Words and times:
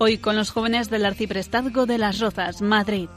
Hoy 0.00 0.18
con 0.18 0.36
los 0.36 0.50
jóvenes 0.50 0.90
del 0.90 1.04
Arciprestazgo 1.04 1.84
de 1.84 1.98
las 1.98 2.20
Rozas, 2.20 2.62
Madrid. 2.62 3.08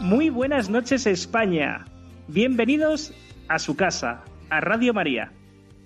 Muy 0.00 0.30
buenas 0.30 0.70
noches 0.70 1.06
España. 1.06 1.84
Bienvenidos 2.28 3.12
a 3.48 3.58
su 3.58 3.76
casa, 3.76 4.24
a 4.48 4.60
Radio 4.62 4.94
María. 4.94 5.30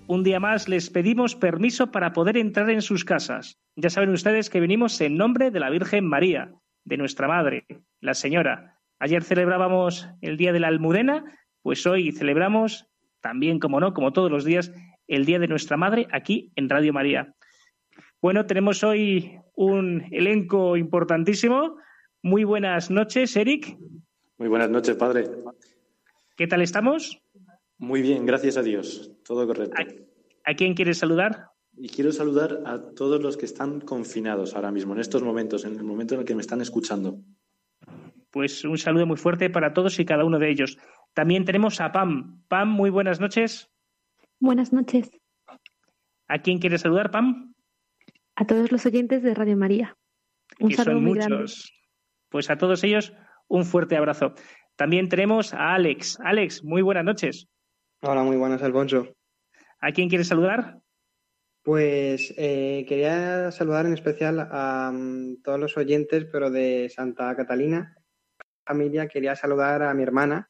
Un 0.07 0.23
día 0.23 0.39
más 0.39 0.69
les 0.69 0.89
pedimos 0.89 1.35
permiso 1.35 1.91
para 1.91 2.13
poder 2.13 2.37
entrar 2.37 2.69
en 2.69 2.81
sus 2.81 3.03
casas. 3.03 3.57
Ya 3.79 3.91
saben 3.91 4.09
ustedes 4.09 4.49
que 4.49 4.59
venimos 4.59 4.99
en 5.01 5.17
nombre 5.17 5.51
de 5.51 5.59
la 5.59 5.69
Virgen 5.69 6.03
María, 6.03 6.51
de 6.83 6.97
nuestra 6.97 7.27
Madre, 7.27 7.67
la 8.01 8.15
Señora. 8.15 8.79
Ayer 8.97 9.23
celebrábamos 9.23 10.09
el 10.21 10.35
Día 10.35 10.51
de 10.51 10.59
la 10.59 10.69
Almudena, 10.69 11.23
pues 11.61 11.85
hoy 11.85 12.11
celebramos 12.11 12.87
también, 13.21 13.59
como 13.59 13.79
no, 13.79 13.93
como 13.93 14.13
todos 14.13 14.31
los 14.31 14.45
días, 14.45 14.73
el 15.05 15.25
Día 15.25 15.37
de 15.37 15.47
nuestra 15.47 15.77
Madre 15.77 16.07
aquí 16.11 16.51
en 16.55 16.69
Radio 16.69 16.91
María. 16.91 17.35
Bueno, 18.19 18.47
tenemos 18.47 18.83
hoy 18.83 19.37
un 19.53 20.05
elenco 20.09 20.75
importantísimo. 20.75 21.77
Muy 22.23 22.45
buenas 22.45 22.89
noches, 22.89 23.37
Eric. 23.37 23.77
Muy 24.39 24.47
buenas 24.47 24.71
noches, 24.71 24.95
padre. 24.95 25.29
¿Qué 26.35 26.47
tal 26.47 26.63
estamos? 26.63 27.21
Muy 27.77 28.01
bien, 28.01 28.25
gracias 28.25 28.57
a 28.57 28.63
Dios. 28.63 29.11
Todo 29.23 29.45
correcto. 29.45 29.75
¿A 30.45 30.53
quién 30.55 30.73
quieres 30.73 30.97
saludar? 30.97 31.51
Y 31.79 31.89
quiero 31.89 32.11
saludar 32.11 32.63
a 32.65 32.81
todos 32.95 33.21
los 33.21 33.37
que 33.37 33.45
están 33.45 33.81
confinados 33.81 34.55
ahora 34.55 34.71
mismo, 34.71 34.93
en 34.93 34.99
estos 34.99 35.21
momentos, 35.21 35.63
en 35.63 35.75
el 35.75 35.83
momento 35.83 36.15
en 36.15 36.21
el 36.21 36.25
que 36.25 36.33
me 36.33 36.41
están 36.41 36.59
escuchando. 36.61 37.19
Pues 38.31 38.65
un 38.65 38.77
saludo 38.77 39.05
muy 39.05 39.17
fuerte 39.17 39.49
para 39.49 39.73
todos 39.73 39.99
y 39.99 40.05
cada 40.05 40.25
uno 40.25 40.39
de 40.39 40.49
ellos. 40.49 40.77
También 41.13 41.45
tenemos 41.45 41.79
a 41.79 41.91
Pam. 41.91 42.41
Pam, 42.47 42.69
muy 42.69 42.89
buenas 42.89 43.19
noches. 43.19 43.69
Buenas 44.39 44.71
noches 44.71 45.09
¿A 46.27 46.39
quién 46.39 46.59
quieres 46.59 46.81
saludar, 46.81 47.09
Pam? 47.11 47.53
a 48.35 48.45
todos 48.45 48.71
los 48.71 48.85
oyentes 48.85 49.23
de 49.23 49.33
Radio 49.33 49.57
María. 49.57 49.97
Un 50.59 50.69
que 50.69 50.75
saludo 50.75 50.95
son 50.95 51.03
muy 51.03 51.13
muchos. 51.13 51.27
grande. 51.27 51.51
Pues 52.29 52.49
a 52.49 52.57
todos 52.57 52.83
ellos 52.83 53.13
un 53.47 53.65
fuerte 53.65 53.97
abrazo. 53.97 54.33
También 54.75 55.09
tenemos 55.09 55.53
a 55.53 55.73
Alex. 55.73 56.19
Alex, 56.23 56.63
muy 56.63 56.81
buenas 56.81 57.03
noches. 57.05 57.47
Hola, 58.01 58.23
muy 58.23 58.37
buenas, 58.37 58.61
Alfonso. 58.61 59.07
¿A 59.79 59.91
quién 59.91 60.09
quieres 60.09 60.27
saludar? 60.27 60.79
Pues 61.67 62.33
eh, 62.37 62.85
quería 62.87 63.51
saludar 63.51 63.85
en 63.87 63.93
especial 63.93 64.39
a 64.39 64.89
mm, 64.89 65.41
todos 65.43 65.59
los 65.59 65.75
oyentes, 65.75 66.23
pero 66.31 66.49
de 66.49 66.87
Santa 66.87 67.35
Catalina. 67.35 67.93
Familia, 68.65 69.09
quería 69.09 69.35
saludar 69.35 69.83
a 69.83 69.93
mi 69.93 70.01
hermana, 70.01 70.49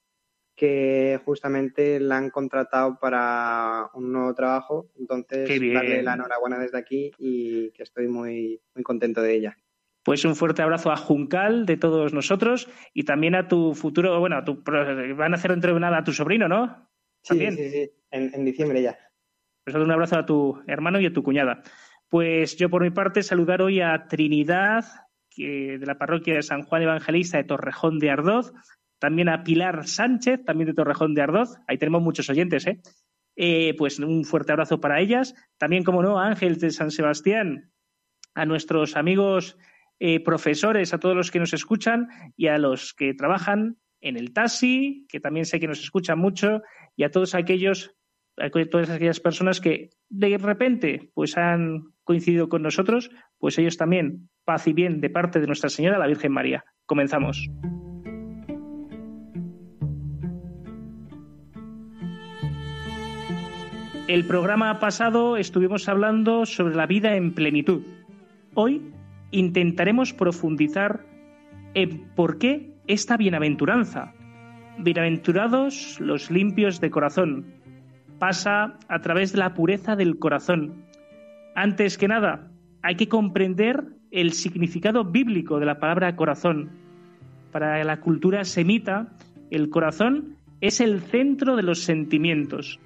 que 0.56 1.20
justamente 1.26 2.00
la 2.00 2.18
han 2.18 2.30
contratado 2.30 3.00
para 3.00 3.90
un 3.96 4.12
nuevo 4.12 4.36
trabajo. 4.36 4.92
Entonces, 5.00 5.50
darle 5.74 6.04
la 6.04 6.14
enhorabuena 6.14 6.60
desde 6.60 6.78
aquí 6.78 7.12
y 7.18 7.72
que 7.72 7.82
estoy 7.82 8.08
muy, 8.08 8.62
muy 8.76 8.84
contento 8.84 9.24
de 9.24 9.34
ella. 9.34 9.58
Pues 10.04 10.24
un 10.24 10.36
fuerte 10.36 10.62
abrazo 10.62 10.92
a 10.92 10.98
Juncal 10.98 11.66
de 11.66 11.78
todos 11.78 12.14
nosotros 12.14 12.70
y 12.94 13.06
también 13.06 13.34
a 13.34 13.48
tu 13.48 13.74
futuro, 13.74 14.20
bueno, 14.20 14.38
a 14.38 14.46
tu, 14.46 14.62
van 14.64 15.34
a 15.34 15.38
hacer 15.38 15.50
dentro 15.50 15.74
de 15.74 15.80
nada 15.80 15.98
a 15.98 16.04
tu 16.04 16.14
sobrino, 16.14 16.48
¿no? 16.48 16.92
Sí, 17.24 17.30
También. 17.30 17.56
sí, 17.56 17.72
sí, 17.72 17.92
en, 18.12 18.36
en 18.36 18.46
diciembre 18.46 18.84
ya. 18.84 19.00
Pues 19.68 19.76
un 19.76 19.92
abrazo 19.92 20.18
a 20.18 20.26
tu 20.26 20.64
hermano 20.66 20.98
y 21.02 21.08
a 21.08 21.12
tu 21.12 21.24
cuñada. 21.24 21.62
Pues 22.08 22.56
yo 22.56 22.70
por 22.70 22.84
mi 22.84 22.90
parte 22.90 23.22
saludar 23.22 23.62
hoy 23.62 23.82
a 23.82 24.08
Trinidad, 24.08 24.86
de 25.36 25.84
la 25.86 25.98
parroquia 25.98 26.36
de 26.36 26.42
San 26.42 26.64
Juan 26.64 26.84
Evangelista 26.84 27.38
de 27.38 27.44
Torrejón 27.44 28.00
de 28.00 28.10
Ardoz, 28.10 28.54
también 28.98 29.28
a 29.28 29.44
Pilar 29.44 29.86
Sánchez, 29.86 30.46
también 30.46 30.68
de 30.70 30.74
Torrejón 30.74 31.14
de 31.14 31.22
Ardoz, 31.22 31.58
ahí 31.68 31.78
tenemos 31.78 32.02
muchos 32.02 32.30
oyentes, 32.30 32.66
¿eh? 32.66 32.80
Eh, 33.36 33.76
pues 33.78 34.00
un 34.00 34.24
fuerte 34.24 34.54
abrazo 34.54 34.80
para 34.80 35.02
ellas. 35.02 35.36
También, 35.58 35.84
como 35.84 36.02
no, 36.02 36.18
a 36.18 36.28
Ángel 36.28 36.58
de 36.60 36.70
San 36.70 36.90
Sebastián, 36.90 37.70
a 38.36 38.46
nuestros 38.46 38.96
amigos 38.96 39.58
eh, 40.00 40.22
profesores, 40.22 40.94
a 40.94 41.00
todos 41.02 41.14
los 41.18 41.30
que 41.30 41.40
nos 41.40 41.52
escuchan 41.52 42.08
y 42.38 42.48
a 42.48 42.58
los 42.58 42.94
que 42.94 43.14
trabajan 43.14 43.76
en 44.00 44.16
el 44.16 44.32
taxi, 44.32 45.06
que 45.10 45.20
también 45.20 45.46
sé 45.46 45.60
que 45.60 45.68
nos 45.68 45.84
escuchan 45.84 46.20
mucho, 46.20 46.62
y 46.96 47.04
a 47.04 47.12
todos 47.12 47.36
aquellos 47.36 47.97
todas 48.70 48.90
aquellas 48.90 49.20
personas 49.20 49.60
que 49.60 49.90
de 50.10 50.38
repente 50.38 51.10
pues 51.14 51.38
han 51.38 51.94
coincidido 52.04 52.50
con 52.50 52.62
nosotros, 52.62 53.10
pues 53.40 53.58
ellos 53.58 53.78
también, 53.78 54.30
paz 54.46 54.68
y 54.68 54.74
bien 54.74 55.02
de 55.02 55.10
parte 55.10 55.40
de 55.40 55.48
Nuestra 55.48 55.70
Señora, 55.70 55.98
la 55.98 56.08
Virgen 56.08 56.32
María. 56.32 56.64
Comenzamos. 56.86 57.50
El 64.08 64.26
programa 64.26 64.80
pasado 64.80 65.36
estuvimos 65.36 65.90
hablando 65.90 66.46
sobre 66.46 66.76
la 66.76 66.86
vida 66.86 67.18
en 67.18 67.34
plenitud. 67.34 67.82
Hoy 68.54 68.94
intentaremos 69.32 70.14
profundizar 70.14 71.06
en 71.74 72.08
por 72.16 72.38
qué 72.38 72.72
esta 72.88 73.18
bienaventuranza. 73.18 74.14
Bienaventurados 74.78 76.00
los 76.00 76.32
limpios 76.32 76.80
de 76.80 76.90
corazón, 76.90 77.57
pasa 78.20 78.78
a 78.88 79.00
través 79.02 79.32
de 79.32 79.40
la 79.40 79.54
pureza 79.54 79.96
del 79.96 80.20
corazón. 80.20 80.86
Antes 81.56 81.98
que 81.98 82.08
nada, 82.08 82.52
hay 82.82 82.96
que 82.96 83.08
comprender 83.08 83.84
el 84.12 84.34
significado 84.34 85.04
bíblico 85.04 85.60
de 85.60 85.66
la 85.66 85.80
palabra 85.80 86.16
corazón. 86.16 86.70
Para 87.52 87.84
la 87.84 88.00
cultura 88.00 88.44
semita, 88.44 89.08
el 89.52 89.70
corazón 89.70 90.36
es 90.62 90.82
el 90.82 91.02
centro 91.02 91.56
de 91.56 91.64
los 91.64 91.80
sentimientos, 91.80 92.80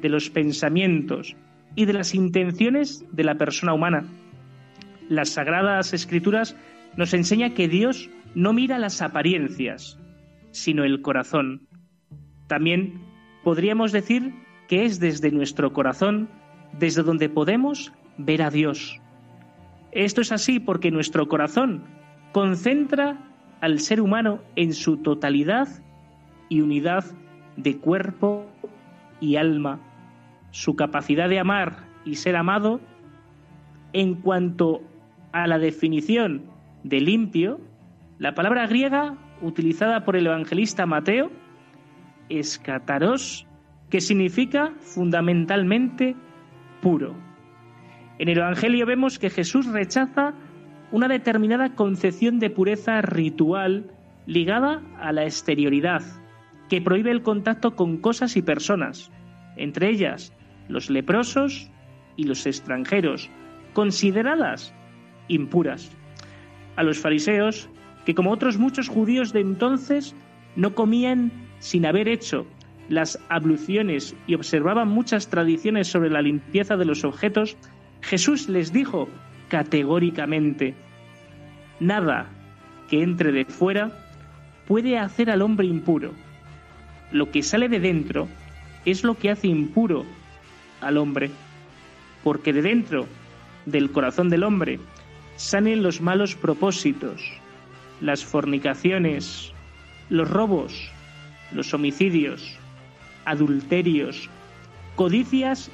de 0.00 0.08
los 0.08 0.30
pensamientos 0.30 1.36
y 1.74 1.86
de 1.86 1.92
las 1.92 2.14
intenciones 2.14 3.04
de 3.12 3.24
la 3.24 3.36
persona 3.36 3.74
humana. 3.74 4.04
Las 5.08 5.30
sagradas 5.30 5.92
escrituras 5.92 6.56
nos 6.96 7.14
enseñan 7.14 7.54
que 7.54 7.68
Dios 7.68 8.10
no 8.34 8.52
mira 8.52 8.78
las 8.78 9.02
apariencias, 9.02 9.98
sino 10.50 10.84
el 10.84 11.02
corazón. 11.02 11.66
También 12.46 13.00
podríamos 13.42 13.92
decir 13.92 14.32
que 14.68 14.84
es 14.84 15.00
desde 15.00 15.30
nuestro 15.30 15.72
corazón 15.72 16.28
desde 16.78 17.02
donde 17.02 17.28
podemos 17.28 17.92
ver 18.18 18.42
a 18.42 18.50
Dios. 18.50 19.00
Esto 19.92 20.20
es 20.20 20.32
así 20.32 20.58
porque 20.58 20.90
nuestro 20.90 21.28
corazón 21.28 21.84
concentra 22.32 23.16
al 23.60 23.78
ser 23.78 24.00
humano 24.00 24.40
en 24.56 24.72
su 24.74 24.96
totalidad 24.96 25.68
y 26.48 26.60
unidad 26.60 27.04
de 27.56 27.78
cuerpo 27.78 28.46
y 29.20 29.36
alma, 29.36 29.78
su 30.50 30.74
capacidad 30.76 31.28
de 31.28 31.38
amar 31.38 31.84
y 32.04 32.16
ser 32.16 32.36
amado 32.36 32.80
en 33.92 34.16
cuanto 34.16 34.82
a 35.32 35.46
la 35.46 35.58
definición 35.58 36.42
de 36.82 37.00
limpio, 37.00 37.60
la 38.18 38.34
palabra 38.34 38.66
griega 38.66 39.16
utilizada 39.40 40.04
por 40.04 40.16
el 40.16 40.26
evangelista 40.26 40.86
Mateo 40.86 41.30
es 42.28 42.58
kataros, 42.58 43.46
que 43.94 44.00
significa 44.00 44.72
fundamentalmente 44.80 46.16
puro. 46.82 47.14
En 48.18 48.28
el 48.28 48.38
Evangelio 48.38 48.86
vemos 48.86 49.20
que 49.20 49.30
Jesús 49.30 49.66
rechaza 49.66 50.34
una 50.90 51.06
determinada 51.06 51.76
concepción 51.76 52.40
de 52.40 52.50
pureza 52.50 53.02
ritual 53.02 53.92
ligada 54.26 54.82
a 54.98 55.12
la 55.12 55.22
exterioridad, 55.22 56.02
que 56.68 56.82
prohíbe 56.82 57.12
el 57.12 57.22
contacto 57.22 57.76
con 57.76 57.98
cosas 57.98 58.36
y 58.36 58.42
personas, 58.42 59.12
entre 59.56 59.90
ellas 59.90 60.32
los 60.66 60.90
leprosos 60.90 61.70
y 62.16 62.24
los 62.24 62.46
extranjeros, 62.46 63.30
consideradas 63.74 64.74
impuras. 65.28 65.88
A 66.74 66.82
los 66.82 66.98
fariseos, 66.98 67.70
que 68.04 68.16
como 68.16 68.32
otros 68.32 68.58
muchos 68.58 68.88
judíos 68.88 69.32
de 69.32 69.42
entonces 69.42 70.16
no 70.56 70.74
comían 70.74 71.30
sin 71.60 71.86
haber 71.86 72.08
hecho 72.08 72.44
las 72.88 73.18
abluciones 73.28 74.14
y 74.26 74.34
observaban 74.34 74.88
muchas 74.88 75.28
tradiciones 75.28 75.88
sobre 75.88 76.10
la 76.10 76.22
limpieza 76.22 76.76
de 76.76 76.84
los 76.84 77.04
objetos, 77.04 77.56
Jesús 78.02 78.48
les 78.48 78.72
dijo 78.72 79.08
categóricamente, 79.48 80.74
Nada 81.80 82.26
que 82.88 83.02
entre 83.02 83.32
de 83.32 83.44
fuera 83.44 83.90
puede 84.66 84.98
hacer 84.98 85.30
al 85.30 85.42
hombre 85.42 85.66
impuro. 85.66 86.12
Lo 87.10 87.30
que 87.30 87.42
sale 87.42 87.68
de 87.68 87.80
dentro 87.80 88.28
es 88.84 89.04
lo 89.04 89.16
que 89.16 89.30
hace 89.30 89.48
impuro 89.48 90.04
al 90.80 90.96
hombre, 90.98 91.30
porque 92.22 92.52
de 92.52 92.62
dentro 92.62 93.06
del 93.66 93.90
corazón 93.90 94.28
del 94.28 94.44
hombre 94.44 94.78
salen 95.36 95.82
los 95.82 96.00
malos 96.00 96.34
propósitos, 96.34 97.22
las 98.00 98.24
fornicaciones, 98.24 99.52
los 100.10 100.30
robos, 100.30 100.90
los 101.52 101.72
homicidios, 101.74 102.58
adulterios, 103.24 104.28
codicias, 104.96 105.70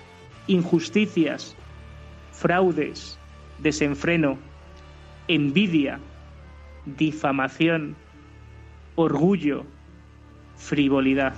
injusticias, 0.47 1.55
fraudes, 2.33 3.19
desenfreno, 3.59 4.39
envidia, 5.29 6.01
difamación, 6.87 7.97
orgullo, 8.97 9.65
frivolidad. 10.57 11.35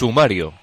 Sumario. 0.00 0.54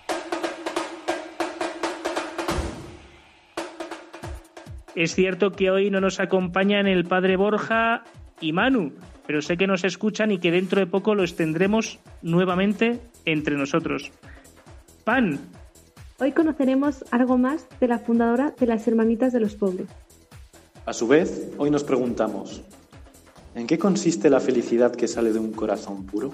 Es 4.96 5.14
cierto 5.14 5.52
que 5.52 5.70
hoy 5.70 5.92
no 5.92 6.02
nos 6.02 6.20
acompañan 6.20 6.88
el 6.88 7.04
padre 7.04 7.38
Borja 7.38 8.04
y 8.42 8.52
Manu, 8.52 8.94
pero 9.28 9.44
sé 9.44 9.56
que 9.56 9.68
nos 9.68 9.84
escuchan 9.84 10.32
y 10.32 10.40
que 10.40 10.50
dentro 10.50 10.80
de 10.80 10.88
poco 10.88 11.14
los 11.14 11.36
tendremos 11.36 12.00
nuevamente 12.24 13.00
entre 13.26 13.58
nosotros. 13.58 14.12
Pan. 15.04 15.40
Hoy 16.18 16.32
conoceremos 16.32 17.06
algo 17.12 17.38
más 17.38 17.68
de 17.80 17.90
la 17.90 18.00
fundadora 18.00 18.56
de 18.60 18.66
las 18.66 18.88
Hermanitas 18.88 19.34
de 19.34 19.40
los 19.40 19.54
Pobres. 19.54 19.88
A 20.88 20.94
su 20.94 21.08
vez, 21.08 21.52
hoy 21.60 21.70
nos 21.70 21.84
preguntamos, 21.84 22.64
¿en 23.54 23.68
qué 23.68 23.78
consiste 23.78 24.32
la 24.32 24.40
felicidad 24.40 24.96
que 24.96 25.08
sale 25.08 25.32
de 25.32 25.38
un 25.38 25.52
corazón 25.52 26.08
puro? 26.08 26.34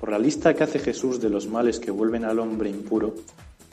Por 0.00 0.10
la 0.10 0.18
lista 0.18 0.54
que 0.54 0.64
hace 0.64 0.78
Jesús 0.78 1.20
de 1.20 1.28
los 1.28 1.46
males 1.46 1.78
que 1.78 1.90
vuelven 1.90 2.24
al 2.24 2.38
hombre 2.38 2.70
impuro, 2.70 3.14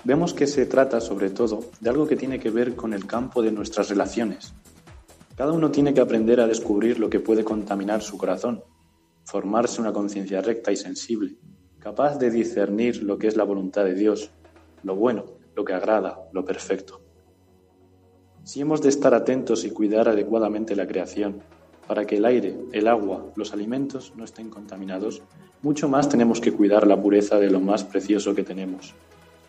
vemos 0.03 0.33
que 0.33 0.45
se 0.45 0.65
trata 0.65 0.99
sobre 0.99 1.29
todo 1.29 1.61
de 1.79 1.89
algo 1.89 2.05
que 2.05 2.17
tiene 2.17 2.37
que 2.37 2.49
ver 2.49 2.75
con 2.75 2.93
el 2.93 3.07
campo 3.07 3.41
de 3.41 3.53
nuestras 3.53 3.87
relaciones. 3.87 4.53
Cada 5.37 5.53
uno 5.53 5.71
tiene 5.71 5.93
que 5.93 6.01
aprender 6.01 6.41
a 6.41 6.47
descubrir 6.47 6.99
lo 6.99 7.09
que 7.09 7.21
puede 7.21 7.45
contaminar 7.45 8.01
su 8.01 8.17
corazón, 8.17 8.61
formarse 9.23 9.79
una 9.79 9.93
conciencia 9.93 10.41
recta 10.41 10.69
y 10.69 10.75
sensible, 10.75 11.37
capaz 11.79 12.17
de 12.17 12.29
discernir 12.29 13.03
lo 13.03 13.17
que 13.17 13.27
es 13.27 13.37
la 13.37 13.45
voluntad 13.45 13.85
de 13.85 13.93
Dios, 13.93 14.29
lo 14.83 14.97
bueno, 14.97 15.23
lo 15.55 15.63
que 15.63 15.73
agrada, 15.73 16.27
lo 16.33 16.43
perfecto. 16.43 17.01
Si 18.43 18.59
hemos 18.59 18.81
de 18.81 18.89
estar 18.89 19.13
atentos 19.13 19.63
y 19.63 19.69
cuidar 19.69 20.09
adecuadamente 20.09 20.75
la 20.75 20.87
creación, 20.87 21.41
para 21.87 22.05
que 22.05 22.17
el 22.17 22.25
aire, 22.25 22.55
el 22.73 22.87
agua, 22.87 23.25
los 23.35 23.53
alimentos 23.53 24.13
no 24.15 24.25
estén 24.25 24.49
contaminados, 24.49 25.21
mucho 25.61 25.87
más 25.87 26.09
tenemos 26.09 26.41
que 26.41 26.51
cuidar 26.51 26.85
la 26.85 27.01
pureza 27.01 27.39
de 27.39 27.49
lo 27.49 27.59
más 27.59 27.83
precioso 27.83 28.35
que 28.35 28.43
tenemos, 28.43 28.93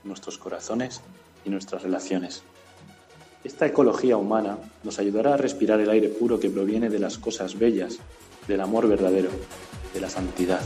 nuestros 0.05 0.39
corazones 0.39 1.03
y 1.45 1.51
nuestras 1.51 1.83
relaciones. 1.83 2.43
Esta 3.45 3.67
ecología 3.67 4.17
humana 4.17 4.59
nos 4.85 4.99
ayudará 4.99 5.35
a 5.35 5.37
respirar 5.37 5.81
el 5.81 5.91
aire 5.91 6.09
puro 6.09 6.41
que 6.41 6.51
proviene 6.51 6.89
de 6.89 6.99
las 6.99 7.19
cosas 7.19 7.59
bellas, 7.59 7.99
del 8.47 8.61
amor 8.61 8.89
verdadero, 8.89 9.31
de 9.93 10.01
la 10.01 10.11
santidad. 10.11 10.61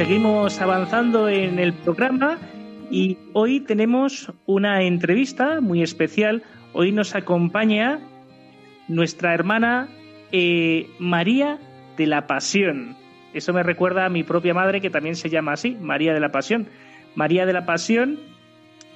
Seguimos 0.00 0.58
avanzando 0.62 1.28
en 1.28 1.58
el 1.58 1.74
programa 1.74 2.38
y 2.90 3.18
hoy 3.34 3.60
tenemos 3.60 4.32
una 4.46 4.82
entrevista 4.82 5.60
muy 5.60 5.82
especial. 5.82 6.42
Hoy 6.72 6.90
nos 6.90 7.14
acompaña 7.14 8.00
nuestra 8.88 9.34
hermana 9.34 9.90
eh, 10.32 10.88
María 10.98 11.58
de 11.98 12.06
la 12.06 12.26
Pasión. 12.26 12.96
Eso 13.34 13.52
me 13.52 13.62
recuerda 13.62 14.06
a 14.06 14.08
mi 14.08 14.24
propia 14.24 14.54
madre 14.54 14.80
que 14.80 14.88
también 14.88 15.16
se 15.16 15.28
llama 15.28 15.52
así, 15.52 15.76
María 15.78 16.14
de 16.14 16.20
la 16.20 16.32
Pasión. 16.32 16.66
María 17.14 17.44
de 17.44 17.52
la 17.52 17.66
Pasión 17.66 18.18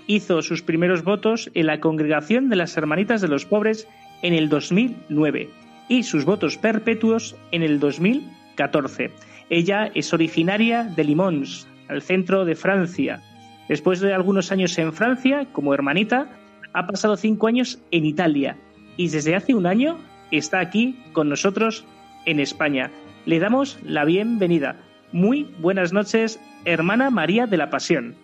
hizo 0.06 0.40
sus 0.40 0.62
primeros 0.62 1.04
votos 1.04 1.50
en 1.52 1.66
la 1.66 1.80
congregación 1.80 2.49
de 2.49 2.56
las 2.56 2.78
Hermanitas 2.78 3.20
de 3.20 3.28
los 3.28 3.44
Pobres 3.44 3.87
en 4.23 4.32
el 4.32 4.49
2009 4.49 5.50
y 5.90 6.04
sus 6.04 6.25
votos 6.25 6.56
perpetuos 6.56 7.37
en 7.52 7.62
el 7.62 7.78
2014. 7.78 9.33
Ella 9.50 9.90
es 9.94 10.12
originaria 10.12 10.84
de 10.84 11.04
Limons, 11.04 11.66
al 11.88 12.02
centro 12.02 12.44
de 12.44 12.54
Francia. 12.54 13.20
Después 13.68 14.00
de 14.00 14.12
algunos 14.12 14.52
años 14.52 14.76
en 14.78 14.92
Francia, 14.92 15.46
como 15.52 15.74
hermanita, 15.74 16.28
ha 16.72 16.86
pasado 16.86 17.16
cinco 17.16 17.46
años 17.46 17.80
en 17.90 18.04
Italia 18.04 18.56
y 18.96 19.08
desde 19.08 19.34
hace 19.34 19.54
un 19.54 19.66
año 19.66 19.98
está 20.30 20.60
aquí 20.60 20.98
con 21.12 21.28
nosotros 21.28 21.84
en 22.26 22.40
España. 22.40 22.90
Le 23.26 23.38
damos 23.38 23.78
la 23.82 24.04
bienvenida. 24.04 24.76
Muy 25.12 25.44
buenas 25.60 25.92
noches, 25.92 26.40
hermana 26.64 27.10
María 27.10 27.46
de 27.46 27.56
la 27.56 27.70
Pasión. 27.70 28.16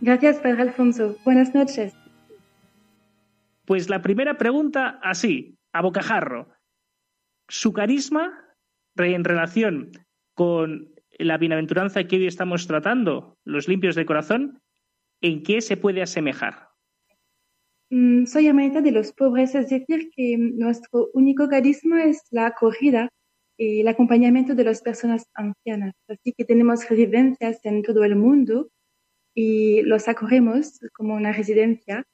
Gracias, 0.00 0.38
Padre 0.38 0.62
Alfonso. 0.62 1.16
Buenas 1.24 1.54
noches. 1.54 1.94
Pues 3.64 3.88
la 3.88 4.02
primera 4.02 4.38
pregunta, 4.38 4.98
así, 5.02 5.56
a 5.72 5.82
bocajarro. 5.82 6.48
¿Su 7.48 7.72
carisma 7.72 8.45
en 8.98 9.24
relación 9.24 9.92
con 10.34 10.94
la 11.18 11.38
bienaventuranza 11.38 12.04
que 12.04 12.16
hoy 12.16 12.26
estamos 12.26 12.66
tratando, 12.66 13.36
los 13.44 13.68
limpios 13.68 13.94
de 13.94 14.06
corazón, 14.06 14.60
¿en 15.20 15.42
qué 15.42 15.60
se 15.60 15.76
puede 15.76 16.02
asemejar? 16.02 16.68
Mm, 17.90 18.26
soy 18.26 18.48
hermanita 18.48 18.80
de 18.80 18.92
los 18.92 19.12
pobres, 19.12 19.54
es 19.54 19.70
decir, 19.70 20.10
que 20.14 20.36
nuestro 20.38 21.08
único 21.14 21.48
carisma 21.48 22.04
es 22.04 22.22
la 22.30 22.46
acogida 22.46 23.08
y 23.56 23.80
el 23.80 23.88
acompañamiento 23.88 24.54
de 24.54 24.64
las 24.64 24.82
personas 24.82 25.26
ancianas. 25.34 25.94
Así 26.08 26.32
que 26.36 26.44
tenemos 26.44 26.88
residencias 26.88 27.64
en 27.64 27.82
todo 27.82 28.04
el 28.04 28.16
mundo 28.16 28.70
y 29.34 29.82
los 29.82 30.08
acogemos 30.08 30.80
como 30.92 31.14
una 31.14 31.32
residencia 31.32 32.04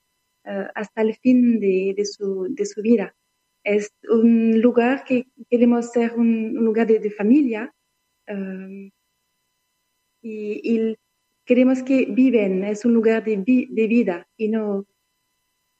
eh, 0.44 0.66
hasta 0.74 1.02
el 1.02 1.14
fin 1.16 1.58
de, 1.58 1.94
su, 2.04 2.48
de 2.50 2.66
su 2.66 2.82
vida. 2.82 3.14
Es 3.64 3.92
un 4.08 4.60
lugar 4.60 5.04
que 5.04 5.26
queremos 5.48 5.92
ser 5.92 6.14
un, 6.14 6.54
lugar 6.54 6.86
de, 6.86 7.10
familia 7.10 7.72
um, 8.28 8.90
y, 10.20 10.96
queremos 11.44 11.82
que 11.82 12.06
viven, 12.06 12.64
es 12.64 12.84
un 12.84 12.94
lugar 12.94 13.24
de, 13.24 13.36
vida 13.36 14.26
y, 14.36 14.48
no, 14.48 14.86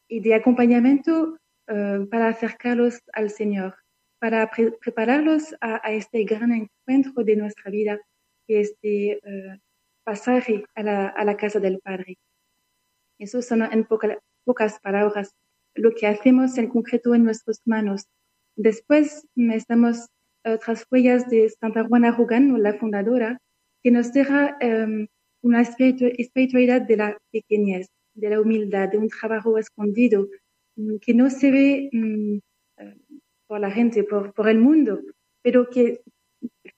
de 0.09 0.35
acompañamiento 0.35 1.39
uh, 1.69 2.09
para 2.09 2.29
acercarlos 2.29 3.01
al 3.13 3.31
Señor, 3.31 3.77
para 4.19 4.51
prepararlos 4.81 5.55
a, 5.61 5.93
este 5.93 6.25
gran 6.25 6.53
encuentro 6.53 7.25
de 7.25 7.37
nuestra 7.37 7.71
vida, 7.71 8.01
que 8.47 8.61
es 8.61 8.75
de, 8.83 9.21
uh, 9.25 9.61
pasaje 10.05 10.65
a 10.75 10.83
la, 10.83 11.09
a 11.09 11.25
la 11.25 11.37
casa 11.37 11.61
del 11.61 11.81
Padre. 11.81 12.19
Eso 13.19 13.41
son 13.41 13.63
en 13.63 13.87
pocas 14.45 14.81
palabras 14.81 15.35
lo 15.75 15.95
que 15.95 16.07
hacemos 16.07 16.59
en 16.59 16.69
concreto 16.69 17.15
en 17.15 17.25
nuestras 17.25 17.61
manos. 17.65 18.07
Después 18.57 19.27
estamos 19.37 20.09
otras 20.45 20.87
huellas 20.91 21.29
de 21.29 21.49
Santa 21.49 21.85
Juana 21.85 22.13
Rugán, 22.13 22.63
la 22.63 22.75
fundadora, 22.75 23.39
que 23.83 23.91
nos 23.91 24.13
deja 24.13 24.57
um, 24.63 25.07
una 25.43 25.63
espiritualidad 25.63 26.83
de 26.83 26.97
la 26.97 27.19
pequeñez, 27.31 27.89
de 28.15 28.31
la 28.31 28.41
humildad, 28.41 28.91
de 28.91 28.99
un 28.99 29.09
trabajo 29.09 29.59
escondido, 29.59 30.29
um, 30.77 30.99
que 30.99 31.15
no 31.15 31.31
se 31.31 31.51
ve 31.51 31.91
um, 31.93 32.41
por 33.47 33.61
la 33.61 33.71
gente, 33.71 34.05
por, 34.05 34.33
por, 34.35 34.49
el 34.49 34.59
mundo, 34.59 35.01
pero 35.43 35.69
que 35.69 36.01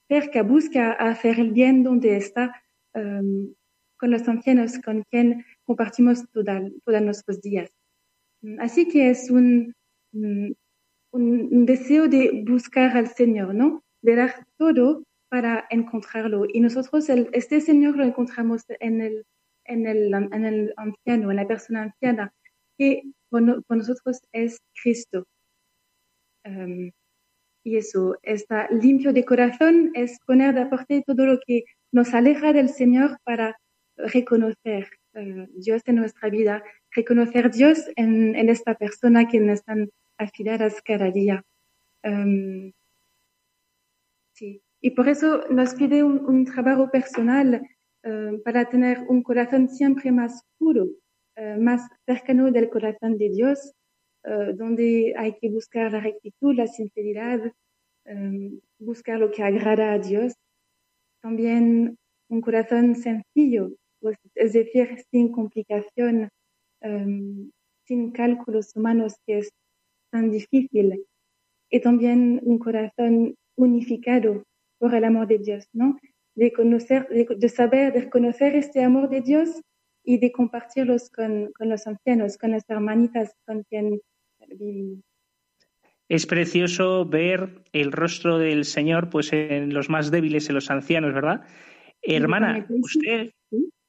cerca 0.08 0.42
busca 0.42 0.92
hacer 0.92 1.40
el 1.40 1.52
bien 1.52 1.82
donde 1.82 2.16
está 2.16 2.60
con 2.92 4.10
los 4.10 4.28
ancianos, 4.28 4.78
con 4.78 5.02
quien 5.10 5.44
compartimos 5.64 6.30
toda, 6.30 6.62
todos 6.84 7.02
nuestros 7.02 7.40
días. 7.40 7.72
Así 8.58 8.88
que 8.88 9.10
es 9.10 9.30
un, 9.30 9.74
un, 10.12 11.66
deseo 11.66 12.08
de 12.08 12.44
buscar 12.46 12.96
al 12.96 13.08
Señor, 13.08 13.54
¿no? 13.54 13.82
De 14.02 14.16
dar 14.16 14.46
todo 14.58 15.04
para 15.30 15.66
encontrarlo. 15.70 16.44
Y 16.52 16.60
nosotros, 16.60 17.08
el, 17.08 17.28
este 17.32 17.60
Señor 17.60 17.96
lo 17.96 18.04
encontramos 18.04 18.62
en 18.68 19.00
el, 19.00 19.24
en, 19.64 19.86
el, 19.86 20.12
en 20.12 20.44
el 20.44 20.74
anciano, 20.76 21.30
en 21.30 21.36
la 21.36 21.46
persona 21.46 21.82
anciana, 21.84 22.32
que 22.78 23.02
con, 23.30 23.64
nosotros 23.68 24.20
es 24.32 24.58
Cristo. 24.82 25.26
Um, 26.44 26.90
y 27.64 27.76
eso, 27.78 28.18
está 28.22 28.68
limpio 28.70 29.14
de 29.14 29.24
corazón, 29.24 29.90
es 29.94 30.18
poner 30.26 30.54
de 30.54 30.62
aparte 30.62 31.02
todo 31.06 31.24
lo 31.24 31.38
que 31.46 31.64
nos 31.92 32.12
aleja 32.12 32.52
del 32.52 32.68
Señor 32.68 33.18
para 33.24 33.56
reconocer 33.96 34.88
uh, 35.14 35.47
Dios 35.54 35.83
en 35.87 35.97
nuestra 35.97 36.28
vida, 36.28 36.62
reconocer 36.90 37.50
Dios 37.50 37.90
en, 37.97 38.49
esta 38.49 38.75
persona 38.75 39.28
que 39.28 39.40
nos 39.40 39.61
están 39.61 39.90
afiladas 40.18 40.80
cada 40.83 41.11
día. 41.11 41.42
Um, 42.02 42.73
sí. 44.33 44.62
Y 44.80 44.90
por 44.90 45.09
eso 45.09 45.44
nos 45.49 45.75
pide 45.75 46.02
un, 46.02 46.44
trabajo 46.44 46.90
personal 46.90 47.66
uh, 48.04 48.42
para 48.42 48.68
tener 48.68 49.04
un 49.09 49.23
corazón 49.23 49.68
siempre 49.68 50.12
más 50.12 50.42
puro, 50.59 50.85
uh, 51.37 51.61
más 51.61 51.88
cercano 52.06 52.50
del 52.50 52.68
corazón 52.68 53.16
de 53.16 53.30
Dios, 53.30 53.73
uh, 54.25 54.54
donde 54.54 55.14
hay 55.16 55.37
que 55.40 55.49
buscar 55.49 55.90
la 55.90 56.00
rectitud, 56.00 56.54
la 56.54 56.66
sinceridad, 56.66 57.40
um, 58.06 58.61
buscar 58.78 59.18
lo 59.18 59.30
que 59.30 59.42
agrada 59.42 59.94
a 59.94 59.99
Dios. 59.99 60.35
También 61.23 61.97
un 62.28 62.40
corazón 62.42 62.94
sencillo, 62.94 63.71
pues, 64.04 64.18
es 64.34 64.52
decir, 64.52 65.02
sin 65.11 65.32
complicación, 65.32 66.28
um, 66.82 67.50
sin 67.87 68.11
cálculos 68.11 68.76
humanos, 68.76 69.14
que 69.26 69.38
es 69.38 69.50
tan 70.11 70.30
difícil 70.30 71.06
y 71.70 71.80
también 71.80 72.38
un 72.42 72.58
corazón 72.58 73.34
unificado 73.56 74.44
por 74.76 74.94
el 74.94 75.04
amor 75.04 75.26
de 75.26 75.38
Dios, 75.38 75.64
¿no? 75.73 75.99
De 76.34 76.52
conocer, 76.52 77.08
de, 77.08 77.26
de 77.34 77.49
saber, 77.49 77.94
de 77.94 78.11
conocer 78.11 78.54
este 78.56 78.84
amor 78.84 79.08
de 79.08 79.23
Dios 79.23 79.62
y 80.04 80.18
de 80.18 80.30
compartirlos 80.32 81.08
con, 81.08 81.50
con 81.52 81.70
los 81.70 81.87
ancianos, 81.87 82.37
con 82.37 82.50
las 82.50 82.68
hermanitas 82.68 83.32
con 83.46 83.62
quien 83.62 84.02
vivimos. 84.49 85.02
Es 86.11 86.26
precioso 86.26 87.06
ver 87.06 87.64
el 87.73 87.90
rostro 87.90 88.37
del 88.37 88.66
Señor 88.66 89.08
pues 89.08 89.32
en 89.32 89.73
los 89.73 89.88
más 89.88 90.11
débiles, 90.11 90.50
en 90.50 90.56
los 90.56 90.70
ancianos, 90.70 91.14
¿verdad? 91.14 91.40
Hermana, 92.02 92.66
usted, 92.68 93.30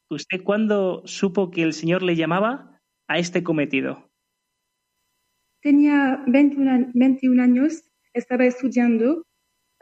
¿usted 0.10 0.44
cuándo 0.44 1.02
supo 1.06 1.52
que 1.52 1.64
el 1.64 1.74
Señor 1.74 2.04
le 2.04 2.16
llamaba 2.16 2.82
a 3.08 3.18
este 3.18 3.44
cometido? 3.44 4.10
tenía 5.66 6.24
21, 6.28 6.92
21 6.94 7.42
años, 7.42 7.84
estaba 8.14 8.46
estudiando. 8.46 9.26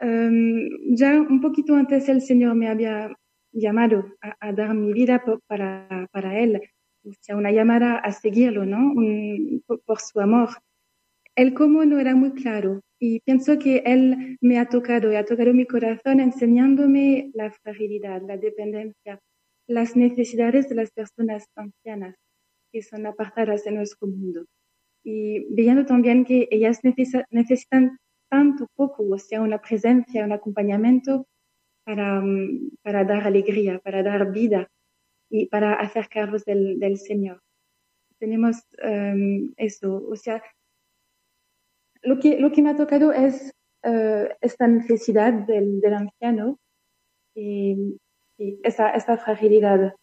Um, 0.00 0.96
ya 0.96 1.20
un 1.20 1.42
poquito 1.42 1.74
antes 1.74 2.08
el 2.08 2.22
Señor 2.22 2.54
me 2.54 2.68
había 2.68 3.14
llamado 3.52 4.06
a, 4.22 4.52
dar 4.52 4.74
mi 4.74 4.94
vida 4.94 5.22
para, 5.46 6.08
para 6.10 6.40
Él, 6.40 6.58
o 7.04 7.12
sea, 7.20 7.36
una 7.36 7.52
llamada 7.52 7.98
a 7.98 8.12
seguirlo, 8.12 8.64
¿no? 8.64 8.94
Por, 9.66 10.00
su 10.00 10.20
amor. 10.20 10.48
El 11.36 11.52
cómo 11.52 11.84
no 11.84 11.98
era 11.98 12.14
muy 12.14 12.32
claro 12.32 12.80
y 12.98 13.20
pienso 13.20 13.58
que 13.58 13.82
Él 13.84 14.38
me 14.40 14.58
ha 14.58 14.70
tocado 14.70 15.12
y 15.12 15.16
ha 15.16 15.26
tocado 15.26 15.52
mi 15.52 15.66
corazón 15.66 16.18
enseñándome 16.18 17.30
la 17.34 17.50
fragilidad, 17.50 18.22
la 18.26 18.38
dependencia, 18.38 19.20
las 19.66 19.96
necesidades 19.96 20.68
de 20.68 20.74
las 20.74 20.90
personas 20.90 21.46
ancianas 21.56 22.16
que 22.72 22.82
son 22.82 23.06
apartadas 23.06 23.64
de 23.64 23.72
nuestro 23.72 24.08
mundo 24.08 24.44
y 25.04 25.46
viendo 25.54 25.84
también 25.84 26.24
que 26.24 26.48
ellas 26.50 26.80
necesitan 27.30 27.98
tanto 28.30 28.66
poco, 28.74 29.04
o 29.04 29.18
sea, 29.18 29.42
una 29.42 29.60
presencia, 29.60 30.24
un 30.24 30.32
acompañamiento 30.32 31.26
para, 31.84 32.20
mm, 32.20 32.70
para 32.82 33.04
dar 33.04 33.26
alegría, 33.26 33.78
para 33.78 34.02
dar 34.02 34.32
vida 34.32 34.68
y 35.30 35.46
para 35.46 35.74
acercarlos 35.74 36.44
del, 36.44 36.78
del 36.78 36.96
Señor. 36.96 37.40
Tenemos 38.18 38.56
um, 38.82 39.52
eso, 39.56 40.06
o 40.08 40.16
sea, 40.16 40.42
lo 42.02 42.18
que, 42.18 42.40
lo 42.40 42.50
que 42.52 42.62
me 42.62 42.70
ha 42.70 42.76
tocado 42.76 43.12
es 43.12 43.52
uh, 43.84 44.28
esta 44.40 44.66
necesidad 44.66 45.32
del, 45.32 45.80
del 45.80 45.94
anciano 45.94 46.58
y, 47.34 47.98
y 48.38 48.60
esa, 48.62 48.90
esa 48.90 49.16
fragilidad. 49.16 49.94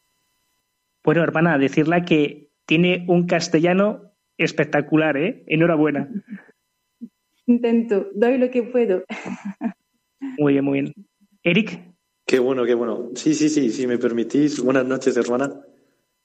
Bueno, 1.04 1.24
hermana, 1.24 1.58
decirle 1.58 2.04
que 2.06 2.50
tiene 2.66 3.06
un 3.08 3.26
castellano 3.26 4.14
espectacular, 4.38 5.18
¿eh? 5.18 5.44
Enhorabuena. 5.48 6.10
Intento, 7.46 8.08
doy 8.14 8.38
lo 8.38 8.50
que 8.50 8.64
puedo. 8.64 9.04
Muy 10.38 10.54
bien, 10.54 10.66
muy 10.66 10.82
bien. 10.82 10.94
Eric. 11.44 11.82
Qué 12.26 12.40
bueno, 12.40 12.64
qué 12.64 12.76
bueno. 12.76 13.10
Sí, 13.16 13.34
sí, 13.34 13.50
sí, 13.50 13.72
si 13.72 13.88
me 13.88 13.98
permitís. 13.98 14.62
Buenas 14.64 14.86
noches, 14.86 15.18
hermana. 15.18 15.62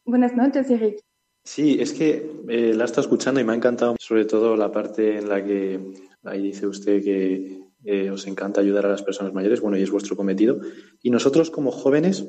Buenas 0.05 0.37
noches, 0.37 0.71
Eric. 0.71 1.01
Sí, 1.43 1.79
es 1.81 1.93
que 1.93 2.31
eh, 2.49 2.75
la 2.75 2.85
está 2.85 3.01
escuchando 3.01 3.41
y 3.41 3.45
me 3.45 3.53
ha 3.53 3.57
encantado 3.57 3.97
sobre 3.99 4.25
todo 4.25 4.57
la 4.57 4.71
parte 4.71 5.19
en 5.19 5.29
la 5.29 5.45
que 5.45 5.81
ahí 6.25 6.43
dice 6.43 6.67
usted 6.67 7.03
que 7.03 7.61
eh, 7.85 8.11
os 8.11 8.27
encanta 8.27 8.61
ayudar 8.61 8.87
a 8.87 8.91
las 8.91 9.03
personas 9.03 9.33
mayores, 9.33 9.61
bueno, 9.61 9.77
y 9.77 9.83
es 9.83 9.91
vuestro 9.91 10.17
cometido. 10.17 10.61
Y 11.03 11.11
nosotros 11.11 11.51
como 11.51 11.71
jóvenes, 11.71 12.27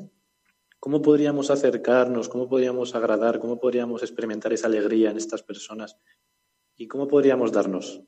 ¿Cómo 0.80 1.02
podríamos 1.02 1.50
acercarnos? 1.50 2.28
¿Cómo 2.28 2.48
podríamos 2.48 2.94
agradar? 2.94 3.40
¿Cómo 3.40 3.58
podríamos 3.58 4.02
experimentar 4.02 4.52
esa 4.52 4.68
alegría 4.68 5.10
en 5.10 5.16
estas 5.16 5.42
personas? 5.42 5.98
¿Y 6.76 6.86
cómo 6.86 7.08
podríamos 7.08 7.50
darnos? 7.50 8.00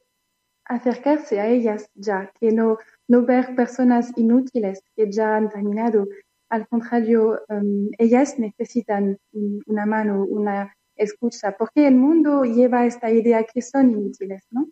Acercarse 0.67 1.41
a 1.41 1.49
ellas 1.49 1.91
ya, 1.95 2.33
que 2.39 2.53
no, 2.53 2.79
no 3.09 3.27
ver 3.27 3.57
personas 3.57 4.17
inútiles 4.17 4.85
que 4.95 5.11
ya 5.11 5.35
han 5.35 5.49
terminado. 5.49 6.07
Al 6.49 6.69
contrario, 6.69 7.41
um, 7.49 7.89
ellas 7.99 8.39
necesitan 8.39 9.19
una 9.67 9.85
mano, 9.85 10.25
una 10.25 10.73
escucha, 10.95 11.57
porque 11.59 11.89
el 11.89 11.97
mundo 11.97 12.45
lleva 12.45 12.87
esta 12.87 13.11
idea 13.11 13.43
que 13.43 13.63
son 13.63 13.91
inútiles, 13.91 14.47
¿no? 14.51 14.69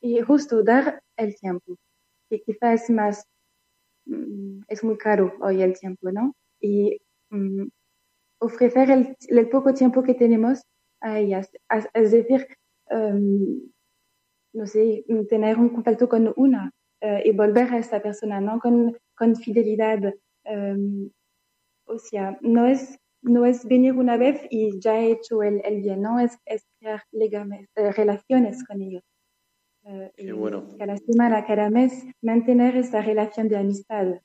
Y 0.00 0.20
justo 0.22 0.64
dar 0.64 1.02
el 1.16 1.36
tiempo, 1.36 1.76
que 2.28 2.40
quizás 2.40 2.84
es 2.84 2.90
más, 2.90 3.24
mm, 4.06 4.62
es 4.68 4.84
muy 4.84 4.96
caro 4.98 5.34
hoy 5.40 5.62
el 5.62 5.78
tiempo, 5.78 6.10
¿no? 6.12 6.34
Y 6.60 6.98
um, 7.30 7.68
ofrecer 8.40 8.90
el, 8.90 9.48
poco 9.48 9.74
tiempo 9.74 10.02
que 10.02 10.14
tenemos 10.14 10.62
a 11.00 11.18
ellas. 11.18 11.50
Es 11.94 12.10
decir, 12.12 12.46
um, 12.90 13.60
no 14.52 14.66
sé, 14.66 15.04
tener 15.28 15.58
un 15.58 15.70
contacto 15.70 16.08
con 16.08 16.32
una 16.36 16.72
uh, 17.02 17.20
y 17.24 17.32
volver 17.32 17.72
a 17.72 17.78
esta 17.78 18.00
persona, 18.02 18.40
¿no? 18.40 18.58
Con, 18.60 18.96
con 19.16 19.36
fidelidad. 19.36 20.14
Um, 20.44 21.10
o 21.86 21.98
sea, 21.98 22.38
no 22.42 22.66
es, 22.66 22.98
no 23.22 23.44
es 23.46 23.66
venir 23.66 23.94
una 23.94 24.16
vez 24.16 24.40
y 24.50 24.78
ya 24.80 24.98
he 24.98 25.12
hecho 25.12 25.42
el, 25.42 25.60
el 25.64 25.82
bien, 25.82 26.02
¿no? 26.02 26.20
Es, 26.20 26.38
es 26.44 26.64
crear 26.78 27.02
legales, 27.12 27.68
uh, 27.76 27.92
relaciones 27.92 28.64
con 28.64 28.82
ellos. 28.82 29.02
Uh, 29.88 30.10
Qué 30.14 30.32
bueno. 30.32 30.68
Cada 30.78 30.98
semana, 30.98 31.46
cada 31.46 31.70
mes, 31.70 32.04
mantener 32.20 32.76
esa 32.76 33.00
relación 33.00 33.48
de 33.48 33.56
amistad. 33.56 34.20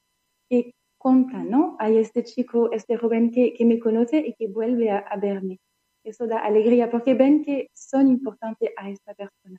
Y 0.50 0.76
cuenta, 0.98 1.38
¿no? 1.42 1.78
Hay 1.80 1.98
este 2.00 2.26
chico, 2.26 2.70
este 2.74 2.98
joven 2.98 3.32
que, 3.32 3.54
que 3.54 3.64
me 3.64 3.80
conoce 3.80 4.18
y 4.18 4.34
que 4.34 4.50
vuelve 4.50 4.92
a, 4.92 4.98
a, 4.98 5.16
verme. 5.16 5.62
Eso 6.04 6.28
da 6.28 6.40
alegría 6.40 6.92
porque 6.92 7.14
ven 7.14 7.46
que 7.46 7.70
son 7.74 8.10
importantes 8.10 8.72
a 8.76 8.90
esta 8.90 9.14
persona. 9.14 9.58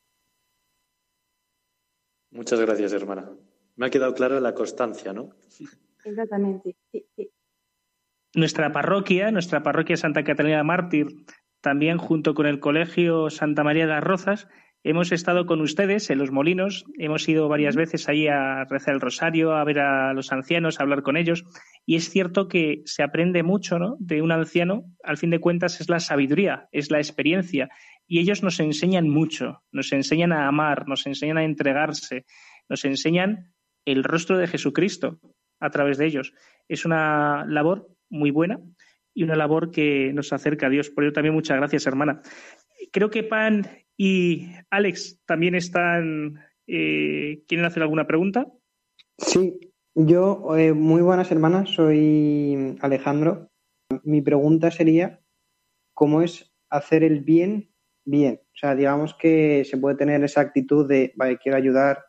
Muchas 2.33 2.61
gracias, 2.61 2.93
hermana. 2.93 3.31
Me 3.77 3.87
ha 3.87 3.91
quedado 3.91 4.13
clara 4.13 4.41
la 4.41 4.55
constancia, 4.55 5.15
¿no? 5.15 5.31
Exactamente, 6.05 6.77
sí, 6.93 7.07
sí. 7.17 7.31
Nuestra 8.35 8.73
parroquia, 8.73 9.31
nuestra 9.31 9.63
parroquia 9.63 9.97
Santa 9.97 10.23
Catalina 10.23 10.63
Mártir, 10.65 11.07
también 11.63 11.97
junto 11.97 12.35
con 12.35 12.45
el 12.45 12.61
Colegio 12.61 13.31
Santa 13.31 13.65
María 13.65 13.87
de 13.87 13.93
las 13.93 14.05
Rozas, 14.05 14.49
hemos 14.85 15.13
estado 15.13 15.47
con 15.47 15.63
ustedes 15.63 16.11
en 16.11 16.19
los 16.19 16.31
molinos, 16.31 16.85
hemos 16.99 17.27
ido 17.27 17.49
varias 17.49 17.75
veces 17.75 18.07
ahí 18.09 18.29
a 18.29 18.65
rezar 18.65 18.95
el 18.95 19.01
rosario, 19.01 19.55
a 19.55 19.65
ver 19.65 19.81
a 19.81 20.13
los 20.13 20.31
ancianos, 20.31 20.79
a 20.79 20.83
hablar 20.83 21.03
con 21.03 21.17
ellos, 21.17 21.45
y 21.87 21.97
es 21.97 22.11
cierto 22.11 22.49
que 22.49 22.83
se 22.85 23.03
aprende 23.03 23.43
mucho 23.43 23.79
¿no? 23.79 23.97
de 23.99 24.21
un 24.21 24.31
anciano, 24.31 24.85
al 25.03 25.17
fin 25.17 25.31
de 25.31 25.41
cuentas 25.41 25.81
es 25.81 25.89
la 25.89 26.01
sabiduría, 26.01 26.69
es 26.71 26.91
la 26.91 26.99
experiencia, 26.99 27.71
y 28.07 28.21
ellos 28.21 28.43
nos 28.43 28.61
enseñan 28.61 29.09
mucho, 29.09 29.63
nos 29.73 29.91
enseñan 29.93 30.33
a 30.33 30.47
amar, 30.47 30.87
nos 30.87 31.07
enseñan 31.07 31.39
a 31.39 31.45
entregarse, 31.45 32.27
nos 32.69 32.85
enseñan 32.85 33.55
el 33.87 34.05
rostro 34.05 34.37
de 34.37 34.47
Jesucristo 34.47 35.19
a 35.61 35.71
través 35.71 35.97
de 35.97 36.07
ellos. 36.07 36.35
Es 36.69 36.85
una 36.85 37.47
labor 37.47 37.89
muy 38.11 38.31
buena 38.31 38.61
y 39.15 39.23
una 39.23 39.37
labor 39.37 39.71
que 39.71 40.13
nos 40.13 40.33
acerca 40.35 40.67
a 40.67 40.71
Dios. 40.71 40.91
Por 40.91 41.05
ello 41.05 41.13
también 41.15 41.35
muchas 41.35 41.57
gracias, 41.57 41.87
hermana. 41.87 42.21
Creo 42.93 43.09
que 43.09 43.23
Pan 43.23 43.67
y 43.97 44.49
Alex 44.71 45.21
también 45.27 45.55
están. 45.55 46.41
Eh, 46.67 47.43
¿Quieren 47.47 47.67
hacer 47.67 47.83
alguna 47.83 48.07
pregunta? 48.07 48.47
Sí, 49.19 49.59
yo, 49.95 50.57
eh, 50.57 50.73
muy 50.73 51.03
buenas 51.03 51.31
hermanas, 51.31 51.71
soy 51.71 52.77
Alejandro. 52.81 53.51
Mi 54.03 54.23
pregunta 54.23 54.71
sería: 54.71 55.21
¿cómo 55.93 56.23
es 56.23 56.53
hacer 56.71 57.05
el 57.05 57.21
bien 57.21 57.71
bien? 58.05 58.41
O 58.43 58.57
sea, 58.57 58.75
digamos 58.75 59.15
que 59.15 59.65
se 59.65 59.79
puede 59.79 59.97
tener 59.97 60.23
esa 60.25 60.41
actitud 60.41 60.89
de, 60.89 61.13
vale, 61.17 61.39
quiero 61.39 61.59
ayudar, 61.59 62.07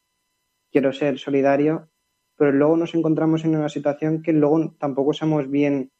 quiero 0.71 0.91
ser 0.93 1.19
solidario, 1.19 1.89
pero 2.37 2.51
luego 2.51 2.77
nos 2.77 2.95
encontramos 2.95 3.45
en 3.45 3.55
una 3.55 3.69
situación 3.69 4.21
que 4.21 4.33
luego 4.33 4.75
tampoco 4.79 5.13
sabemos 5.13 5.49
bien 5.49 5.91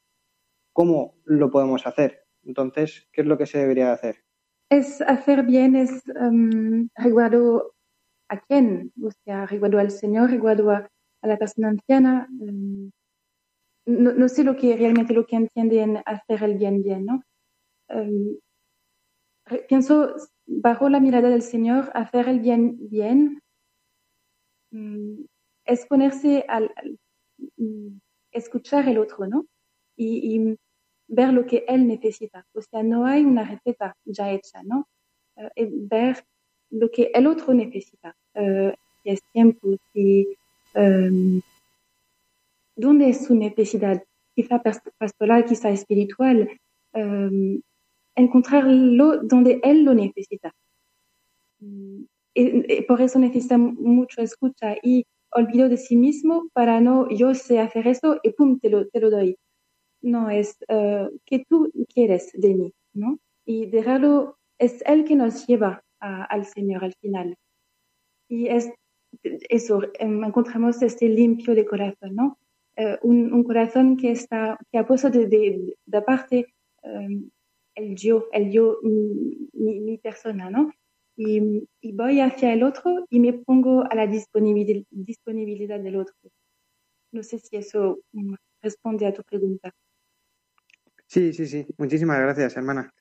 cómo 0.74 1.16
lo 1.24 1.50
podemos 1.50 1.88
hacer. 1.88 2.26
Entonces, 2.44 3.08
¿qué 3.12 3.22
es 3.22 3.28
lo 3.28 3.38
que 3.38 3.46
se 3.46 3.60
debería 3.60 3.94
hacer? 3.94 4.25
Es 4.70 5.02
hacer 5.02 5.44
bien, 5.44 5.76
es 5.76 6.02
um, 6.20 6.90
a 8.28 8.40
quién, 8.48 8.92
o 9.02 9.12
sea, 9.24 9.46
recuerdo 9.46 9.80
al 9.80 9.92
Señor, 9.92 10.32
recuerdo 10.32 10.72
a, 10.72 10.90
la 11.22 11.38
persona 11.38 11.70
anciana. 11.70 12.28
Um, 12.40 12.92
no, 13.86 14.14
no, 14.14 14.28
sé 14.28 14.44
lo 14.44 14.56
que 14.56 14.76
realmente 14.76 15.14
lo 15.14 15.26
que 15.26 15.36
entiende 15.36 15.82
en 15.82 15.98
hacer 16.06 16.44
el 16.44 16.58
bien 16.58 16.82
bien, 16.82 17.06
¿no? 17.06 17.24
Um, 17.90 18.38
pienso, 19.68 20.16
bajo 20.48 20.90
la 20.90 21.00
mirada 21.00 21.30
del 21.30 21.44
Señor, 21.44 21.92
hacer 21.94 22.28
el 22.28 22.40
bien 22.40 22.78
bien 22.90 23.42
es 25.66 25.86
ponerse 25.88 26.46
al, 26.48 26.72
escuchar 28.32 28.88
el 28.88 28.98
otro, 28.98 29.28
¿no? 29.28 29.46
Y, 29.96 30.36
y 30.36 30.58
ver 31.08 31.34
lo 31.34 31.46
que 31.46 31.66
él 31.68 31.88
necesita. 31.88 32.46
O 32.54 32.62
sea, 32.62 32.84
no 32.84 33.06
hay 33.06 33.24
una 33.24 33.44
receta 33.44 33.96
ya 34.06 34.32
hecha, 34.32 34.64
¿no? 34.64 34.88
Eh, 35.36 35.70
ver 35.72 36.26
lo 36.70 36.90
que 36.90 37.12
el 37.14 37.28
otro 37.28 37.54
necesita. 37.54 38.16
Eh, 38.34 38.74
si 39.04 39.10
es 39.10 39.22
tiempo, 39.32 39.76
si, 39.94 40.28
um, 40.76 41.42
dónde 42.76 43.10
es 43.10 43.26
su 43.26 43.36
necesidad, 43.36 44.04
quizá 44.36 44.62
pastoral, 44.98 45.46
quizá 45.46 45.70
espiritual, 45.70 46.50
um, 46.94 47.62
encontrarlo 48.16 49.18
donde 49.24 49.60
él 49.64 49.84
lo 49.84 49.94
necesita. 49.94 50.54
Y, 51.60 52.08
y 52.34 52.82
por 52.82 53.02
eso 53.02 53.20
necesita 53.20 53.58
mucho 53.58 54.22
escucha 54.22 54.76
y 54.84 55.06
olvido 55.32 55.70
de 55.70 55.78
sí 55.78 55.96
mismo 55.96 56.50
para 56.54 56.82
no, 56.82 57.10
yo 57.10 57.34
sé 57.34 57.60
hacer 57.60 57.88
eso 57.88 58.20
y 58.24 58.32
pum, 58.32 58.60
te 58.60 58.70
lo, 58.70 58.88
te 58.88 59.00
lo 59.00 59.10
doy 59.10 59.38
no 60.06 60.30
es 60.30 60.58
uh, 60.70 61.10
que 61.26 61.46
tú 61.50 61.72
quieres 61.94 62.32
de 62.34 62.54
mí, 62.54 62.74
¿no? 62.94 63.20
Y 63.46 63.66
dejarlo, 63.66 64.38
es 64.58 64.82
Él 64.86 65.04
que 65.06 65.16
nos 65.16 65.46
lleva 65.48 65.84
al 66.00 66.46
Señor 66.46 66.84
al 66.84 66.94
final. 66.94 67.36
Y 68.28 68.48
es 68.48 68.72
eso, 69.50 69.82
encontramos 70.00 70.82
este 70.82 71.10
limpio 71.10 71.56
de 71.56 71.66
corazón, 71.66 72.16
¿no? 72.16 72.38
Uh, 72.78 72.98
un, 73.08 73.44
corazón 73.44 73.96
que 73.96 74.12
está, 74.12 74.60
que 74.70 74.78
ha 74.78 74.86
puesto 74.86 75.10
de, 75.10 75.76
de, 75.86 76.02
parte 76.02 76.54
um, 76.84 77.30
el 77.74 77.96
yo, 77.96 78.28
el 78.34 78.52
yo, 78.52 78.80
mi, 78.84 79.80
mi 79.80 79.98
persona, 79.98 80.50
¿no? 80.50 80.74
Y, 81.16 81.70
y, 81.80 81.94
voy 81.94 82.20
hacia 82.20 82.52
el 82.52 82.64
otro 82.64 83.06
y 83.10 83.22
me 83.22 83.32
pongo 83.32 83.86
a 83.90 83.96
la 83.96 84.08
disponibilidad, 84.08 84.84
disponibilidad 84.90 85.80
del 85.80 85.96
otro. 85.96 86.16
No 87.14 87.24
sé 87.24 87.40
si 87.40 87.56
eso 87.56 88.00
um, 88.12 88.36
responde 88.62 89.06
a 89.06 89.14
tu 89.14 89.24
pregunta. 89.24 89.72
Sí, 91.08 91.34
sí, 91.34 91.46
sí. 91.46 91.66
Muchísimas 91.78 92.20
gracias, 92.20 92.58
hermana. 92.58 92.92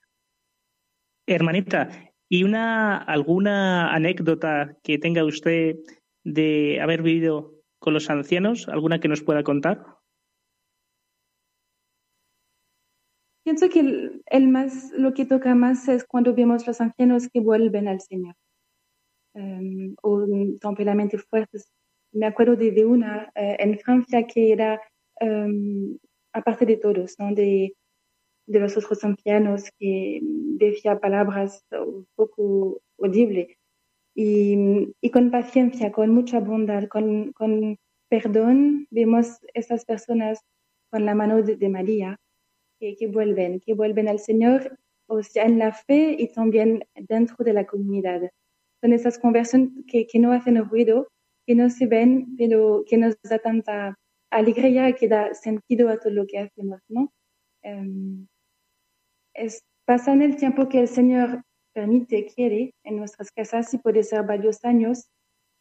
Hermanita, 1.26 1.88
¿y 2.28 2.44
una 2.44 2.98
alguna 2.98 3.94
anécdota 3.94 4.76
que 4.82 4.98
tenga 4.98 5.24
usted 5.24 5.76
de 6.22 6.80
haber 6.80 7.02
vivido 7.02 7.54
con 7.78 7.94
los 7.94 8.10
ancianos? 8.10 8.68
¿Alguna 8.68 9.00
que 9.00 9.08
nos 9.08 9.22
pueda 9.22 9.42
contar? 9.42 9.84
Pienso 13.44 13.68
que 13.68 13.80
el, 13.80 14.22
el 14.26 14.48
más, 14.48 14.90
lo 14.96 15.12
que 15.12 15.26
toca 15.26 15.54
más 15.54 15.86
es 15.88 16.04
cuando 16.04 16.34
vemos 16.34 16.66
los 16.66 16.80
ancianos 16.80 17.28
que 17.28 17.40
vuelven 17.40 17.88
al 17.88 18.00
Señor, 18.00 18.34
um, 19.34 19.94
o 20.02 20.26
son 20.62 20.74
plenamente 20.74 21.18
fuertes. 21.18 21.70
Me 22.12 22.26
acuerdo 22.26 22.56
de, 22.56 22.70
de 22.72 22.86
una 22.86 23.30
uh, 23.36 23.56
en 23.58 23.78
Francia 23.78 24.26
que 24.26 24.52
era, 24.52 24.80
um, 25.20 25.98
aparte 26.32 26.64
de 26.64 26.78
todos, 26.78 27.16
¿no? 27.18 27.34
de 27.34 27.74
de 28.46 28.60
los 28.60 28.76
otros 28.76 29.02
ancianos 29.04 29.70
que 29.78 30.20
decía 30.22 31.00
palabras 31.00 31.64
un 31.72 32.06
poco 32.14 32.80
audibles. 32.98 33.48
Y, 34.14 34.94
y, 35.00 35.10
con 35.10 35.30
paciencia, 35.30 35.90
con 35.90 36.10
mucha 36.10 36.38
bondad, 36.38 36.86
con, 36.88 37.32
con, 37.32 37.78
perdón, 38.08 38.86
vemos 38.90 39.38
esas 39.54 39.84
personas 39.84 40.40
con 40.90 41.04
la 41.04 41.16
mano 41.16 41.42
de, 41.42 41.56
de 41.56 41.68
María 41.68 42.16
que, 42.78 42.94
que, 42.96 43.08
vuelven, 43.08 43.58
que 43.58 43.74
vuelven 43.74 44.08
al 44.08 44.20
Señor, 44.20 44.78
o 45.08 45.22
sea, 45.22 45.44
en 45.46 45.58
la 45.58 45.72
fe 45.72 46.14
y 46.16 46.28
también 46.28 46.84
dentro 46.94 47.44
de 47.44 47.52
la 47.54 47.66
comunidad. 47.66 48.30
Son 48.80 48.92
esas 48.92 49.18
conversiones 49.18 49.70
que, 49.88 50.06
que 50.06 50.18
no 50.20 50.32
hacen 50.32 50.64
ruido, 50.64 51.08
que 51.46 51.56
no 51.56 51.68
se 51.70 51.86
ven, 51.86 52.36
pero 52.38 52.84
que 52.86 52.96
nos 52.96 53.16
da 53.22 53.38
tanta 53.38 53.98
alegría, 54.30 54.92
que 54.92 55.08
da 55.08 55.34
sentido 55.34 55.88
a 55.88 55.98
todo 55.98 56.12
lo 56.12 56.26
que 56.26 56.38
hacemos, 56.38 56.80
¿no? 56.88 57.12
Um, 57.64 58.26
es, 59.34 59.64
pasan 59.84 60.22
el 60.22 60.36
tiempo 60.36 60.68
que 60.68 60.80
el 60.80 60.88
Señor 60.88 61.42
permite, 61.74 62.26
quiere 62.26 62.74
en 62.84 62.96
nuestras 62.96 63.30
casas 63.32 63.74
y 63.74 63.78
puede 63.78 64.02
ser 64.02 64.24
varios 64.24 64.64
años. 64.64 65.08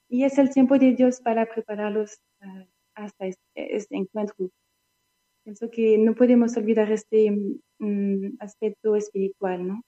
Y 0.07 0.23
es 0.23 0.37
el 0.37 0.51
tiempo 0.51 0.77
de 0.77 0.93
Dios 0.93 1.19
para 1.19 1.45
prepararlos 1.47 2.19
uh, 2.41 2.65
hasta 2.95 3.25
este, 3.25 3.75
este, 3.75 3.95
encuentro. 3.95 4.49
Pienso 5.43 5.69
que 5.69 5.97
no 5.97 6.13
podemos 6.13 6.55
olvidar 6.55 6.91
este 6.91 7.31
um, 7.79 8.37
aspecto 8.39 8.95
espiritual, 8.95 9.67
¿no? 9.67 9.81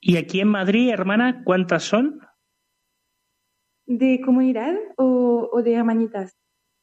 ¿Y 0.00 0.18
aquí 0.18 0.40
en 0.40 0.48
Madrid, 0.48 0.90
hermana, 0.90 1.42
cuántas 1.44 1.84
son? 1.84 2.20
¿De 3.86 4.20
comunidad 4.20 4.76
o, 4.96 5.48
o 5.52 5.62
de 5.62 5.74
hermanitas? 5.74 6.36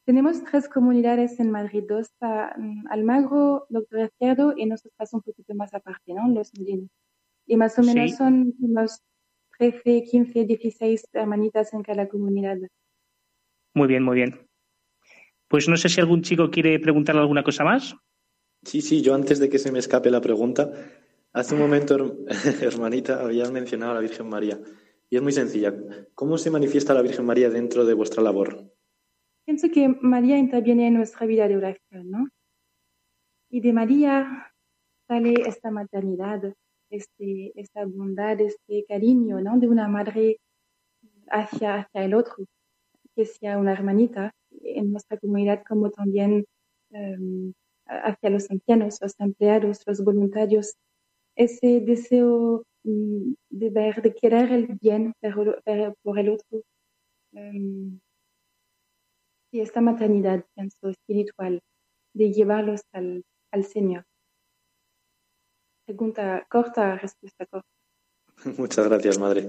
Tenemos 0.04 0.44
tres 0.44 0.68
comunidades 0.68 1.40
en 1.40 1.50
Madrid, 1.50 1.84
dos 1.88 2.10
para 2.18 2.54
um, 2.58 2.84
Almagro, 2.90 3.66
Doctor 3.70 4.00
Izquierdo 4.00 4.54
y 4.56 4.66
nosotros 4.66 5.12
un 5.14 5.22
poquito 5.22 5.54
más 5.54 5.72
aparte, 5.72 6.12
¿no? 6.12 6.28
Los 6.28 6.52
molinos. 6.58 6.90
Y 7.46 7.56
más 7.56 7.78
o 7.78 7.82
menos 7.82 8.10
sí. 8.10 8.16
son 8.16 8.54
unos 8.60 9.00
13, 9.58 10.04
15, 10.04 10.44
16 10.44 11.08
hermanitas 11.12 11.72
en 11.72 11.82
cada 11.82 12.06
comunidad. 12.08 12.58
Muy 13.72 13.88
bien, 13.88 14.02
muy 14.02 14.16
bien. 14.16 14.46
Pues 15.48 15.68
no 15.68 15.76
sé 15.76 15.88
si 15.88 16.00
algún 16.00 16.22
chico 16.22 16.50
quiere 16.50 16.78
preguntarle 16.78 17.22
alguna 17.22 17.42
cosa 17.42 17.64
más. 17.64 17.94
Sí, 18.62 18.82
sí, 18.82 19.00
yo 19.00 19.14
antes 19.14 19.38
de 19.38 19.48
que 19.48 19.58
se 19.58 19.72
me 19.72 19.78
escape 19.78 20.10
la 20.10 20.20
pregunta, 20.20 20.70
hace 21.32 21.54
un 21.54 21.60
momento, 21.60 22.18
hermanita, 22.60 23.22
habías 23.22 23.50
mencionado 23.52 23.92
a 23.92 23.94
la 23.94 24.00
Virgen 24.00 24.28
María. 24.28 24.60
Y 25.08 25.16
es 25.16 25.22
muy 25.22 25.32
sencilla. 25.32 25.74
¿Cómo 26.14 26.36
se 26.36 26.50
manifiesta 26.50 26.92
la 26.92 27.02
Virgen 27.02 27.24
María 27.24 27.48
dentro 27.48 27.84
de 27.84 27.94
vuestra 27.94 28.22
labor? 28.22 28.73
Pienso 29.44 29.68
que 29.70 29.88
María 29.88 30.38
interviene 30.38 30.86
en 30.86 30.94
nuestra 30.94 31.26
vida 31.26 31.46
de 31.48 31.56
oración, 31.58 32.10
¿no? 32.10 32.28
Y 33.50 33.60
de 33.60 33.72
María 33.74 34.50
sale 35.06 35.34
esta 35.46 35.70
maternidad, 35.70 36.54
este, 36.90 37.52
esta 37.54 37.84
bondad, 37.84 38.40
este 38.40 38.86
cariño, 38.88 39.40
¿no? 39.42 39.58
De 39.58 39.68
una 39.68 39.86
madre 39.86 40.38
hacia, 41.28 41.74
hacia 41.76 42.04
el 42.04 42.14
otro, 42.14 42.46
que 43.14 43.26
sea 43.26 43.58
una 43.58 43.72
hermanita 43.72 44.32
en 44.62 44.92
nuestra 44.92 45.18
comunidad, 45.18 45.62
como 45.68 45.90
también 45.90 46.46
um, 46.90 47.52
hacia 47.86 48.30
los 48.30 48.50
ancianos, 48.50 48.98
los 49.02 49.14
empleados, 49.20 49.82
los 49.86 50.02
voluntarios. 50.02 50.74
Ese 51.36 51.80
deseo 51.80 52.64
um, 52.84 53.34
de 53.50 53.70
ver, 53.70 54.00
de 54.00 54.14
querer 54.14 54.52
el 54.52 54.66
bien 54.80 55.12
por 56.02 56.18
el 56.18 56.28
otro. 56.30 56.62
Um, 57.32 58.00
y 59.54 59.60
esta 59.60 59.80
maternidad, 59.80 60.44
pienso, 60.56 60.88
espiritual, 60.88 61.62
de 62.12 62.32
llevarlos 62.32 62.80
al, 62.92 63.24
al 63.52 63.64
Señor. 63.64 64.04
Pregunta 65.86 66.44
corta, 66.50 66.96
respuesta 66.98 67.46
corta. 67.46 67.68
Muchas 68.58 68.88
gracias, 68.88 69.16
madre. 69.16 69.48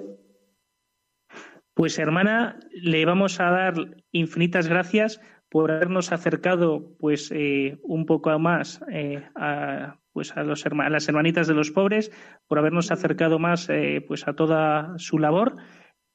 Pues 1.73 1.97
hermana, 1.97 2.59
le 2.69 3.03
vamos 3.03 3.39
a 3.39 3.49
dar 3.49 3.73
infinitas 4.11 4.67
gracias 4.67 5.19
por 5.49 5.71
habernos 5.71 6.11
acercado 6.11 6.95
pues 6.99 7.31
eh, 7.33 7.79
un 7.81 8.05
poco 8.05 8.37
más 8.37 8.81
eh, 8.91 9.27
a, 9.33 9.99
pues 10.13 10.37
a, 10.37 10.43
los, 10.43 10.63
a, 10.67 10.89
las 10.89 11.07
hermanitas 11.07 11.47
de 11.47 11.55
los 11.55 11.71
pobres, 11.71 12.11
por 12.47 12.59
habernos 12.59 12.91
acercado 12.91 13.39
más 13.39 13.69
eh, 13.69 14.05
pues 14.07 14.27
a 14.27 14.33
toda 14.33 14.93
su 14.99 15.17
labor 15.17 15.57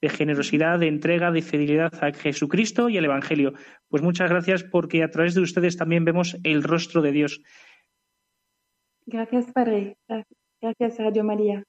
de 0.00 0.08
generosidad, 0.08 0.78
de 0.78 0.88
entrega, 0.88 1.30
de 1.30 1.42
fidelidad 1.42 1.92
a 2.02 2.12
Jesucristo 2.12 2.88
y 2.88 2.98
al 2.98 3.04
Evangelio. 3.04 3.52
Pues 3.88 4.02
muchas 4.02 4.30
gracias 4.30 4.64
porque 4.64 5.02
a 5.02 5.10
través 5.10 5.34
de 5.34 5.42
ustedes 5.42 5.76
también 5.76 6.04
vemos 6.04 6.36
el 6.42 6.62
rostro 6.62 7.02
de 7.02 7.12
Dios. 7.12 7.42
Gracias, 9.06 9.52
Padre. 9.52 9.96
Gracias, 10.60 10.98
Radio 10.98 11.24
María. 11.24 11.64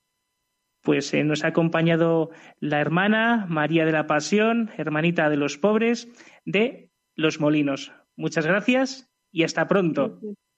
Pues 0.82 1.14
eh, 1.14 1.24
nos 1.24 1.44
ha 1.44 1.48
acompañado 1.48 2.32
la 2.60 2.80
hermana 2.80 3.46
María 3.48 3.86
de 3.86 3.92
la 3.92 4.08
Pasión, 4.08 4.72
hermanita 4.78 5.30
de 5.30 5.38
los 5.38 5.58
pobres 5.58 6.08
de 6.46 6.90
Los 7.16 7.40
Molinos. 7.40 7.94
Muchas 8.16 8.46
gracias 8.46 9.10
y 9.32 9.44
hasta 9.44 9.68
pronto. 9.68 10.20
Gracias. 10.22 10.51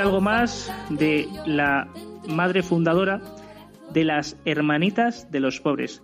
Algo 0.00 0.20
más 0.20 0.72
de 0.90 1.28
la 1.44 1.88
madre 2.28 2.62
fundadora 2.62 3.20
de 3.92 4.04
las 4.04 4.36
Hermanitas 4.44 5.30
de 5.30 5.40
los 5.40 5.60
Pobres. 5.60 6.02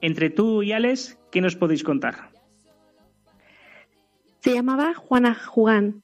Entre 0.00 0.30
tú 0.30 0.62
y 0.62 0.72
Alex, 0.72 1.18
¿qué 1.30 1.40
nos 1.40 1.56
podéis 1.56 1.82
contar? 1.82 2.30
Se 4.40 4.54
llamaba 4.54 4.94
Juana 4.94 5.34
Jugán. 5.34 6.02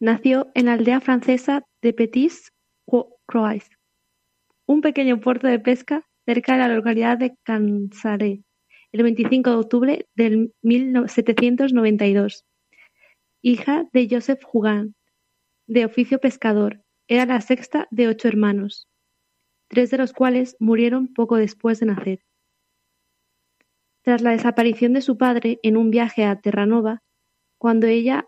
Nació 0.00 0.50
en 0.54 0.66
la 0.66 0.74
aldea 0.74 1.00
francesa 1.00 1.64
de 1.82 1.92
Petits 1.92 2.52
Croix, 3.26 3.70
un 4.66 4.80
pequeño 4.80 5.20
puerto 5.20 5.46
de 5.46 5.58
pesca 5.58 6.06
cerca 6.26 6.54
de 6.54 6.58
la 6.60 6.68
localidad 6.68 7.18
de 7.18 7.34
Cansaré, 7.42 8.42
el 8.92 9.02
25 9.02 9.50
de 9.50 9.56
octubre 9.56 10.06
del 10.14 10.54
1792. 10.62 12.44
Hija 13.42 13.86
de 13.92 14.08
Joseph 14.10 14.42
Jugán, 14.42 14.94
de 15.70 15.84
oficio 15.84 16.18
pescador, 16.18 16.82
era 17.06 17.26
la 17.26 17.40
sexta 17.40 17.86
de 17.92 18.08
ocho 18.08 18.26
hermanos, 18.26 18.88
tres 19.68 19.92
de 19.92 19.98
los 19.98 20.12
cuales 20.12 20.56
murieron 20.58 21.14
poco 21.14 21.36
después 21.36 21.78
de 21.78 21.86
nacer. 21.86 22.24
Tras 24.02 24.20
la 24.20 24.32
desaparición 24.32 24.94
de 24.94 25.00
su 25.00 25.16
padre 25.16 25.60
en 25.62 25.76
un 25.76 25.92
viaje 25.92 26.24
a 26.24 26.40
Terranova, 26.40 27.04
cuando 27.56 27.86
ella 27.86 28.26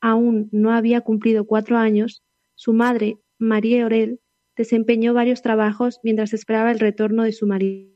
aún 0.00 0.48
no 0.50 0.72
había 0.72 1.02
cumplido 1.02 1.46
cuatro 1.46 1.76
años, 1.76 2.22
su 2.54 2.72
madre, 2.72 3.18
María 3.38 3.84
Orel, 3.84 4.20
desempeñó 4.56 5.12
varios 5.12 5.42
trabajos 5.42 6.00
mientras 6.02 6.32
esperaba 6.32 6.70
el 6.70 6.80
retorno 6.80 7.24
de 7.24 7.32
su 7.32 7.46
marido. 7.46 7.92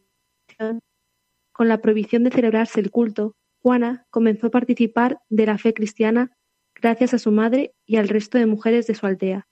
Con 1.50 1.68
la 1.68 1.80
prohibición 1.80 2.24
de 2.24 2.30
celebrarse 2.30 2.80
el 2.80 2.90
culto, 2.90 3.36
Juana 3.62 4.06
comenzó 4.10 4.48
a 4.48 4.50
participar 4.50 5.18
de 5.30 5.46
la 5.46 5.56
fe 5.56 5.72
cristiana 5.72 6.36
gracias 6.80 7.14
a 7.14 7.18
su 7.18 7.30
madre 7.32 7.74
y 7.86 7.96
al 7.96 8.08
resto 8.08 8.38
de 8.38 8.46
mujeres 8.46 8.86
de 8.86 8.94
su 8.94 9.06
aldea, 9.06 9.48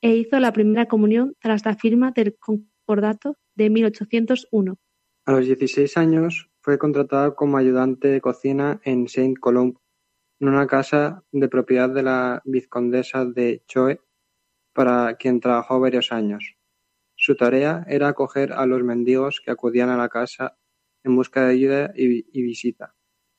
e 0.00 0.14
hizo 0.16 0.38
la 0.40 0.52
primera 0.52 0.86
comunión 0.86 1.34
tras 1.40 1.64
la 1.64 1.76
firma 1.76 2.12
del 2.12 2.36
Concordato 2.38 3.36
de 3.54 3.70
1801. 3.70 4.78
A 5.26 5.32
los 5.32 5.46
16 5.46 5.96
años 5.96 6.50
fue 6.62 6.78
contratada 6.78 7.34
como 7.34 7.58
ayudante 7.58 8.08
de 8.08 8.20
cocina 8.20 8.80
en 8.84 9.08
Saint-Colomb, 9.08 9.76
en 10.40 10.48
una 10.48 10.66
casa 10.66 11.22
de 11.32 11.48
propiedad 11.48 11.90
de 11.90 12.02
la 12.02 12.42
vizcondesa 12.44 13.26
de 13.26 13.62
Choe, 13.66 14.00
para 14.72 15.16
quien 15.16 15.40
trabajó 15.40 15.80
varios 15.80 16.12
años. 16.12 16.56
Su 17.16 17.36
tarea 17.36 17.84
era 17.86 18.08
acoger 18.08 18.52
a 18.52 18.64
los 18.64 18.82
mendigos 18.82 19.42
que 19.44 19.50
acudían 19.50 19.90
a 19.90 19.98
la 19.98 20.08
casa 20.08 20.56
en 21.02 21.16
busca 21.16 21.44
de 21.44 21.52
ayuda 21.52 21.92
y, 21.94 22.24
y 22.32 22.42
visita. 22.42 22.94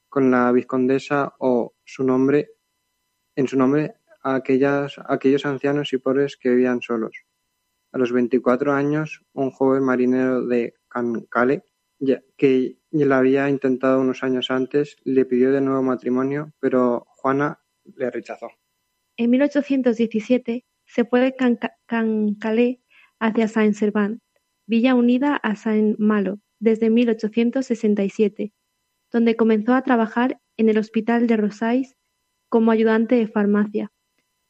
Con 0.09 0.29
la 0.29 0.51
vizcondesa 0.51 1.33
o 1.39 1.73
su 1.83 2.03
nombre 2.03 2.49
en 3.41 3.47
su 3.47 3.57
nombre 3.57 3.95
a 4.23 4.35
aquellas, 4.35 4.95
aquellos 5.05 5.45
ancianos 5.45 5.91
y 5.93 5.97
pobres 5.97 6.37
que 6.37 6.49
vivían 6.49 6.81
solos. 6.81 7.13
A 7.91 7.97
los 7.97 8.11
24 8.11 8.71
años, 8.71 9.23
un 9.33 9.51
joven 9.51 9.83
marinero 9.83 10.45
de 10.45 10.75
Cancale, 10.87 11.63
que 12.37 12.77
la 12.91 13.17
había 13.17 13.49
intentado 13.49 13.99
unos 13.99 14.23
años 14.23 14.49
antes, 14.49 14.95
le 15.03 15.25
pidió 15.25 15.51
de 15.51 15.61
nuevo 15.61 15.81
matrimonio, 15.83 16.53
pero 16.59 17.05
Juana 17.17 17.59
le 17.95 18.09
rechazó. 18.09 18.49
En 19.17 19.29
1817 19.29 20.65
se 20.85 21.05
fue 21.05 21.19
de 21.19 21.35
Canca- 21.35 21.75
Cancalé 21.85 22.81
hacia 23.19 23.47
Saint-Servant, 23.47 24.21
villa 24.65 24.95
unida 24.95 25.35
a 25.35 25.55
Saint-Malo 25.55 26.39
desde 26.59 26.89
1867, 26.89 28.53
donde 29.11 29.35
comenzó 29.35 29.73
a 29.73 29.81
trabajar 29.83 30.39
en 30.57 30.69
el 30.69 30.77
Hospital 30.77 31.27
de 31.27 31.37
Rosais 31.37 31.95
como 32.51 32.71
ayudante 32.71 33.15
de 33.15 33.29
farmacia. 33.29 33.93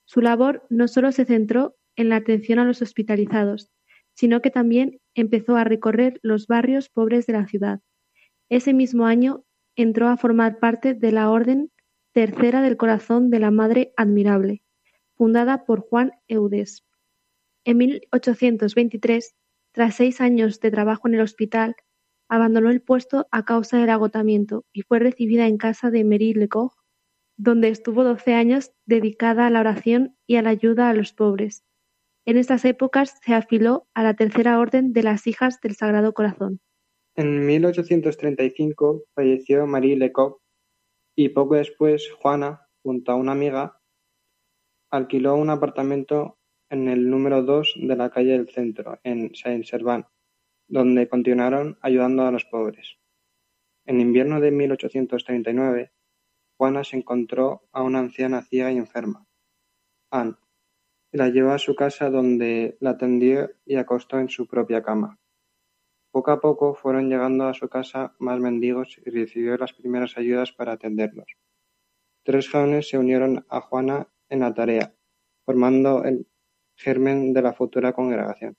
Su 0.05 0.21
labor 0.21 0.65
no 0.71 0.87
solo 0.87 1.11
se 1.11 1.23
centró 1.23 1.75
en 1.95 2.09
la 2.09 2.15
atención 2.15 2.57
a 2.57 2.65
los 2.65 2.81
hospitalizados, 2.81 3.69
sino 4.15 4.41
que 4.41 4.49
también 4.49 4.99
empezó 5.13 5.55
a 5.55 5.63
recorrer 5.63 6.19
los 6.23 6.47
barrios 6.47 6.89
pobres 6.89 7.27
de 7.27 7.33
la 7.33 7.45
ciudad. 7.45 7.79
Ese 8.49 8.73
mismo 8.73 9.05
año 9.05 9.45
entró 9.75 10.07
a 10.07 10.17
formar 10.17 10.57
parte 10.57 10.95
de 10.95 11.11
la 11.11 11.29
Orden 11.29 11.71
Tercera 12.11 12.63
del 12.63 12.75
Corazón 12.75 13.29
de 13.29 13.39
la 13.39 13.51
Madre 13.51 13.93
Admirable, 13.95 14.63
fundada 15.15 15.63
por 15.63 15.81
Juan 15.81 16.11
Eudes. 16.27 16.83
En 17.65 17.77
1823, 17.77 19.35
tras 19.73 19.95
seis 19.95 20.21
años 20.21 20.59
de 20.59 20.71
trabajo 20.71 21.07
en 21.07 21.13
el 21.13 21.21
hospital, 21.21 21.75
abandonó 22.27 22.71
el 22.71 22.81
puesto 22.81 23.27
a 23.29 23.45
causa 23.45 23.77
del 23.77 23.91
agotamiento 23.91 24.65
y 24.73 24.81
fue 24.81 24.97
recibida 24.97 25.45
en 25.45 25.57
casa 25.57 25.91
de 25.91 26.03
Marie 26.03 26.33
donde 27.41 27.69
estuvo 27.69 28.03
doce 28.03 28.35
años 28.35 28.71
dedicada 28.85 29.47
a 29.47 29.49
la 29.49 29.61
oración 29.61 30.15
y 30.27 30.35
a 30.35 30.43
la 30.43 30.51
ayuda 30.51 30.89
a 30.89 30.93
los 30.93 31.11
pobres. 31.11 31.63
En 32.23 32.37
estas 32.37 32.65
épocas 32.65 33.17
se 33.25 33.33
afiló 33.33 33.87
a 33.95 34.03
la 34.03 34.13
Tercera 34.13 34.59
Orden 34.59 34.93
de 34.93 35.01
las 35.01 35.25
Hijas 35.25 35.59
del 35.59 35.73
Sagrado 35.73 36.13
Corazón. 36.13 36.59
En 37.15 37.43
1835 37.47 39.05
falleció 39.15 39.65
Marie 39.65 39.97
Lecoq 39.97 40.39
y 41.15 41.29
poco 41.29 41.55
después 41.55 42.11
Juana, 42.11 42.67
junto 42.83 43.11
a 43.11 43.15
una 43.15 43.31
amiga, 43.31 43.79
alquiló 44.91 45.35
un 45.35 45.49
apartamento 45.49 46.37
en 46.69 46.89
el 46.89 47.09
número 47.09 47.41
2 47.41 47.73
de 47.81 47.95
la 47.95 48.11
calle 48.11 48.33
del 48.33 48.49
Centro, 48.49 48.99
en 49.03 49.33
Saint-Servan, 49.33 50.05
donde 50.67 51.09
continuaron 51.09 51.79
ayudando 51.81 52.21
a 52.21 52.31
los 52.31 52.45
pobres. 52.45 52.97
En 53.87 53.99
invierno 53.99 54.39
de 54.39 54.51
1839, 54.51 55.91
Juana 56.61 56.83
se 56.83 56.95
encontró 56.95 57.63
a 57.71 57.81
una 57.81 57.97
anciana 57.97 58.43
ciega 58.43 58.71
y 58.71 58.77
enferma, 58.77 59.25
Anne, 60.11 60.35
y 61.11 61.17
la 61.17 61.29
llevó 61.29 61.53
a 61.53 61.57
su 61.57 61.73
casa 61.73 62.11
donde 62.11 62.77
la 62.79 62.91
atendió 62.91 63.49
y 63.65 63.77
acostó 63.77 64.19
en 64.19 64.29
su 64.29 64.45
propia 64.45 64.83
cama. 64.83 65.17
Poco 66.11 66.29
a 66.29 66.39
poco 66.39 66.75
fueron 66.75 67.09
llegando 67.09 67.45
a 67.45 67.55
su 67.55 67.67
casa 67.67 68.13
más 68.19 68.39
mendigos 68.39 68.99
y 69.03 69.09
recibió 69.09 69.57
las 69.57 69.73
primeras 69.73 70.19
ayudas 70.19 70.51
para 70.51 70.73
atenderlos. 70.73 71.25
Tres 72.21 72.47
jóvenes 72.47 72.87
se 72.89 72.99
unieron 72.99 73.43
a 73.49 73.61
Juana 73.61 74.09
en 74.29 74.41
la 74.41 74.53
tarea, 74.53 74.93
formando 75.43 76.03
el 76.03 76.27
germen 76.75 77.33
de 77.33 77.41
la 77.41 77.53
futura 77.53 77.93
congregación. 77.93 78.55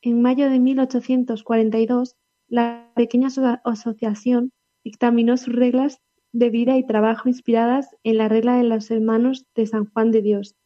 En 0.00 0.22
mayo 0.22 0.48
de 0.48 0.60
1842, 0.60 2.14
la 2.46 2.92
pequeña 2.94 3.30
asociación 3.64 4.52
dictaminó 4.84 5.36
sus 5.36 5.56
reglas 5.56 6.00
de 6.32 6.50
vida 6.50 6.76
y 6.76 6.86
trabajo 6.86 7.28
inspiradas 7.28 7.96
en 8.04 8.18
la 8.18 8.28
regla 8.28 8.56
de 8.56 8.64
los 8.64 8.90
hermanos 8.90 9.46
de 9.54 9.66
San 9.66 9.86
Juan 9.86 10.10
de 10.10 10.22
Dios, 10.22 10.56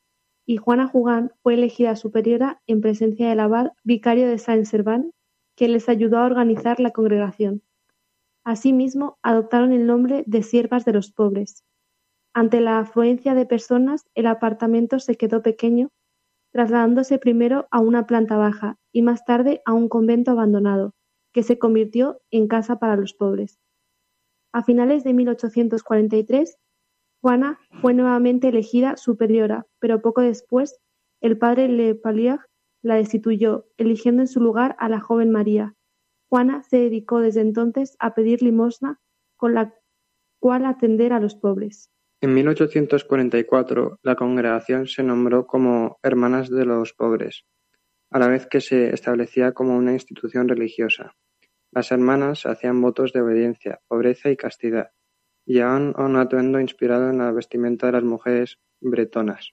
y 0.47 0.59
Juana 0.59 0.87
Jugán 0.87 1.33
fue 1.43 1.55
elegida 1.55 1.97
superiora 1.97 2.61
en 2.67 2.81
presencia 2.81 3.29
del 3.29 3.41
abad 3.41 3.73
vicario 3.83 4.29
de 4.29 4.39
Saint-Servan, 4.39 5.11
quien 5.57 5.73
les 5.73 5.89
ayudó 5.89 6.19
a 6.19 6.27
organizar 6.27 6.81
la 6.81 6.91
congregación. 6.91 7.63
Asimismo, 8.45 9.19
adoptaron 9.23 9.73
el 9.73 9.87
nombre 9.87 10.23
de 10.27 10.43
Siervas 10.43 10.85
de 10.85 10.93
los 10.93 11.11
Pobres. 11.11 11.65
Ante 12.35 12.61
la 12.61 12.79
afluencia 12.79 13.35
de 13.35 13.47
personas, 13.47 14.05
el 14.15 14.27
apartamento 14.27 14.99
se 14.99 15.15
quedó 15.17 15.43
pequeño, 15.43 15.89
trasladándose 16.53 17.19
primero 17.19 17.67
a 17.71 17.81
una 17.81 18.07
planta 18.07 18.37
baja 18.37 18.77
y 18.93 19.03
más 19.03 19.25
tarde 19.25 19.63
a 19.65 19.73
un 19.73 19.89
convento 19.89 20.33
abandonado, 20.33 20.93
que 21.33 21.43
se 21.43 21.59
convirtió 21.59 22.21
en 22.31 22.49
casa 22.49 22.79
para 22.79 22.97
los 22.97 23.15
pobres. 23.15 23.59
A 24.55 24.63
finales 24.63 25.03
de 25.03 25.13
1843, 25.15 26.59
Juana 27.21 27.59
fue 27.81 27.93
nuevamente 27.93 28.51
elegida 28.51 28.97
superiora, 28.97 29.67
pero 29.81 30.01
poco 30.01 30.21
después 30.21 30.79
el 31.21 31.37
padre 31.37 31.67
Le 31.67 31.97
Palier 31.97 32.39
la 32.81 32.95
destituyó, 32.95 33.67
eligiendo 33.79 34.23
en 34.23 34.29
su 34.29 34.41
lugar 34.41 34.77
a 34.79 34.89
la 34.89 35.01
joven 35.01 35.33
María. 35.33 35.75
Juana 36.29 36.63
se 36.63 36.77
dedicó 36.77 37.19
desde 37.19 37.41
entonces 37.41 37.97
a 37.99 38.15
pedir 38.15 38.43
limosna 38.43 39.01
con 39.37 39.55
la 39.55 39.75
cual 40.39 40.67
atender 40.67 41.13
a 41.13 41.19
los 41.19 41.35
pobres. 41.35 41.91
En 42.21 42.33
1844 42.35 43.99
la 44.03 44.15
congregación 44.15 44.87
se 44.87 45.03
nombró 45.03 45.49
como 45.49 45.99
Hermanas 46.01 46.49
de 46.49 46.65
los 46.65 46.93
Pobres, 46.93 47.45
a 48.13 48.21
la 48.21 48.29
vez 48.29 48.47
que 48.47 48.61
se 48.61 48.95
establecía 48.95 49.51
como 49.51 49.77
una 49.77 49.95
institución 49.95 50.47
religiosa. 50.47 51.17
Las 51.75 51.91
hermanas 51.91 52.47
hacían 52.47 52.81
votos 52.81 53.13
de 53.13 53.21
obediencia, 53.21 53.81
pobreza 53.89 54.31
y 54.31 54.37
castidad, 54.37 54.93
Llevaban 55.45 55.93
un 55.99 56.17
atuendo 56.17 56.61
inspirado 56.61 57.11
en 57.11 57.19
la 57.19 57.33
vestimenta 57.33 57.87
de 57.87 57.93
las 57.93 58.05
mujeres 58.05 58.61
bretonas. 58.81 59.53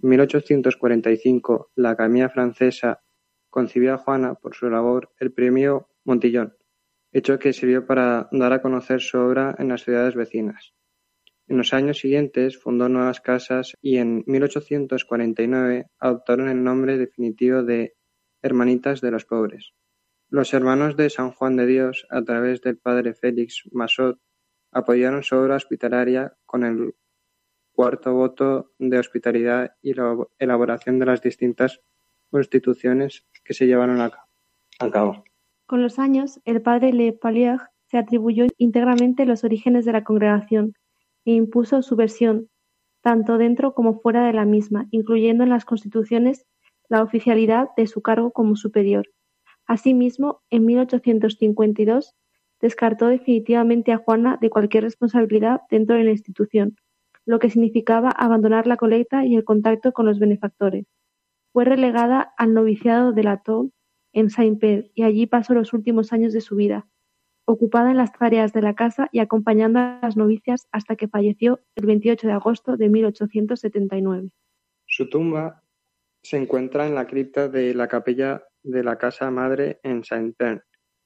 En 0.00 0.10
1845, 0.10 1.72
la 1.74 1.90
Academia 1.90 2.30
Francesa 2.30 3.02
concibió 3.50 3.94
a 3.94 3.98
Juana 3.98 4.36
por 4.36 4.54
su 4.54 4.70
labor 4.70 5.10
el 5.18 5.32
Premio 5.32 5.88
Montillón, 6.04 6.54
hecho 7.12 7.40
que 7.40 7.52
sirvió 7.52 7.86
para 7.86 8.28
dar 8.30 8.52
a 8.52 8.62
conocer 8.62 9.00
su 9.00 9.18
obra 9.18 9.54
en 9.58 9.68
las 9.68 9.82
ciudades 9.82 10.14
vecinas. 10.14 10.74
En 11.48 11.58
los 11.58 11.74
años 11.74 11.98
siguientes 11.98 12.56
fundó 12.56 12.88
nuevas 12.88 13.20
casas 13.20 13.74
y 13.82 13.98
en 13.98 14.22
1849 14.26 15.86
adoptaron 15.98 16.48
el 16.48 16.62
nombre 16.62 16.96
definitivo 16.96 17.64
de 17.64 17.94
Hermanitas 18.42 19.00
de 19.00 19.10
los 19.10 19.24
Pobres. 19.24 19.74
Los 20.28 20.52
hermanos 20.54 20.96
de 20.96 21.08
San 21.08 21.30
Juan 21.30 21.56
de 21.56 21.66
Dios, 21.66 22.06
a 22.10 22.22
través 22.22 22.60
del 22.60 22.78
padre 22.78 23.14
Félix 23.14 23.62
Massot, 23.70 24.18
apoyaron 24.72 25.22
su 25.22 25.36
obra 25.36 25.54
hospitalaria 25.54 26.36
con 26.44 26.64
el 26.64 26.94
cuarto 27.72 28.12
voto 28.12 28.72
de 28.78 28.98
hospitalidad 28.98 29.76
y 29.82 29.94
la 29.94 30.16
elaboración 30.38 30.98
de 30.98 31.06
las 31.06 31.22
distintas 31.22 31.80
constituciones 32.30 33.24
que 33.44 33.54
se 33.54 33.66
llevaron 33.66 34.00
a 34.00 34.90
cabo. 34.90 35.24
Con 35.66 35.82
los 35.82 35.98
años, 35.98 36.40
el 36.44 36.60
padre 36.60 36.92
Le 36.92 37.12
Palier 37.12 37.58
se 37.86 37.98
atribuyó 37.98 38.46
íntegramente 38.58 39.26
los 39.26 39.44
orígenes 39.44 39.84
de 39.84 39.92
la 39.92 40.04
congregación 40.04 40.74
e 41.24 41.32
impuso 41.32 41.82
su 41.82 41.94
versión, 41.94 42.48
tanto 43.00 43.38
dentro 43.38 43.74
como 43.74 44.00
fuera 44.00 44.26
de 44.26 44.32
la 44.32 44.44
misma, 44.44 44.86
incluyendo 44.90 45.44
en 45.44 45.50
las 45.50 45.64
constituciones 45.64 46.46
la 46.88 47.02
oficialidad 47.02 47.68
de 47.76 47.86
su 47.86 48.02
cargo 48.02 48.32
como 48.32 48.56
superior. 48.56 49.06
Asimismo, 49.66 50.42
en 50.50 50.64
1852 50.64 52.14
descartó 52.60 53.08
definitivamente 53.08 53.92
a 53.92 53.98
Juana 53.98 54.38
de 54.40 54.50
cualquier 54.50 54.84
responsabilidad 54.84 55.62
dentro 55.70 55.96
de 55.96 56.04
la 56.04 56.12
institución, 56.12 56.76
lo 57.24 57.38
que 57.38 57.50
significaba 57.50 58.10
abandonar 58.10 58.66
la 58.66 58.76
colecta 58.76 59.24
y 59.26 59.34
el 59.36 59.44
contacto 59.44 59.92
con 59.92 60.06
los 60.06 60.18
benefactores. 60.18 60.86
Fue 61.52 61.64
relegada 61.64 62.32
al 62.36 62.54
noviciado 62.54 63.12
de 63.12 63.24
la 63.24 63.38
Toul 63.38 63.72
en 64.12 64.30
Saint-Père 64.30 64.90
y 64.94 65.02
allí 65.02 65.26
pasó 65.26 65.52
los 65.52 65.72
últimos 65.72 66.12
años 66.12 66.32
de 66.32 66.40
su 66.40 66.56
vida, 66.56 66.86
ocupada 67.44 67.90
en 67.90 67.96
las 67.96 68.12
tareas 68.12 68.52
de 68.52 68.62
la 68.62 68.74
casa 68.74 69.08
y 69.12 69.18
acompañando 69.18 69.78
a 69.78 69.98
las 70.02 70.16
novicias 70.16 70.68
hasta 70.72 70.96
que 70.96 71.08
falleció 71.08 71.60
el 71.74 71.86
28 71.86 72.26
de 72.26 72.32
agosto 72.32 72.76
de 72.76 72.88
1879. 72.88 74.30
Su 74.86 75.08
tumba 75.08 75.62
se 76.22 76.36
encuentra 76.36 76.86
en 76.86 76.94
la 76.94 77.06
cripta 77.06 77.48
de 77.48 77.74
la 77.74 77.88
capilla 77.88 78.44
de 78.66 78.82
la 78.82 78.98
Casa 78.98 79.30
Madre 79.30 79.80
en 79.82 80.04
Saint-Père 80.04 80.64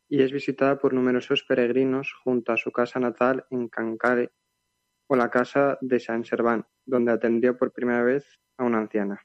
y 0.09 0.23
es 0.23 0.33
visitada 0.33 0.79
por 0.79 0.92
numerosos 0.92 1.44
peregrinos 1.44 2.12
junto 2.25 2.53
a 2.53 2.57
su 2.57 2.73
casa 2.73 2.99
natal 2.99 3.44
en 3.51 3.68
Cancale 3.68 4.33
o 5.07 5.14
la 5.14 5.31
casa 5.31 5.79
de 5.81 6.01
Saint-Servan, 6.01 6.66
donde 6.85 7.12
atendió 7.12 7.57
por 7.57 7.73
primera 7.73 8.03
vez 8.03 8.40
a 8.57 8.64
una 8.64 8.79
anciana. 8.79 9.20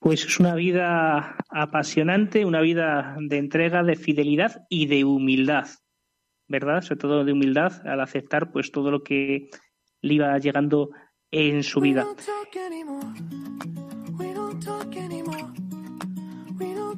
Pues 0.00 0.24
es 0.24 0.40
una 0.40 0.54
vida 0.54 1.36
apasionante, 1.50 2.44
una 2.44 2.60
vida 2.60 3.16
de 3.20 3.36
entrega, 3.36 3.82
de 3.82 3.96
fidelidad 3.96 4.64
y 4.68 4.86
de 4.86 5.04
humildad, 5.04 5.66
¿verdad? 6.46 6.82
Sobre 6.82 7.00
todo 7.00 7.24
de 7.24 7.32
humildad 7.32 7.86
al 7.86 8.00
aceptar 8.00 8.50
pues 8.50 8.72
todo 8.72 8.90
lo 8.90 9.02
que 9.02 9.50
le 10.00 10.14
iba 10.14 10.38
llegando 10.38 10.90
en 11.30 11.62
su 11.62 11.80
vida. 11.80 12.06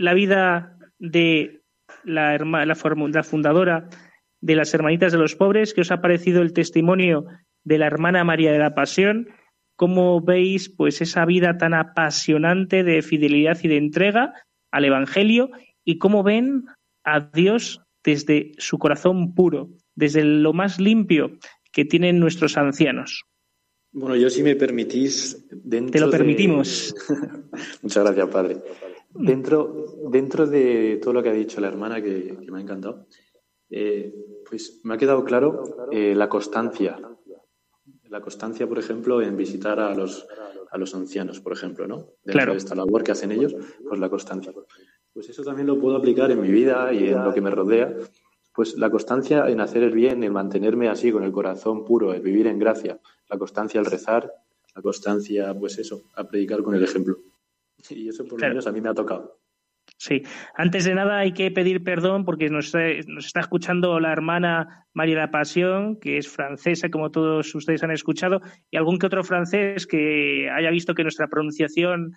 la 0.00 0.14
vida 0.14 0.78
de 0.98 1.60
la, 2.04 2.38
la 2.38 3.22
fundadora 3.22 3.88
de 4.40 4.56
las 4.56 4.72
Hermanitas 4.72 5.12
de 5.12 5.18
los 5.18 5.36
Pobres? 5.36 5.74
¿Qué 5.74 5.82
os 5.82 5.90
ha 5.90 6.00
parecido 6.00 6.40
el 6.40 6.52
testimonio 6.54 7.26
de 7.64 7.76
la 7.78 7.86
hermana 7.86 8.24
María 8.24 8.50
de 8.52 8.58
la 8.58 8.74
Pasión? 8.74 9.28
¿Cómo 9.76 10.20
veis 10.22 10.68
pues 10.70 11.00
esa 11.02 11.26
vida 11.26 11.58
tan 11.58 11.74
apasionante 11.74 12.82
de 12.82 13.02
fidelidad 13.02 13.58
y 13.62 13.68
de 13.68 13.76
entrega 13.76 14.32
al 14.70 14.84
Evangelio? 14.86 15.50
¿Y 15.84 15.98
cómo 15.98 16.22
ven 16.22 16.64
a 17.04 17.20
Dios 17.20 17.82
desde 18.02 18.52
su 18.56 18.78
corazón 18.78 19.34
puro, 19.34 19.68
desde 19.94 20.24
lo 20.24 20.54
más 20.54 20.80
limpio 20.80 21.38
que 21.72 21.84
tienen 21.84 22.18
nuestros 22.20 22.56
ancianos? 22.56 23.24
Bueno, 23.92 24.16
yo 24.16 24.30
si 24.30 24.42
me 24.42 24.54
permitís, 24.56 25.46
dentro 25.50 25.92
Te 25.92 26.00
lo 26.00 26.06
de- 26.10 26.16
permitimos. 26.18 26.94
Muchas 27.82 28.04
gracias, 28.04 28.28
padre. 28.28 28.56
Dentro, 29.12 29.86
dentro 30.10 30.46
de 30.46 30.98
todo 31.02 31.12
lo 31.14 31.22
que 31.22 31.30
ha 31.30 31.32
dicho 31.32 31.60
la 31.60 31.68
hermana, 31.68 32.00
que, 32.02 32.36
que 32.44 32.50
me 32.50 32.58
ha 32.58 32.62
encantado, 32.62 33.06
eh, 33.68 34.14
pues 34.48 34.80
me 34.84 34.94
ha 34.94 34.98
quedado 34.98 35.24
claro 35.24 35.62
eh, 35.90 36.14
la 36.14 36.28
constancia. 36.28 36.98
La 38.08 38.20
constancia, 38.20 38.68
por 38.68 38.78
ejemplo, 38.78 39.20
en 39.22 39.36
visitar 39.36 39.78
a 39.80 39.94
los, 39.94 40.26
a 40.70 40.78
los 40.78 40.94
ancianos, 40.94 41.40
por 41.40 41.52
ejemplo, 41.52 41.86
¿no? 41.86 41.96
Dentro 41.96 42.32
Claro. 42.32 42.52
de 42.52 42.58
esta 42.58 42.74
labor 42.74 43.02
que 43.02 43.12
hacen 43.12 43.30
ellos, 43.32 43.54
pues 43.88 44.00
la 44.00 44.08
constancia. 44.08 44.52
Pues 45.12 45.28
eso 45.28 45.42
también 45.42 45.66
lo 45.66 45.78
puedo 45.80 45.96
aplicar 45.96 46.30
en 46.30 46.40
mi 46.40 46.50
vida 46.50 46.92
y 46.92 47.08
en 47.08 47.24
lo 47.24 47.32
que 47.34 47.40
me 47.40 47.50
rodea. 47.50 47.94
Pues 48.54 48.76
la 48.76 48.90
constancia 48.90 49.48
en 49.48 49.60
hacer 49.60 49.82
el 49.84 49.92
bien, 49.92 50.22
en 50.24 50.32
mantenerme 50.32 50.88
así 50.88 51.12
con 51.12 51.22
el 51.22 51.30
corazón 51.32 51.84
puro, 51.84 52.12
el 52.12 52.20
vivir 52.20 52.46
en 52.48 52.58
gracia, 52.58 53.00
la 53.28 53.38
constancia 53.38 53.78
al 53.80 53.86
rezar, 53.86 54.32
la 54.74 54.82
constancia, 54.82 55.54
pues 55.56 55.78
eso, 55.78 56.02
a 56.14 56.24
predicar 56.28 56.62
con 56.62 56.74
el 56.74 56.82
ejemplo. 56.82 57.16
Y 57.88 58.08
eso 58.08 58.24
por 58.24 58.32
lo 58.32 58.38
Claro. 58.38 58.52
menos 58.54 58.66
a 58.66 58.72
mí 58.72 58.80
me 58.80 58.88
ha 58.90 58.94
tocado. 58.94 59.38
Sí, 59.96 60.22
antes 60.54 60.84
de 60.84 60.94
nada 60.94 61.18
hay 61.18 61.32
que 61.32 61.50
pedir 61.50 61.82
perdón 61.82 62.24
porque 62.24 62.48
nos, 62.48 62.72
nos 63.06 63.26
está 63.26 63.40
escuchando 63.40 63.98
la 64.00 64.12
hermana 64.12 64.86
María 64.94 65.16
La 65.18 65.30
Pasión, 65.30 65.98
que 65.98 66.16
es 66.16 66.28
francesa, 66.28 66.90
como 66.90 67.10
todos 67.10 67.54
ustedes 67.54 67.82
han 67.82 67.90
escuchado, 67.90 68.40
y 68.70 68.76
algún 68.76 68.98
que 68.98 69.06
otro 69.06 69.24
francés 69.24 69.86
que 69.86 70.48
haya 70.50 70.70
visto 70.70 70.94
que 70.94 71.02
nuestra 71.02 71.28
pronunciación 71.28 72.12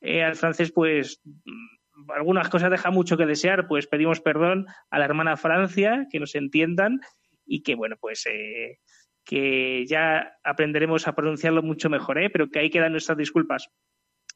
eh, 0.00 0.22
al 0.22 0.36
francés, 0.36 0.72
pues 0.72 1.20
mm, 1.24 2.10
algunas 2.16 2.48
cosas 2.48 2.70
deja 2.70 2.90
mucho 2.90 3.16
que 3.16 3.26
desear, 3.26 3.68
pues 3.68 3.86
pedimos 3.86 4.20
perdón 4.20 4.66
a 4.90 4.98
la 4.98 5.04
hermana 5.04 5.36
Francia, 5.36 6.06
que 6.10 6.20
nos 6.20 6.34
entiendan 6.34 7.00
y 7.44 7.62
que, 7.62 7.74
bueno, 7.74 7.96
pues 8.00 8.26
eh, 8.26 8.78
que 9.24 9.84
ya 9.86 10.32
aprenderemos 10.42 11.06
a 11.06 11.14
pronunciarlo 11.14 11.62
mucho 11.62 11.90
mejor, 11.90 12.18
¿eh? 12.18 12.30
pero 12.30 12.48
que 12.48 12.60
ahí 12.60 12.70
quedan 12.70 12.92
nuestras 12.92 13.18
disculpas. 13.18 13.68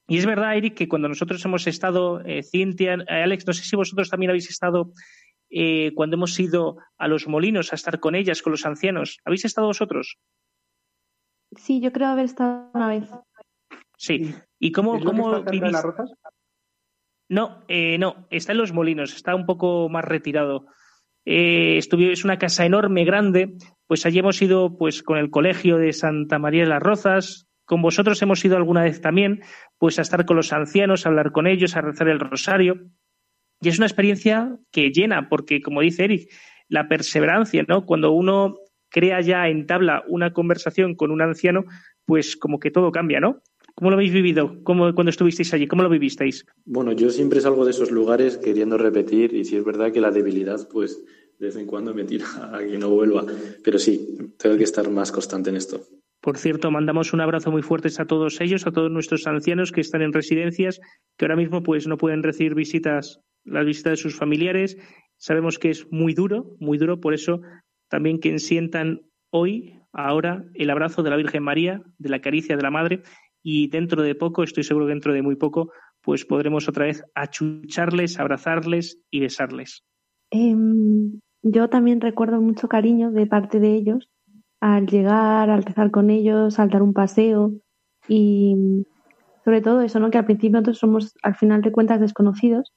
Y 0.09 0.19
es 0.19 0.27
verdad, 0.27 0.57
Eric, 0.57 0.75
que 0.75 0.89
cuando 0.89 1.09
nosotros 1.09 1.45
hemos 1.45 1.67
estado, 1.67 2.21
eh, 2.25 2.43
Cintia, 2.43 2.95
eh, 2.95 3.23
Alex, 3.23 3.47
no 3.47 3.53
sé 3.53 3.63
si 3.65 3.77
vosotros 3.77 4.11
también 4.11 4.31
habéis 4.31 4.51
estado 4.51 4.93
eh, 5.51 5.93
cuando 5.95 6.17
hemos 6.17 6.39
ido 6.41 6.77
a 6.99 7.09
los 7.09 7.29
molinos 7.29 7.73
a 7.73 7.77
estar 7.77 8.01
con 8.01 8.15
ellas, 8.15 8.43
con 8.43 8.51
los 8.53 8.67
ancianos. 8.67 9.19
¿Habéis 9.25 9.45
estado 9.45 9.69
vosotros? 9.69 10.17
Sí, 11.57 11.81
yo 11.81 11.93
creo 11.93 12.09
haber 12.09 12.25
estado 12.25 12.71
una 12.75 12.89
vez. 12.89 13.09
Sí. 13.97 14.35
¿Y 14.59 14.73
cómo, 14.73 14.97
¿Es 14.97 15.05
cómo 15.05 15.37
está 15.37 15.51
vivís? 15.51 15.73
las 15.73 15.83
rozas? 15.83 16.13
No, 17.29 17.65
eh, 17.69 17.97
no, 17.99 18.27
está 18.31 18.53
en 18.53 18.59
los 18.59 18.73
molinos, 18.73 19.15
está 19.15 19.35
un 19.35 19.47
poco 19.47 19.89
más 19.89 20.05
retirado. 20.05 20.67
Eh, 21.25 21.79
estuvi- 21.79 22.11
es 22.11 22.25
una 22.25 22.39
casa 22.39 22.67
enorme, 22.67 23.05
grande, 23.05 23.57
pues 23.87 24.05
allí 24.07 24.19
hemos 24.19 24.43
ido 24.43 24.77
pues 24.77 25.03
con 25.03 25.19
el 25.19 25.31
colegio 25.31 25.77
de 25.79 25.93
Santa 25.93 26.39
María 26.39 26.65
de 26.65 26.69
las 26.71 26.83
Rozas, 26.83 27.47
con 27.65 27.81
vosotros 27.81 28.21
hemos 28.23 28.45
ido 28.45 28.57
alguna 28.57 28.83
vez 28.83 29.01
también, 29.01 29.43
pues 29.83 29.99
a 29.99 30.03
estar 30.03 30.25
con 30.27 30.37
los 30.37 30.53
ancianos, 30.53 31.05
a 31.05 31.09
hablar 31.09 31.33
con 31.33 31.49
ellos, 31.49 31.75
a 31.75 31.81
rezar 31.81 32.09
el 32.09 32.21
rosario. 32.21 32.87
Y 33.61 33.69
es 33.69 33.79
una 33.79 33.89
experiencia 33.89 34.57
que 34.71 34.93
llena, 34.93 35.29
porque 35.29 35.61
como 35.61 35.81
dice 35.81 36.05
Eric, 36.05 36.31
la 36.69 36.87
perseverancia, 36.87 37.65
¿no? 37.67 37.85
Cuando 37.85 38.13
uno 38.13 38.59
crea 38.91 39.21
ya, 39.23 39.49
entabla 39.49 40.05
una 40.07 40.33
conversación 40.33 40.95
con 40.95 41.11
un 41.11 41.21
anciano, 41.21 41.65
pues 42.05 42.37
como 42.37 42.61
que 42.61 42.71
todo 42.71 42.93
cambia, 42.93 43.19
¿no? 43.19 43.43
¿Cómo 43.75 43.91
lo 43.91 43.97
habéis 43.97 44.13
vivido? 44.13 44.63
¿Cómo, 44.63 44.95
cuando 44.95 45.11
estuvisteis 45.11 45.53
allí? 45.53 45.67
¿Cómo 45.67 45.83
lo 45.83 45.89
vivisteis? 45.89 46.47
Bueno, 46.65 46.93
yo 46.93 47.11
siempre 47.11 47.41
salgo 47.41 47.65
de 47.65 47.73
esos 47.73 47.91
lugares 47.91 48.39
queriendo 48.39 48.79
repetir 48.79 49.35
y 49.35 49.45
si 49.45 49.57
es 49.57 49.65
verdad 49.65 49.91
que 49.91 50.01
la 50.01 50.13
debilidad, 50.13 50.69
pues 50.69 51.05
de 51.41 51.47
vez 51.47 51.57
en 51.57 51.67
cuando 51.67 51.93
me 51.93 52.05
tira 52.05 52.27
a 52.53 52.61
que 52.61 52.79
no 52.79 52.89
vuelva. 52.91 53.27
Pero 53.65 53.81
sí, 53.81 54.17
tengo 54.39 54.57
que 54.57 54.63
estar 54.63 54.89
más 54.91 55.11
constante 55.11 55.51
en 55.51 55.57
esto. 55.57 55.81
Por 56.23 56.39
cierto, 56.39 56.71
mandamos 56.71 57.13
un 57.13 57.21
abrazo 57.21 57.51
muy 57.51 57.63
fuerte 57.63 57.89
a 57.99 58.05
todos 58.05 58.41
ellos, 58.41 58.65
a 58.65 58.71
todos 58.71 58.93
nuestros 58.93 59.27
ancianos 59.27 59.73
que 59.73 59.81
están 59.81 60.03
en 60.03 60.13
residencias, 60.13 60.81
que 61.19 61.25
ahora 61.25 61.35
mismo 61.35 61.65
pues 61.65 61.89
no 61.89 61.97
pueden 61.97 62.23
recibir 62.23 62.55
visitas, 62.55 63.21
las 63.45 63.67
visitas 63.67 63.95
de 63.95 63.97
sus 63.97 64.17
familiares. 64.17 64.79
Sabemos 65.17 65.59
que 65.59 65.71
es 65.71 65.91
muy 65.91 66.15
duro, 66.15 66.55
muy 66.61 66.79
duro, 66.79 67.01
por 67.01 67.13
eso 67.13 67.41
también 67.89 68.21
que 68.21 68.39
sientan 68.39 69.01
hoy, 69.31 69.81
ahora, 69.93 70.45
el 70.55 70.71
abrazo 70.71 71.03
de 71.03 71.11
la 71.11 71.17
Virgen 71.17 71.43
María, 71.43 71.83
de 71.99 72.09
la 72.09 72.21
caricia 72.21 72.57
de 72.57 72.63
la 72.63 72.71
Madre, 72.71 73.03
y 73.43 73.67
dentro 73.67 74.05
de 74.05 74.15
poco, 74.15 74.45
estoy 74.45 74.63
seguro 74.63 74.87
que 74.87 74.93
dentro 74.93 75.13
de 75.13 75.23
muy 75.23 75.35
poco, 75.35 75.73
pues 76.03 76.25
podremos 76.25 76.69
otra 76.69 76.87
vez 76.87 77.03
achucharles, 77.17 78.21
abrazarles 78.21 79.03
y 79.11 79.19
besarles. 79.19 79.83
Em, 80.31 81.19
yo 81.43 81.69
también 81.69 82.01
recuerdo 82.01 82.41
mucho 82.41 82.69
cariño 82.69 83.11
de 83.11 83.27
parte 83.27 83.59
de 83.59 83.75
ellos 83.75 84.12
al 84.63 84.87
llegar, 84.87 85.51
al 85.51 85.65
rezar 85.65 85.91
con 85.91 86.09
ellos, 86.09 86.61
al 86.61 86.71
dar 86.71 86.83
un 86.83 86.93
paseo 86.93 87.53
y 88.07 88.85
sobre 89.45 89.61
todo 89.61 89.81
eso, 89.81 89.99
¿no? 89.99 90.13
Que 90.13 90.19
al 90.19 90.25
principio 90.25 90.53
nosotros 90.53 90.79
somos 90.79 91.15
al 91.25 91.35
final 91.35 91.63
de 91.63 91.73
cuentas 91.73 91.99
desconocidos 91.99 92.73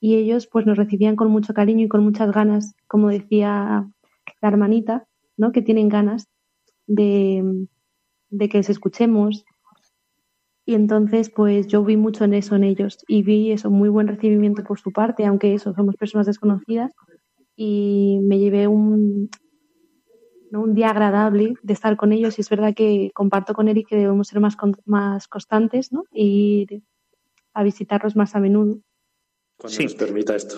y 0.00 0.16
ellos 0.16 0.48
pues 0.48 0.66
nos 0.66 0.76
recibían 0.76 1.14
con 1.14 1.30
mucho 1.30 1.54
cariño 1.54 1.84
y 1.84 1.88
con 1.88 2.02
muchas 2.02 2.32
ganas, 2.32 2.74
como 2.88 3.08
decía 3.08 3.88
la 4.40 4.48
hermanita, 4.48 5.06
¿no? 5.36 5.52
Que 5.52 5.62
tienen 5.62 5.88
ganas 5.88 6.26
de, 6.88 7.68
de 8.30 8.48
que 8.48 8.58
les 8.58 8.70
escuchemos. 8.70 9.44
Y 10.66 10.74
entonces, 10.74 11.30
pues 11.30 11.68
yo 11.68 11.84
vi 11.84 11.96
mucho 11.96 12.24
en 12.24 12.34
eso 12.34 12.56
en 12.56 12.64
ellos 12.64 12.98
y 13.06 13.22
vi 13.22 13.52
eso, 13.52 13.70
muy 13.70 13.88
buen 13.88 14.08
recibimiento 14.08 14.64
por 14.64 14.80
su 14.80 14.90
parte, 14.90 15.24
aunque 15.24 15.54
eso, 15.54 15.72
somos 15.72 15.94
personas 15.94 16.26
desconocidas 16.26 16.92
y 17.54 18.18
me 18.24 18.40
llevé 18.40 18.66
un, 18.66 19.30
¿no? 20.50 20.60
un 20.62 20.74
día 20.74 20.90
agradable 20.90 21.54
de 21.62 21.72
estar 21.72 21.96
con 21.96 22.12
ellos 22.12 22.38
y 22.38 22.40
es 22.42 22.48
verdad 22.50 22.74
que 22.74 23.10
comparto 23.14 23.54
con 23.54 23.68
Eric 23.68 23.88
que 23.88 23.96
debemos 23.96 24.28
ser 24.28 24.40
más, 24.40 24.56
con- 24.56 24.76
más 24.84 25.28
constantes 25.28 25.92
¿no? 25.92 26.04
y 26.12 26.66
ir 26.70 26.82
a 27.54 27.62
visitarlos 27.62 28.16
más 28.16 28.34
a 28.36 28.40
menudo. 28.40 28.78
Cuando 29.56 29.76
Sí. 29.76 29.84
nos 29.84 29.94
permita 29.94 30.36
esto. 30.36 30.56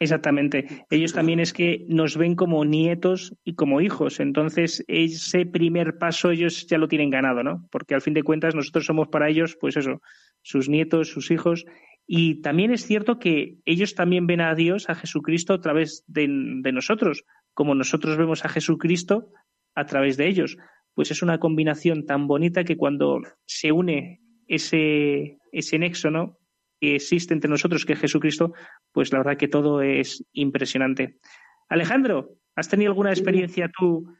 Exactamente. 0.00 0.84
Ellos 0.90 1.12
también 1.12 1.38
es 1.38 1.52
que 1.52 1.84
nos 1.88 2.16
ven 2.16 2.34
como 2.34 2.64
nietos 2.64 3.36
y 3.44 3.54
como 3.54 3.80
hijos. 3.80 4.18
Entonces, 4.18 4.84
ese 4.88 5.46
primer 5.46 5.96
paso 5.98 6.30
ellos 6.32 6.66
ya 6.66 6.76
lo 6.78 6.88
tienen 6.88 7.10
ganado, 7.10 7.44
¿no? 7.44 7.68
Porque 7.70 7.94
al 7.94 8.02
fin 8.02 8.14
de 8.14 8.24
cuentas 8.24 8.54
nosotros 8.56 8.84
somos 8.84 9.08
para 9.08 9.28
ellos, 9.28 9.56
pues 9.60 9.76
eso, 9.76 10.00
sus 10.42 10.68
nietos, 10.68 11.08
sus 11.10 11.30
hijos. 11.30 11.64
Y 12.04 12.40
también 12.42 12.72
es 12.72 12.84
cierto 12.84 13.20
que 13.20 13.58
ellos 13.64 13.94
también 13.94 14.26
ven 14.26 14.40
a 14.40 14.56
Dios, 14.56 14.90
a 14.90 14.96
Jesucristo, 14.96 15.54
a 15.54 15.60
través 15.60 16.02
de, 16.08 16.26
de 16.28 16.72
nosotros, 16.72 17.24
como 17.54 17.74
nosotros 17.74 18.16
vemos 18.16 18.44
a 18.44 18.48
Jesucristo 18.48 19.30
a 19.74 19.86
través 19.86 20.16
de 20.16 20.28
ellos. 20.28 20.56
Pues 20.94 21.10
es 21.10 21.22
una 21.22 21.38
combinación 21.38 22.04
tan 22.06 22.26
bonita 22.26 22.64
que 22.64 22.76
cuando 22.76 23.20
se 23.46 23.72
une 23.72 24.20
ese, 24.46 25.38
ese 25.52 25.78
nexo, 25.78 26.10
¿no? 26.10 26.38
que 26.82 26.96
existe 26.96 27.32
entre 27.32 27.48
nosotros, 27.48 27.84
que 27.86 27.92
es 27.92 28.00
Jesucristo, 28.00 28.54
pues 28.90 29.12
la 29.12 29.18
verdad 29.18 29.36
que 29.36 29.46
todo 29.46 29.82
es 29.82 30.24
impresionante. 30.32 31.20
Alejandro, 31.68 32.38
¿has 32.56 32.68
tenido 32.68 32.90
alguna 32.90 33.10
experiencia 33.10 33.70
tú 33.78 34.12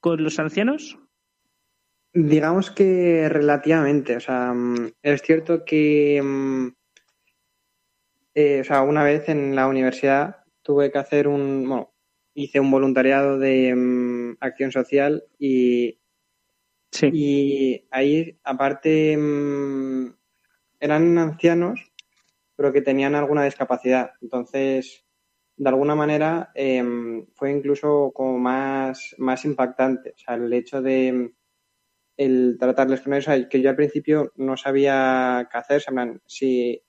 con 0.00 0.22
los 0.22 0.38
ancianos? 0.38 0.98
Digamos 2.12 2.70
que 2.70 3.26
relativamente, 3.30 4.16
o 4.16 4.20
sea, 4.20 4.52
mm, 4.52 4.92
es 5.00 5.22
cierto 5.22 5.64
que, 5.64 6.20
mm, 6.22 6.68
eh, 8.34 8.60
o 8.60 8.64
sea, 8.64 8.82
una 8.82 9.02
vez 9.02 9.30
en 9.30 9.56
la 9.56 9.66
universidad 9.66 10.44
tuve 10.60 10.92
que 10.92 10.98
hacer 10.98 11.26
un, 11.26 11.66
bueno, 11.66 11.94
hice 12.34 12.60
un 12.60 12.70
voluntariado 12.70 13.38
de 13.38 13.74
mm, 13.74 14.36
acción 14.40 14.72
social 14.72 15.24
y, 15.38 15.98
Sí. 16.92 17.10
y 17.12 17.88
ahí, 17.90 18.38
aparte, 18.44 19.16
mm, 19.16 20.14
eran 20.80 21.18
ancianos, 21.18 21.92
pero 22.56 22.72
que 22.72 22.82
tenían 22.82 23.14
alguna 23.14 23.44
discapacidad. 23.44 24.12
Entonces, 24.20 25.04
de 25.56 25.68
alguna 25.68 25.94
manera, 25.94 26.50
em, 26.54 27.26
fue 27.34 27.52
incluso 27.52 28.12
como 28.14 28.38
más, 28.38 29.14
más 29.18 29.44
impactante. 29.44 30.10
O 30.10 30.18
sea, 30.18 30.34
el 30.36 30.52
hecho 30.52 30.82
de 30.82 31.12
mm, 31.12 31.34
el 32.18 32.56
tratarles 32.60 33.00
con 33.02 33.14
eso, 33.14 33.32
que 33.50 33.62
yo 33.62 33.70
al 33.70 33.76
principio 33.76 34.32
no 34.36 34.56
sabía 34.56 35.48
qué 35.50 35.58
hacer, 35.58 35.82
si 36.26 36.82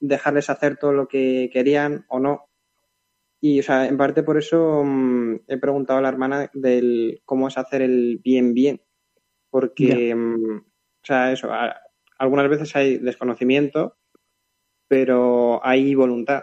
dejarles 0.00 0.50
hacer 0.50 0.76
todo 0.76 0.92
lo 0.92 1.08
que 1.08 1.50
querían 1.52 2.04
o 2.08 2.18
no. 2.20 2.48
Y, 3.46 3.60
o 3.60 3.62
sea, 3.62 3.86
en 3.86 3.98
parte 3.98 4.22
por 4.22 4.38
eso 4.38 4.82
mm, 4.82 5.40
he 5.48 5.58
preguntado 5.58 5.98
a 5.98 6.02
la 6.02 6.08
hermana 6.08 6.50
del 6.54 7.20
cómo 7.26 7.48
es 7.48 7.58
hacer 7.58 7.82
el 7.82 8.18
bien 8.24 8.54
bien. 8.54 8.80
Porque, 9.50 10.14
mm, 10.14 10.56
o 10.56 11.04
sea, 11.06 11.30
eso, 11.30 11.52
a- 11.52 11.76
algunas 12.18 12.48
veces 12.48 12.74
hay 12.74 12.96
desconocimiento, 12.96 13.98
pero 14.88 15.60
hay 15.62 15.94
voluntad. 15.94 16.42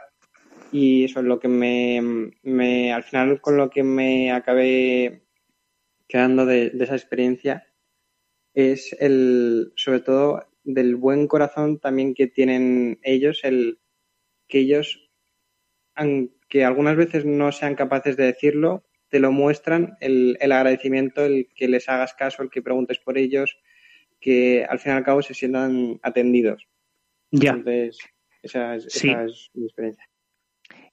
Y 0.71 1.05
eso 1.05 1.21
es 1.21 1.25
lo 1.25 1.39
que 1.39 1.47
me, 1.47 2.31
me 2.43 2.93
al 2.93 3.01
final 3.03 3.41
con 3.41 3.57
lo 3.57 3.71
que 3.71 3.81
me 3.81 4.31
acabé 4.31 5.23
quedando 6.07 6.45
de, 6.45 6.69
de 6.69 6.83
esa 6.83 6.95
experiencia 6.95 7.65
es 8.53 8.95
el, 8.99 9.73
sobre 9.75 10.01
todo, 10.01 10.47
del 10.63 10.97
buen 10.97 11.27
corazón 11.27 11.79
también 11.79 12.13
que 12.13 12.27
tienen 12.27 12.99
ellos, 13.01 13.39
el 13.43 13.79
que 14.47 14.59
ellos, 14.59 15.10
aunque 16.01 16.65
algunas 16.65 16.95
veces 16.97 17.25
no 17.25 17.51
sean 17.51 17.75
capaces 17.75 18.17
de 18.17 18.25
decirlo, 18.25 18.83
te 19.09 19.19
lo 19.19 19.31
muestran 19.31 19.95
el, 19.99 20.37
el 20.39 20.51
agradecimiento, 20.51 21.23
el 21.25 21.47
que 21.55 21.67
les 21.67 21.87
hagas 21.89 22.13
caso, 22.13 22.43
el 22.43 22.49
que 22.49 22.61
preguntes 22.61 22.99
por 22.99 23.17
ellos, 23.17 23.57
que 24.19 24.65
al 24.69 24.79
fin 24.79 24.93
y 24.93 24.95
al 24.95 25.03
cabo 25.03 25.21
se 25.21 25.33
sientan 25.33 25.99
atendidos. 26.01 26.67
Ya. 27.31 27.51
Entonces, 27.51 27.97
esa 28.41 28.75
es, 28.75 28.85
Sí. 28.89 29.09
esa 29.09 29.25
es 29.25 29.49
mi 29.53 29.65
experiencia. 29.65 30.05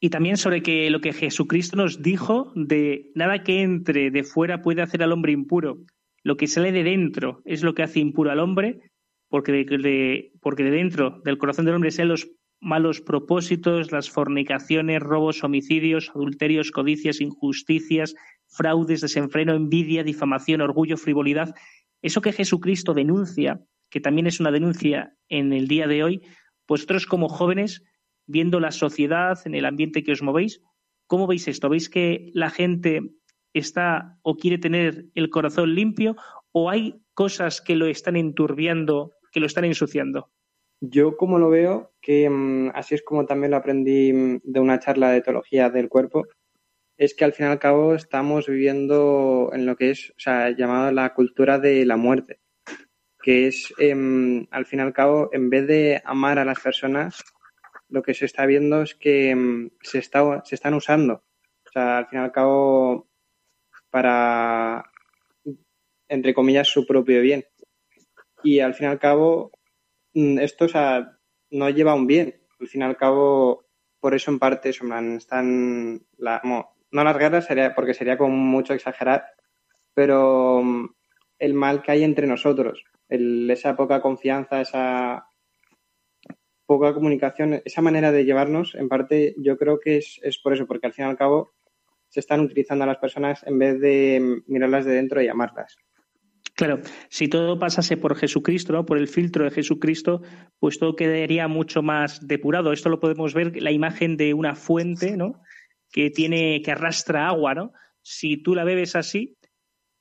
Y 0.01 0.11
también 0.11 0.37
sobre 0.37 0.63
que 0.63 0.91
lo 0.91 1.01
que 1.01 1.13
Jesucristo 1.13 1.77
nos 1.77 2.03
dijo 2.03 2.53
de 2.55 3.11
nada 3.15 3.43
que 3.45 3.63
entre 3.63 4.11
de 4.11 4.25
fuera 4.25 4.63
puede 4.63 4.83
hacer 4.83 5.03
al 5.03 5.13
hombre 5.13 5.33
impuro. 5.33 5.79
Lo 6.23 6.37
que 6.37 6.47
sale 6.47 6.73
de 6.73 6.83
dentro 6.85 7.43
es 7.45 7.63
lo 7.63 7.75
que 7.75 7.83
hace 7.83 8.01
impuro 8.01 8.31
al 8.31 8.41
hombre, 8.41 8.81
porque 9.29 9.53
de, 9.53 9.65
de- 9.65 10.33
porque 10.41 10.65
de 10.65 10.71
dentro 10.71 11.21
del 11.25 11.39
corazón 11.39 11.65
del 11.65 11.75
hombre 11.75 11.91
salen 11.91 12.09
los 12.11 12.31
malos 12.61 13.01
propósitos, 13.01 13.93
las 13.93 14.11
fornicaciones, 14.11 15.01
robos, 15.01 15.45
homicidios, 15.45 16.11
adulterios, 16.11 16.71
codicias, 16.71 17.21
injusticias, 17.21 18.15
fraudes, 18.47 19.01
desenfreno, 19.01 19.55
envidia, 19.55 20.03
difamación, 20.03 20.61
orgullo, 20.61 20.97
frivolidad. 20.97 21.55
Eso 22.03 22.21
que 22.21 22.33
Jesucristo 22.33 22.95
denuncia, 22.95 23.61
que 23.91 24.01
también 24.01 24.27
es 24.27 24.41
una 24.41 24.51
denuncia 24.51 25.15
en 25.29 25.53
el 25.53 25.69
día 25.69 25.87
de 25.87 26.03
hoy, 26.03 26.23
vosotros 26.67 27.07
como 27.07 27.29
jóvenes 27.29 27.83
viendo 28.27 28.61
la 28.61 28.71
sociedad, 28.71 29.39
en 29.47 29.55
el 29.55 29.65
ambiente 29.65 30.03
que 30.03 30.13
os 30.13 30.23
movéis, 30.23 30.61
¿cómo 31.07 31.27
veis 31.27 31.49
esto? 31.49 31.69
¿Veis 31.69 31.89
que 31.89 32.31
la 32.35 32.51
gente 32.51 33.01
está 33.55 34.19
o 34.23 34.37
quiere 34.37 34.59
tener 34.59 35.07
el 35.15 35.31
corazón 35.31 35.75
limpio 35.75 36.17
o 36.53 36.71
hay 36.71 37.01
cosas 37.15 37.61
que 37.61 37.75
lo 37.75 37.87
están 37.87 38.17
enturbiando, 38.17 39.13
que 39.33 39.41
lo 39.41 39.47
están 39.47 39.65
ensuciando? 39.65 40.31
Yo 40.81 41.16
como 41.16 41.39
lo 41.39 41.51
veo, 41.51 41.93
que 42.01 42.29
mm, 42.31 42.70
así 42.74 42.95
es 42.95 43.03
como 43.03 43.26
también 43.26 43.51
lo 43.51 43.57
aprendí 43.57 44.12
mm, 44.12 44.41
de 44.45 44.61
una 44.61 44.79
charla 44.79 45.11
de 45.11 45.22
teología 45.22 45.70
del 45.70 45.89
cuerpo, 45.89 46.26
es 46.97 47.14
que 47.14 47.24
al 47.24 47.33
fin 47.33 47.47
y 47.47 47.49
al 47.51 47.59
cabo 47.59 47.95
estamos 47.95 48.47
viviendo 48.49 49.51
en 49.53 49.66
lo 49.66 49.76
que 49.76 49.91
es, 49.91 50.12
o 50.26 50.51
llamado 50.51 50.91
la 50.93 51.14
cultura 51.14 51.59
de 51.59 51.85
la 51.87 51.97
muerte, 51.97 52.41
que 53.22 53.49
es, 53.49 53.72
em, 53.79 54.47
al 54.51 54.66
fin 54.66 54.81
y 54.81 54.83
al 54.83 54.93
cabo, 54.93 55.31
en 55.33 55.51
vez 55.51 55.66
de 55.66 56.03
amar 56.05 56.39
a 56.39 56.45
las 56.45 56.61
personas, 56.61 57.22
lo 57.89 58.03
que 58.03 58.14
se 58.14 58.26
está 58.26 58.47
viendo 58.47 58.83
es 58.83 58.95
que 58.95 59.31
em, 59.31 59.70
se, 59.83 60.03
se 60.03 60.55
están 60.55 60.74
usando. 60.74 61.24
O 61.66 61.70
sea, 61.72 61.99
al 61.99 62.07
fin 62.09 62.20
y 62.20 62.22
al 62.22 62.33
cabo, 62.33 63.09
para, 63.91 64.85
entre 66.09 66.35
comillas, 66.35 66.68
su 66.68 66.87
propio 66.87 67.20
bien. 67.20 67.45
Y 68.43 68.61
al 68.61 68.74
fin 68.74 68.89
y 68.89 68.91
al 68.91 68.99
cabo, 68.99 69.53
esto 70.15 70.67
o 70.67 70.69
sea, 70.69 71.19
no 71.51 71.71
lleva 71.71 71.95
un 71.95 72.07
bien. 72.07 72.35
Al 72.61 72.69
fin 72.69 72.83
y 72.83 72.85
al 72.85 72.97
cabo, 72.97 73.67
por 74.01 74.15
eso 74.15 74.31
en 74.31 74.39
parte 74.39 74.71
están 74.71 76.03
la- 76.19 76.41
no 76.91 77.05
las 77.05 77.19
guerras 77.19 77.47
sería 77.47 77.75
porque 77.75 77.95
sería 77.95 78.19
como 78.19 78.35
mucho 78.37 78.75
exagerar, 78.75 79.27
pero 79.95 80.63
mm, 80.63 80.89
el 81.41 81.55
mal 81.55 81.83
que 81.83 81.93
hay 81.93 82.05
entre 82.05 82.27
nosotros, 82.27 82.85
el- 83.09 83.51
esa 83.51 83.77
poca 83.77 84.01
confianza, 84.03 84.61
esa 84.61 85.27
poca 86.67 86.95
comunicación, 86.95 87.61
esa 87.65 87.83
manera 87.83 88.13
de 88.13 88.25
llevarnos, 88.25 88.75
en 88.77 88.89
parte 88.89 89.35
yo 89.39 89.57
creo 89.59 89.81
que 89.81 89.97
es, 89.99 90.21
es 90.23 90.39
por 90.39 90.53
eso, 90.53 90.67
porque 90.67 90.87
al 90.87 90.93
fin 90.93 91.05
y 91.07 91.09
al 91.09 91.17
cabo 91.17 91.51
se 92.09 92.21
están 92.21 92.41
utilizando 92.41 92.85
a 92.85 92.87
las 92.87 92.99
personas 92.99 93.43
en 93.47 93.59
vez 93.59 93.81
de 93.81 94.21
mm, 94.21 94.53
mirarlas 94.53 94.85
de 94.85 94.93
dentro 94.95 95.23
y 95.23 95.29
amarlas. 95.29 95.77
Claro, 96.59 96.81
si 97.09 97.29
todo 97.29 97.57
pasase 97.57 97.97
por 97.97 98.17
Jesucristo, 98.17 98.73
¿no? 98.73 98.85
por 98.85 98.99
el 98.99 99.07
filtro 99.07 99.45
de 99.45 99.53
Jesucristo, 99.53 100.23
pues 100.59 100.81
todo 100.81 100.97
quedaría 100.97 101.47
mucho 101.47 101.85
más 101.85 102.27
depurado. 102.27 102.73
Esto 102.73 102.89
lo 102.89 102.99
podemos 102.99 103.33
ver, 103.33 103.63
la 103.63 103.71
imagen 103.71 104.17
de 104.17 104.35
una 104.35 104.57
fuente, 104.57 105.17
¿no? 105.17 105.41
Que 105.93 106.11
tiene, 106.11 106.61
que 106.63 106.73
arrastra 106.73 107.29
agua, 107.29 107.55
¿no? 107.55 107.71
Si 108.03 108.43
tú 108.43 108.57
la 108.57 108.65
bebes 108.65 108.97
así, 108.97 109.39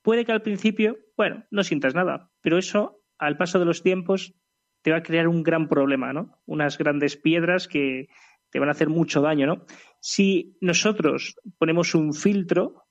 puede 0.02 0.24
que 0.24 0.32
al 0.32 0.42
principio, 0.42 0.98
bueno, 1.16 1.44
no 1.52 1.62
sientas 1.62 1.94
nada, 1.94 2.32
pero 2.40 2.58
eso, 2.58 3.04
al 3.18 3.36
paso 3.36 3.60
de 3.60 3.64
los 3.64 3.84
tiempos, 3.84 4.34
te 4.82 4.90
va 4.90 4.96
a 4.96 5.04
crear 5.04 5.28
un 5.28 5.44
gran 5.44 5.68
problema, 5.68 6.12
¿no? 6.12 6.40
Unas 6.44 6.76
grandes 6.76 7.16
piedras 7.16 7.68
que 7.68 8.08
te 8.50 8.58
van 8.58 8.68
a 8.68 8.72
hacer 8.72 8.88
mucho 8.88 9.20
daño, 9.20 9.46
¿no? 9.46 9.64
Si 10.00 10.56
nosotros 10.60 11.36
ponemos 11.56 11.94
un 11.94 12.14
filtro, 12.14 12.82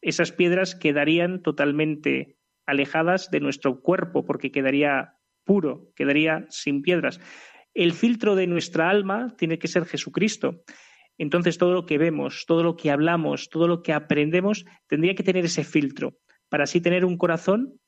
esas 0.00 0.30
piedras 0.30 0.76
quedarían 0.76 1.42
totalmente 1.42 2.37
alejadas 2.68 3.30
de 3.30 3.40
nuestro 3.40 3.80
cuerpo, 3.80 4.24
porque 4.24 4.52
quedaría 4.52 5.14
puro, 5.44 5.90
quedaría 5.96 6.46
sin 6.50 6.82
piedras. 6.82 7.18
El 7.74 7.92
filtro 7.92 8.36
de 8.36 8.46
nuestra 8.46 8.90
alma 8.90 9.34
tiene 9.38 9.58
que 9.58 9.68
ser 9.68 9.86
Jesucristo. 9.86 10.62
Entonces 11.16 11.56
todo 11.56 11.72
lo 11.72 11.86
que 11.86 11.98
vemos, 11.98 12.44
todo 12.46 12.62
lo 12.62 12.76
que 12.76 12.90
hablamos, 12.90 13.48
todo 13.48 13.66
lo 13.66 13.82
que 13.82 13.92
aprendemos, 13.92 14.66
tendría 14.86 15.14
que 15.14 15.22
tener 15.22 15.46
ese 15.46 15.64
filtro, 15.64 16.18
para 16.48 16.64
así 16.64 16.80
tener 16.80 17.04
un 17.04 17.16
corazón 17.16 17.80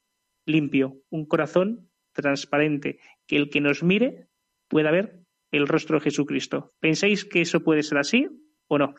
limpio, 0.46 1.02
un 1.10 1.26
corazón 1.26 1.90
transparente, 2.12 2.98
que 3.26 3.36
el 3.36 3.50
que 3.50 3.60
nos 3.60 3.82
mire 3.82 4.28
pueda 4.68 4.90
ver 4.90 5.20
el 5.52 5.68
rostro 5.68 5.98
de 5.98 6.04
Jesucristo. 6.04 6.72
¿Pensáis 6.80 7.24
que 7.24 7.42
eso 7.42 7.60
puede 7.60 7.82
ser 7.82 7.98
así 7.98 8.26
o 8.68 8.78
no? 8.78 8.94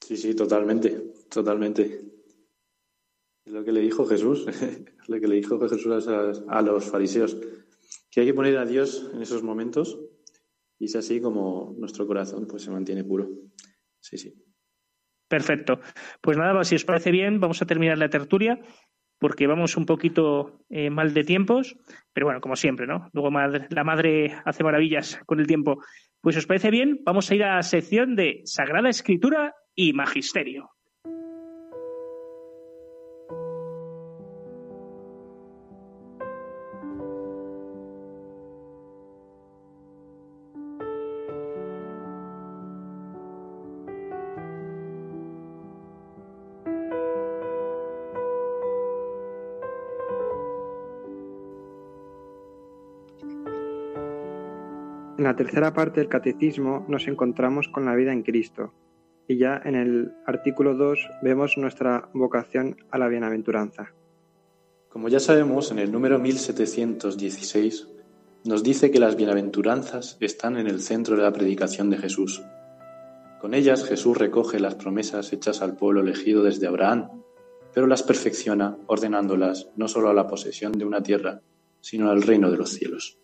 Sí, 0.00 0.16
sí, 0.16 0.34
totalmente, 0.34 1.00
totalmente. 1.30 2.13
Es 3.44 3.52
lo 3.52 3.62
que 3.62 3.72
le 3.72 3.80
dijo 3.80 4.06
Jesús, 4.06 4.46
es 4.46 4.82
lo 5.08 5.20
que 5.20 5.28
le 5.28 5.36
dijo 5.36 5.58
Jesús 5.60 6.08
a, 6.48 6.62
los 6.62 6.90
fariseos, 6.90 7.36
que 8.10 8.20
hay 8.20 8.26
que 8.26 8.34
poner 8.34 8.56
a 8.56 8.64
Dios 8.64 9.10
en 9.12 9.22
esos 9.22 9.42
momentos 9.42 9.98
y 10.78 10.86
es 10.86 10.96
así 10.96 11.20
como 11.20 11.74
nuestro 11.78 12.06
corazón 12.06 12.46
pues 12.46 12.62
se 12.62 12.70
mantiene 12.70 13.04
puro. 13.04 13.28
Sí, 14.00 14.16
sí. 14.16 14.34
Perfecto. 15.28 15.80
Pues 16.20 16.36
nada, 16.36 16.64
si 16.64 16.74
os 16.74 16.84
parece 16.84 17.10
bien, 17.10 17.40
vamos 17.40 17.60
a 17.60 17.66
terminar 17.66 17.98
la 17.98 18.10
tertulia 18.10 18.60
porque 19.18 19.46
vamos 19.46 19.76
un 19.76 19.86
poquito 19.86 20.64
eh, 20.68 20.90
mal 20.90 21.14
de 21.14 21.24
tiempos, 21.24 21.76
pero 22.12 22.26
bueno, 22.26 22.40
como 22.40 22.56
siempre, 22.56 22.86
¿no? 22.86 23.08
Luego 23.12 23.30
la 23.30 23.84
madre 23.84 24.34
hace 24.44 24.64
maravillas 24.64 25.18
con 25.24 25.40
el 25.40 25.46
tiempo. 25.46 25.82
Pues 26.20 26.36
os 26.36 26.46
parece 26.46 26.70
bien, 26.70 27.00
vamos 27.04 27.30
a 27.30 27.34
ir 27.34 27.44
a 27.44 27.56
la 27.56 27.62
sección 27.62 28.16
de 28.16 28.42
Sagrada 28.44 28.90
Escritura 28.90 29.54
y 29.74 29.92
Magisterio. 29.92 30.73
En 55.24 55.28
la 55.28 55.36
tercera 55.36 55.72
parte 55.72 56.00
del 56.00 56.10
catecismo 56.10 56.84
nos 56.86 57.08
encontramos 57.08 57.68
con 57.68 57.86
la 57.86 57.94
vida 57.94 58.12
en 58.12 58.22
Cristo 58.22 58.74
y 59.26 59.38
ya 59.38 59.58
en 59.64 59.74
el 59.74 60.12
artículo 60.26 60.74
2 60.74 60.98
vemos 61.22 61.56
nuestra 61.56 62.10
vocación 62.12 62.76
a 62.90 62.98
la 62.98 63.08
bienaventuranza. 63.08 63.94
Como 64.90 65.08
ya 65.08 65.20
sabemos, 65.20 65.70
en 65.70 65.78
el 65.78 65.90
número 65.90 66.18
1716 66.18 67.88
nos 68.44 68.62
dice 68.62 68.90
que 68.90 68.98
las 68.98 69.16
bienaventuranzas 69.16 70.18
están 70.20 70.58
en 70.58 70.66
el 70.66 70.82
centro 70.82 71.16
de 71.16 71.22
la 71.22 71.32
predicación 71.32 71.88
de 71.88 71.96
Jesús. 71.96 72.42
Con 73.40 73.54
ellas 73.54 73.82
Jesús 73.82 74.18
recoge 74.18 74.60
las 74.60 74.74
promesas 74.74 75.32
hechas 75.32 75.62
al 75.62 75.74
pueblo 75.74 76.02
elegido 76.02 76.42
desde 76.42 76.66
Abraham, 76.66 77.08
pero 77.72 77.86
las 77.86 78.02
perfecciona 78.02 78.76
ordenándolas 78.88 79.70
no 79.74 79.88
solo 79.88 80.10
a 80.10 80.14
la 80.14 80.26
posesión 80.26 80.72
de 80.72 80.84
una 80.84 81.02
tierra, 81.02 81.40
sino 81.80 82.10
al 82.10 82.20
reino 82.20 82.50
de 82.50 82.58
los 82.58 82.72
cielos. 82.72 83.23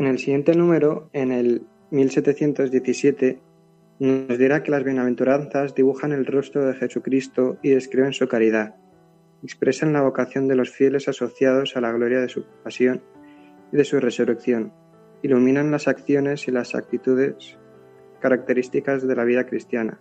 En 0.00 0.06
el 0.06 0.18
siguiente 0.18 0.54
número, 0.54 1.10
en 1.12 1.30
el 1.30 1.66
1717, 1.90 3.38
nos 3.98 4.38
dirá 4.38 4.62
que 4.62 4.70
las 4.70 4.82
bienaventuranzas 4.82 5.74
dibujan 5.74 6.12
el 6.12 6.24
rostro 6.24 6.64
de 6.64 6.72
Jesucristo 6.72 7.58
y 7.60 7.68
describen 7.68 8.14
su 8.14 8.26
caridad. 8.26 8.76
Expresan 9.42 9.92
la 9.92 10.00
vocación 10.00 10.48
de 10.48 10.56
los 10.56 10.70
fieles 10.70 11.06
asociados 11.06 11.76
a 11.76 11.82
la 11.82 11.92
gloria 11.92 12.18
de 12.22 12.30
su 12.30 12.46
pasión 12.64 13.02
y 13.72 13.76
de 13.76 13.84
su 13.84 14.00
resurrección. 14.00 14.72
Iluminan 15.20 15.70
las 15.70 15.86
acciones 15.86 16.48
y 16.48 16.50
las 16.50 16.74
actitudes 16.74 17.58
características 18.20 19.06
de 19.06 19.14
la 19.14 19.24
vida 19.24 19.44
cristiana. 19.44 20.00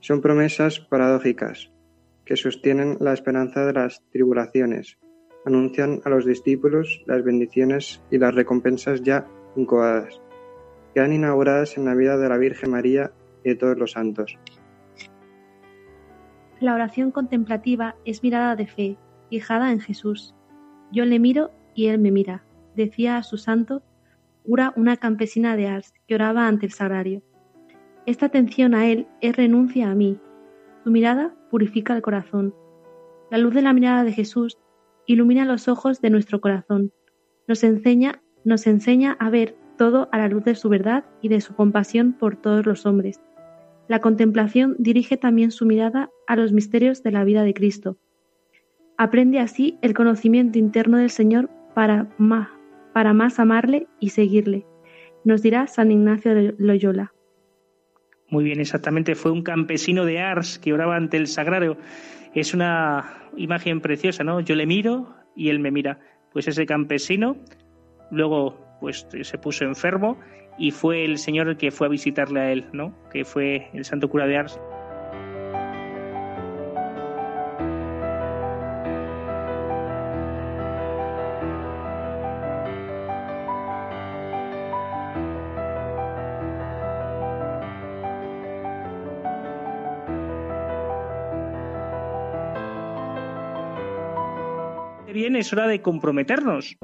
Son 0.00 0.22
promesas 0.22 0.80
paradójicas 0.80 1.70
que 2.24 2.36
sostienen 2.36 2.96
la 2.98 3.12
esperanza 3.12 3.66
de 3.66 3.74
las 3.74 4.02
tribulaciones, 4.10 4.96
anuncian 5.44 6.00
a 6.04 6.10
los 6.10 6.24
discípulos 6.24 7.02
las 7.06 7.22
bendiciones 7.22 8.02
y 8.10 8.18
las 8.18 8.34
recompensas 8.34 9.02
ya 9.02 9.26
incoadas, 9.56 10.20
quedan 10.94 11.12
inauguradas 11.12 11.76
en 11.76 11.84
la 11.84 11.94
vida 11.94 12.16
de 12.16 12.28
la 12.28 12.38
Virgen 12.38 12.70
María 12.70 13.12
y 13.44 13.50
de 13.50 13.54
todos 13.56 13.76
los 13.76 13.92
santos. 13.92 14.38
La 16.60 16.74
oración 16.74 17.10
contemplativa 17.10 17.96
es 18.04 18.22
mirada 18.22 18.54
de 18.54 18.66
fe, 18.66 18.96
fijada 19.30 19.72
en 19.72 19.80
Jesús. 19.80 20.34
Yo 20.92 21.04
le 21.04 21.18
miro 21.18 21.50
y 21.74 21.86
él 21.86 21.98
me 21.98 22.12
mira, 22.12 22.44
decía 22.76 23.16
a 23.16 23.22
su 23.22 23.36
santo 23.36 23.82
Ura, 24.44 24.72
una 24.76 24.96
campesina 24.96 25.56
de 25.56 25.68
Ars 25.68 25.94
que 26.06 26.16
oraba 26.16 26.48
ante 26.48 26.66
el 26.66 26.72
sagrario. 26.72 27.22
Esta 28.06 28.26
atención 28.26 28.74
a 28.74 28.86
él 28.88 29.06
es 29.20 29.36
renuncia 29.36 29.90
a 29.90 29.94
mí. 29.94 30.18
Su 30.82 30.90
mirada 30.90 31.32
purifica 31.50 31.94
el 31.94 32.02
corazón. 32.02 32.52
La 33.30 33.38
luz 33.38 33.54
de 33.54 33.62
la 33.62 33.72
mirada 33.72 34.02
de 34.02 34.12
Jesús 34.12 34.58
ilumina 35.06 35.44
los 35.44 35.68
ojos 35.68 36.00
de 36.00 36.10
nuestro 36.10 36.40
corazón. 36.40 36.92
Nos 37.46 37.64
enseña, 37.64 38.22
nos 38.44 38.66
enseña 38.66 39.16
a 39.18 39.30
ver 39.30 39.56
todo 39.76 40.08
a 40.12 40.18
la 40.18 40.28
luz 40.28 40.44
de 40.44 40.54
su 40.54 40.68
verdad 40.68 41.04
y 41.20 41.28
de 41.28 41.40
su 41.40 41.54
compasión 41.54 42.12
por 42.12 42.36
todos 42.36 42.66
los 42.66 42.86
hombres. 42.86 43.20
La 43.88 44.00
contemplación 44.00 44.76
dirige 44.78 45.16
también 45.16 45.50
su 45.50 45.66
mirada 45.66 46.10
a 46.26 46.36
los 46.36 46.52
misterios 46.52 47.02
de 47.02 47.12
la 47.12 47.24
vida 47.24 47.42
de 47.42 47.54
Cristo. 47.54 47.98
Aprende 48.96 49.40
así 49.40 49.78
el 49.82 49.94
conocimiento 49.94 50.58
interno 50.58 50.98
del 50.98 51.10
Señor 51.10 51.50
para 51.74 52.08
más, 52.18 52.48
para 52.92 53.12
más 53.12 53.38
amarle 53.38 53.88
y 53.98 54.10
seguirle, 54.10 54.66
nos 55.24 55.42
dirá 55.42 55.66
San 55.66 55.90
Ignacio 55.90 56.34
de 56.34 56.54
Loyola. 56.58 57.12
Muy 58.28 58.44
bien, 58.44 58.60
exactamente. 58.60 59.14
Fue 59.14 59.30
un 59.30 59.42
campesino 59.42 60.04
de 60.04 60.20
Ars 60.20 60.58
que 60.58 60.72
oraba 60.72 60.96
ante 60.96 61.16
el 61.16 61.26
sagrario. 61.26 61.76
Es 62.34 62.54
una 62.54 63.30
imagen 63.36 63.80
preciosa, 63.80 64.24
¿no? 64.24 64.40
Yo 64.40 64.54
le 64.54 64.66
miro 64.66 65.14
y 65.36 65.50
él 65.50 65.58
me 65.58 65.70
mira. 65.70 65.98
Pues 66.32 66.48
ese 66.48 66.64
campesino 66.64 67.36
luego 68.10 68.58
pues 68.80 69.06
se 69.22 69.38
puso 69.38 69.64
enfermo 69.64 70.18
y 70.58 70.70
fue 70.70 71.04
el 71.04 71.18
Señor 71.18 71.48
el 71.48 71.56
que 71.56 71.70
fue 71.70 71.86
a 71.86 71.90
visitarle 71.90 72.40
a 72.40 72.52
él, 72.52 72.66
¿no? 72.72 72.94
Que 73.10 73.24
fue 73.24 73.68
el 73.74 73.84
santo 73.84 74.08
cura 74.08 74.26
de 74.26 74.36
Ars. 74.36 74.58
Es 95.42 95.52
hora 95.52 95.66
de 95.66 95.82
comprometernos. 95.82 96.76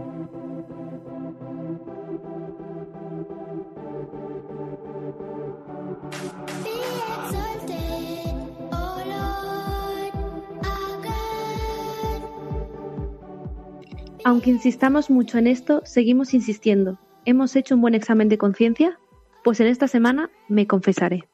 Aunque 14.24 14.50
insistamos 14.50 15.08
mucho 15.08 15.38
en 15.38 15.46
esto, 15.46 15.82
seguimos 15.84 16.34
insistiendo. 16.34 16.98
¿Hemos 17.24 17.54
hecho 17.56 17.76
un 17.76 17.80
buen 17.80 17.94
examen 17.94 18.28
de 18.28 18.38
conciencia? 18.38 18.98
Pues 19.44 19.60
en 19.60 19.68
esta 19.68 19.86
semana 19.86 20.30
me 20.48 20.66
confesaré. 20.66 21.28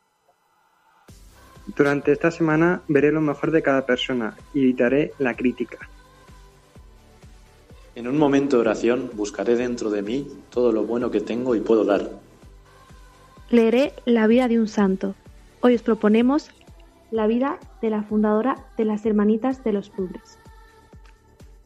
Durante 1.74 2.12
esta 2.12 2.30
semana 2.30 2.82
veré 2.86 3.10
lo 3.10 3.22
mejor 3.22 3.50
de 3.50 3.62
cada 3.62 3.86
persona 3.86 4.36
y 4.52 4.64
evitaré 4.64 5.12
la 5.18 5.34
crítica. 5.34 5.88
En 7.96 8.08
un 8.08 8.18
momento 8.18 8.56
de 8.56 8.62
oración 8.62 9.10
buscaré 9.14 9.54
dentro 9.54 9.90
de 9.90 10.02
mí 10.02 10.26
todo 10.50 10.72
lo 10.72 10.82
bueno 10.84 11.10
que 11.10 11.20
tengo 11.20 11.54
y 11.54 11.60
puedo 11.60 11.84
dar. 11.84 12.10
Leeré 13.50 13.92
la 14.04 14.26
vida 14.26 14.48
de 14.48 14.58
un 14.58 14.66
santo. 14.66 15.14
Hoy 15.60 15.76
os 15.76 15.82
proponemos 15.82 16.50
la 17.12 17.28
vida 17.28 17.60
de 17.80 17.90
la 17.90 18.02
fundadora 18.02 18.56
de 18.76 18.84
las 18.84 19.06
Hermanitas 19.06 19.62
de 19.62 19.72
los 19.72 19.90
Pobres. 19.90 20.38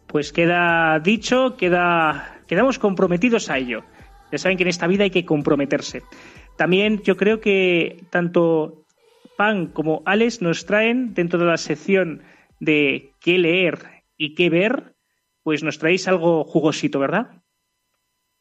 Pues 0.07 0.33
queda 0.33 0.99
dicho, 1.01 1.57
queda, 1.57 2.43
quedamos 2.47 2.79
comprometidos 2.79 3.49
a 3.49 3.57
ello. 3.57 3.83
Ya 4.31 4.39
saben 4.39 4.59
que 4.59 4.65
en 4.65 4.69
esta 4.69 4.87
vida 4.87 5.05
hay 5.05 5.11
que 5.11 5.25
comprometerse. 5.25 6.03
También 6.57 7.01
yo 7.03 7.17
creo 7.17 7.41
que 7.41 8.05
tanto 8.11 8.85
Pan 9.39 9.69
como 9.69 10.03
Alex 10.05 10.43
nos 10.43 10.67
traen 10.67 11.15
dentro 11.15 11.39
de 11.39 11.47
la 11.47 11.57
sección 11.57 12.23
de 12.61 13.13
qué 13.21 13.39
leer 13.39 14.03
y 14.17 14.35
qué 14.35 14.51
ver 14.51 14.97
pues 15.43 15.63
nos 15.63 15.79
traéis 15.79 16.09
algo 16.09 16.45
jugosito, 16.45 16.99
¿verdad? 16.99 17.43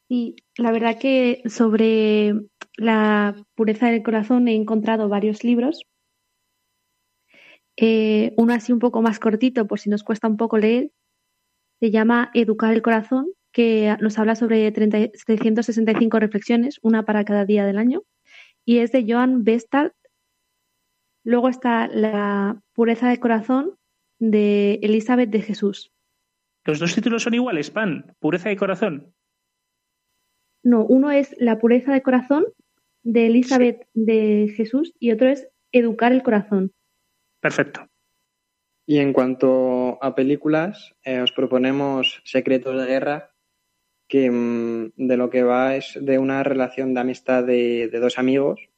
Y 0.09 0.35
la 0.57 0.71
verdad 0.71 0.97
que 0.99 1.41
sobre 1.45 2.33
la 2.77 3.35
pureza 3.55 3.89
del 3.89 4.03
corazón 4.03 4.47
he 4.47 4.55
encontrado 4.55 5.09
varios 5.09 5.43
libros. 5.43 5.83
Eh, 7.75 8.33
uno 8.37 8.53
así 8.53 8.71
un 8.71 8.79
poco 8.79 9.01
más 9.01 9.19
cortito, 9.19 9.67
por 9.67 9.79
si 9.79 9.89
nos 9.89 10.03
cuesta 10.03 10.27
un 10.27 10.37
poco 10.37 10.57
leer, 10.57 10.91
se 11.79 11.91
llama 11.91 12.31
Educar 12.33 12.73
el 12.73 12.81
corazón, 12.81 13.27
que 13.51 13.95
nos 14.01 14.17
habla 14.17 14.35
sobre 14.35 14.71
365 14.71 16.19
reflexiones, 16.19 16.79
una 16.81 17.05
para 17.05 17.23
cada 17.23 17.45
día 17.45 17.65
del 17.65 17.77
año, 17.77 18.03
y 18.65 18.79
es 18.79 18.91
de 18.91 19.05
Joan 19.07 19.43
Bestalt. 19.43 19.93
Luego 21.23 21.49
está 21.49 21.87
La 21.87 22.61
pureza 22.73 23.09
del 23.09 23.19
corazón 23.19 23.75
de 24.19 24.79
Elizabeth 24.81 25.29
de 25.29 25.41
Jesús. 25.41 25.91
¿Los 26.68 26.80
dos 26.80 26.93
títulos 26.93 27.24
son 27.24 27.34
iguales, 27.34 27.72
Pan? 27.72 28.13
¿Pureza 28.20 28.49
de 28.49 28.57
corazón? 28.57 29.13
No, 30.63 30.84
uno 30.84 31.11
es 31.11 31.34
La 31.39 31.59
pureza 31.59 31.93
de 31.93 32.01
corazón 32.01 32.45
de 33.03 33.28
Elizabeth 33.28 33.88
de 33.93 34.53
Jesús 34.53 34.93
y 34.99 35.11
otro 35.11 35.30
es 35.30 35.47
Educar 35.72 36.11
el 36.11 36.24
corazón. 36.24 36.74
Perfecto. 37.39 37.88
Y 38.86 38.97
en 38.97 39.13
cuanto 39.13 39.97
a 40.03 40.13
películas, 40.13 40.93
eh, 41.03 41.22
os 41.22 41.32
proponemos 41.32 42.22
Secretos 42.26 42.78
de 42.78 42.86
Guerra, 42.86 43.32
que 44.09 44.30
mm, 44.30 44.91
de 44.97 45.18
lo 45.18 45.30
que 45.30 45.43
va 45.43 45.76
es 45.76 45.97
de 46.01 46.20
una 46.20 46.43
relación 46.43 46.93
de 46.93 46.99
amistad 46.99 47.45
de, 47.45 47.88
de 47.88 47.99
dos 47.99 48.18
amigos, 48.18 48.70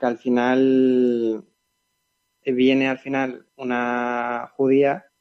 que 0.00 0.06
al 0.06 0.18
final 0.18 1.44
viene 2.44 2.88
al 2.88 2.98
final 2.98 3.46
una 3.56 4.50
judía 4.56 5.11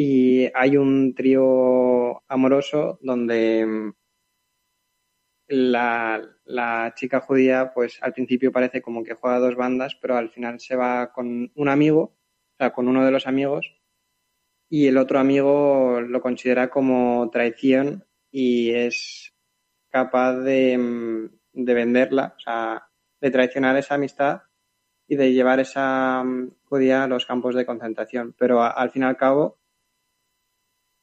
y 0.00 0.48
hay 0.54 0.76
un 0.76 1.12
trío 1.12 2.22
amoroso 2.28 3.00
donde 3.02 3.66
mm, 3.66 3.92
la, 5.48 6.22
la, 6.44 6.92
chica 6.94 7.18
judía, 7.18 7.72
pues 7.74 7.98
al 8.00 8.12
principio 8.12 8.52
parece 8.52 8.80
como 8.80 9.02
que 9.02 9.14
juega 9.14 9.40
dos 9.40 9.56
bandas, 9.56 9.96
pero 10.00 10.16
al 10.16 10.30
final 10.30 10.60
se 10.60 10.76
va 10.76 11.12
con 11.12 11.50
un 11.52 11.68
amigo, 11.68 12.00
o 12.00 12.56
sea, 12.58 12.72
con 12.72 12.86
uno 12.86 13.04
de 13.04 13.10
los 13.10 13.26
amigos, 13.26 13.74
y 14.68 14.86
el 14.86 14.98
otro 14.98 15.18
amigo 15.18 16.00
lo 16.00 16.20
considera 16.20 16.70
como 16.70 17.28
traición 17.32 18.06
y 18.30 18.70
es 18.70 19.34
capaz 19.90 20.34
de, 20.36 20.78
mm, 20.78 21.64
de 21.64 21.74
venderla, 21.74 22.34
o 22.36 22.40
sea, 22.40 22.88
de 23.20 23.30
traicionar 23.32 23.76
esa 23.76 23.96
amistad 23.96 24.42
y 25.08 25.16
de 25.16 25.32
llevar 25.32 25.58
esa 25.58 26.22
mm, 26.22 26.52
judía 26.66 27.02
a 27.02 27.08
los 27.08 27.26
campos 27.26 27.56
de 27.56 27.66
concentración. 27.66 28.34
Pero 28.38 28.62
al 28.62 28.90
fin 28.92 29.02
y 29.02 29.06
al 29.06 29.16
cabo, 29.16 29.58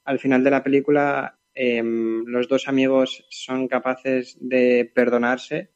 al 0.06 0.20
final 0.20 0.43
de 0.43 0.51
la 0.51 0.64
película 0.64 1.39
em, 1.53 2.24
los 2.26 2.47
dos 2.47 2.68
amigos 2.68 3.26
son 3.30 3.68
capaces 3.68 4.38
de 4.39 4.89
perdonarse 4.93 5.72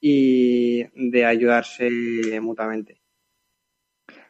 y 0.00 0.84
de 0.94 1.24
ayudarse 1.24 1.90
mutuamente. 2.40 3.00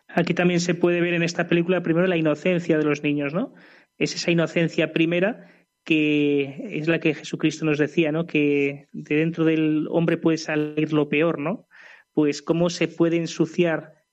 Aquí 0.09 0.33
también 0.33 0.61
se 0.61 0.75
puede 0.75 1.01
ver 1.01 1.15
en 1.15 1.23
esta 1.23 1.47
película 1.49 1.83
primero 1.83 2.07
la 2.07 2.17
inocencia 2.17 2.79
de 2.79 2.85
los 2.85 3.03
niños, 3.03 3.35
¿no? 3.35 3.55
Es 3.99 4.15
esa 4.15 4.31
inocencia 4.31 4.93
primera 4.93 5.51
que 5.85 6.79
es 6.79 6.87
la 6.87 7.01
que 7.01 7.15
Jesucristo 7.15 7.65
nos 7.65 7.79
decía, 7.79 8.13
¿no? 8.13 8.27
Que 8.27 8.89
de 8.93 9.17
dentro 9.17 9.45
del 9.45 9.87
hombre 9.91 10.17
puede 10.17 10.39
salir 10.39 10.93
lo 10.93 11.09
peor, 11.09 11.39
¿no? 11.39 11.67
Pues 12.13 12.43
cómo 12.43 12.69
se 12.71 12.89
puede 12.89 13.17
ensuciar 13.17 14.05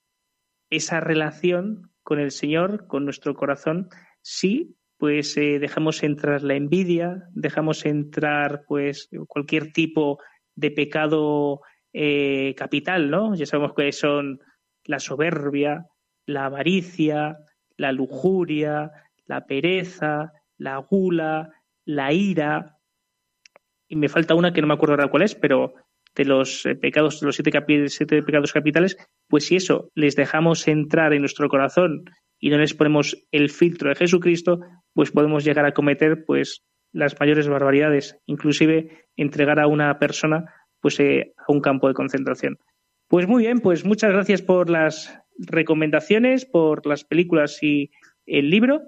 esa 0.69 0.99
relación 0.99 1.91
con 2.03 2.19
el 2.19 2.31
Señor, 2.31 2.87
con 2.87 3.03
nuestro 3.03 3.35
corazón, 3.35 3.89
si 4.21 4.77
pues 5.05 5.37
eh, 5.37 5.59
dejamos 5.59 6.01
entrar 6.01 6.41
la 6.41 6.55
envidia, 6.55 7.29
dejamos 7.35 7.85
entrar 7.85 8.63
pues 8.67 9.07
cualquier 9.27 9.71
tipo 9.71 10.17
de 10.55 10.71
pecado 10.71 11.61
eh, 11.93 12.55
capital, 12.57 13.11
¿no? 13.11 13.35
Ya 13.35 13.45
sabemos 13.45 13.75
que 13.75 13.91
son 13.91 14.39
la 14.83 14.97
soberbia, 14.97 15.85
la 16.25 16.45
avaricia, 16.45 17.37
la 17.77 17.91
lujuria, 17.91 18.89
la 19.27 19.45
pereza, 19.45 20.31
la 20.57 20.77
gula, 20.77 21.51
la 21.85 22.11
ira, 22.11 22.79
y 23.87 23.95
me 23.95 24.09
falta 24.09 24.33
una 24.33 24.53
que 24.53 24.61
no 24.61 24.67
me 24.67 24.73
acuerdo 24.73 24.95
ahora 24.95 25.11
cuál 25.11 25.21
es, 25.21 25.35
pero 25.35 25.75
de 26.15 26.25
los 26.25 26.65
eh, 26.65 26.73
pecados, 26.73 27.19
de 27.19 27.27
los 27.27 27.35
siete, 27.35 27.51
siete 27.89 28.23
pecados 28.23 28.53
capitales, 28.53 28.97
pues 29.27 29.45
si 29.45 29.57
eso 29.57 29.91
les 29.93 30.15
dejamos 30.15 30.67
entrar 30.67 31.13
en 31.13 31.21
nuestro 31.21 31.47
corazón 31.47 32.05
y 32.39 32.49
no 32.49 32.57
les 32.57 32.73
ponemos 32.73 33.17
el 33.31 33.49
filtro 33.49 33.89
de 33.89 33.95
Jesucristo, 33.95 34.59
pues 34.93 35.11
podemos 35.11 35.43
llegar 35.43 35.65
a 35.65 35.73
cometer 35.73 36.25
pues 36.25 36.63
las 36.91 37.19
mayores 37.19 37.47
barbaridades, 37.47 38.17
inclusive 38.25 39.07
entregar 39.15 39.59
a 39.59 39.67
una 39.67 39.99
persona 39.99 40.45
pues 40.79 40.99
eh, 40.99 41.33
a 41.37 41.51
un 41.51 41.61
campo 41.61 41.87
de 41.87 41.93
concentración. 41.93 42.57
Pues 43.07 43.27
muy 43.27 43.43
bien, 43.43 43.59
pues 43.59 43.85
muchas 43.85 44.11
gracias 44.11 44.41
por 44.41 44.69
las 44.69 45.19
recomendaciones, 45.37 46.45
por 46.45 46.85
las 46.85 47.03
películas 47.03 47.61
y 47.61 47.91
el 48.25 48.49
libro. 48.49 48.81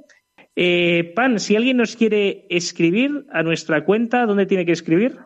Eh, 0.55 1.13
Pan, 1.15 1.39
si 1.39 1.55
alguien 1.55 1.77
nos 1.77 1.95
quiere 1.95 2.47
escribir 2.49 3.25
a 3.31 3.43
nuestra 3.43 3.85
cuenta, 3.85 4.25
¿dónde 4.25 4.45
tiene 4.45 4.65
que 4.65 4.71
escribir? 4.71 5.19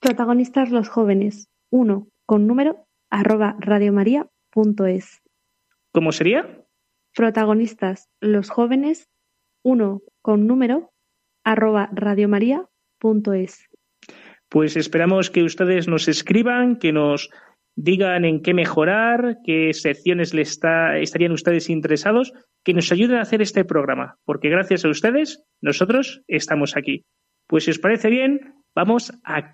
Protagonistas 0.00 0.70
los 0.70 0.88
jóvenes, 0.88 1.48
uno 1.70 2.08
con 2.26 2.46
número 2.46 2.86
arroba 3.10 3.56
radiomaria.es. 3.60 5.22
¿Cómo 5.92 6.10
sería? 6.10 6.63
Protagonistas, 7.14 8.08
los 8.20 8.50
jóvenes, 8.50 9.08
uno 9.62 10.02
con 10.20 10.46
número, 10.46 10.90
arroba 11.44 11.88
radiomaria.es. 11.92 13.68
Pues 14.48 14.76
esperamos 14.76 15.30
que 15.30 15.42
ustedes 15.42 15.88
nos 15.88 16.08
escriban, 16.08 16.78
que 16.78 16.92
nos 16.92 17.30
digan 17.76 18.24
en 18.24 18.42
qué 18.42 18.54
mejorar, 18.54 19.38
qué 19.44 19.72
secciones 19.74 20.34
le 20.34 20.42
está, 20.42 20.98
estarían 20.98 21.32
ustedes 21.32 21.70
interesados, 21.70 22.32
que 22.64 22.74
nos 22.74 22.90
ayuden 22.92 23.18
a 23.18 23.22
hacer 23.22 23.42
este 23.42 23.64
programa, 23.64 24.16
porque 24.24 24.48
gracias 24.48 24.84
a 24.84 24.88
ustedes 24.88 25.44
nosotros 25.60 26.22
estamos 26.28 26.76
aquí. 26.76 27.04
Pues 27.46 27.64
si 27.64 27.70
os 27.70 27.78
parece 27.78 28.10
bien, 28.10 28.54
vamos 28.74 29.12
a 29.24 29.52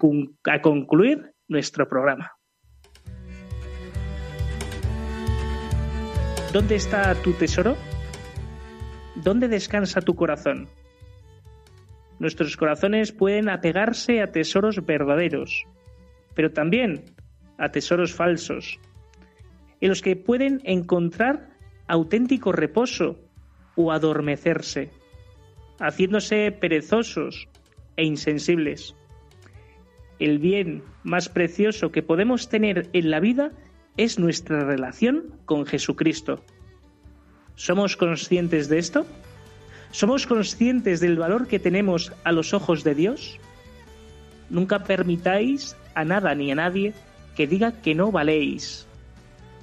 concluir 0.62 1.32
nuestro 1.48 1.88
programa. 1.88 2.32
¿Dónde 6.52 6.74
está 6.74 7.14
tu 7.22 7.32
tesoro? 7.32 7.76
¿Dónde 9.14 9.46
descansa 9.46 10.00
tu 10.00 10.16
corazón? 10.16 10.66
Nuestros 12.18 12.56
corazones 12.56 13.12
pueden 13.12 13.48
apegarse 13.48 14.20
a 14.20 14.32
tesoros 14.32 14.84
verdaderos, 14.84 15.64
pero 16.34 16.50
también 16.50 17.04
a 17.56 17.68
tesoros 17.68 18.12
falsos, 18.12 18.80
en 19.80 19.90
los 19.90 20.02
que 20.02 20.16
pueden 20.16 20.60
encontrar 20.64 21.50
auténtico 21.86 22.50
reposo 22.50 23.20
o 23.76 23.92
adormecerse, 23.92 24.90
haciéndose 25.78 26.50
perezosos 26.50 27.48
e 27.96 28.04
insensibles. 28.04 28.96
El 30.18 30.40
bien 30.40 30.82
más 31.04 31.28
precioso 31.28 31.92
que 31.92 32.02
podemos 32.02 32.48
tener 32.48 32.90
en 32.92 33.08
la 33.12 33.20
vida 33.20 33.52
es 33.52 33.69
nuestra 34.18 34.64
relación 34.64 35.34
con 35.44 35.66
Jesucristo. 35.66 36.42
¿Somos 37.54 37.96
conscientes 37.96 38.70
de 38.70 38.78
esto? 38.78 39.06
¿Somos 39.90 40.26
conscientes 40.26 41.00
del 41.00 41.18
valor 41.18 41.46
que 41.46 41.58
tenemos 41.58 42.12
a 42.24 42.32
los 42.32 42.54
ojos 42.54 42.82
de 42.82 42.94
Dios? 42.94 43.38
Nunca 44.48 44.84
permitáis 44.84 45.76
a 45.94 46.04
nada 46.04 46.34
ni 46.34 46.50
a 46.50 46.54
nadie 46.54 46.94
que 47.36 47.46
diga 47.46 47.82
que 47.82 47.94
no 47.94 48.10
valéis, 48.10 48.86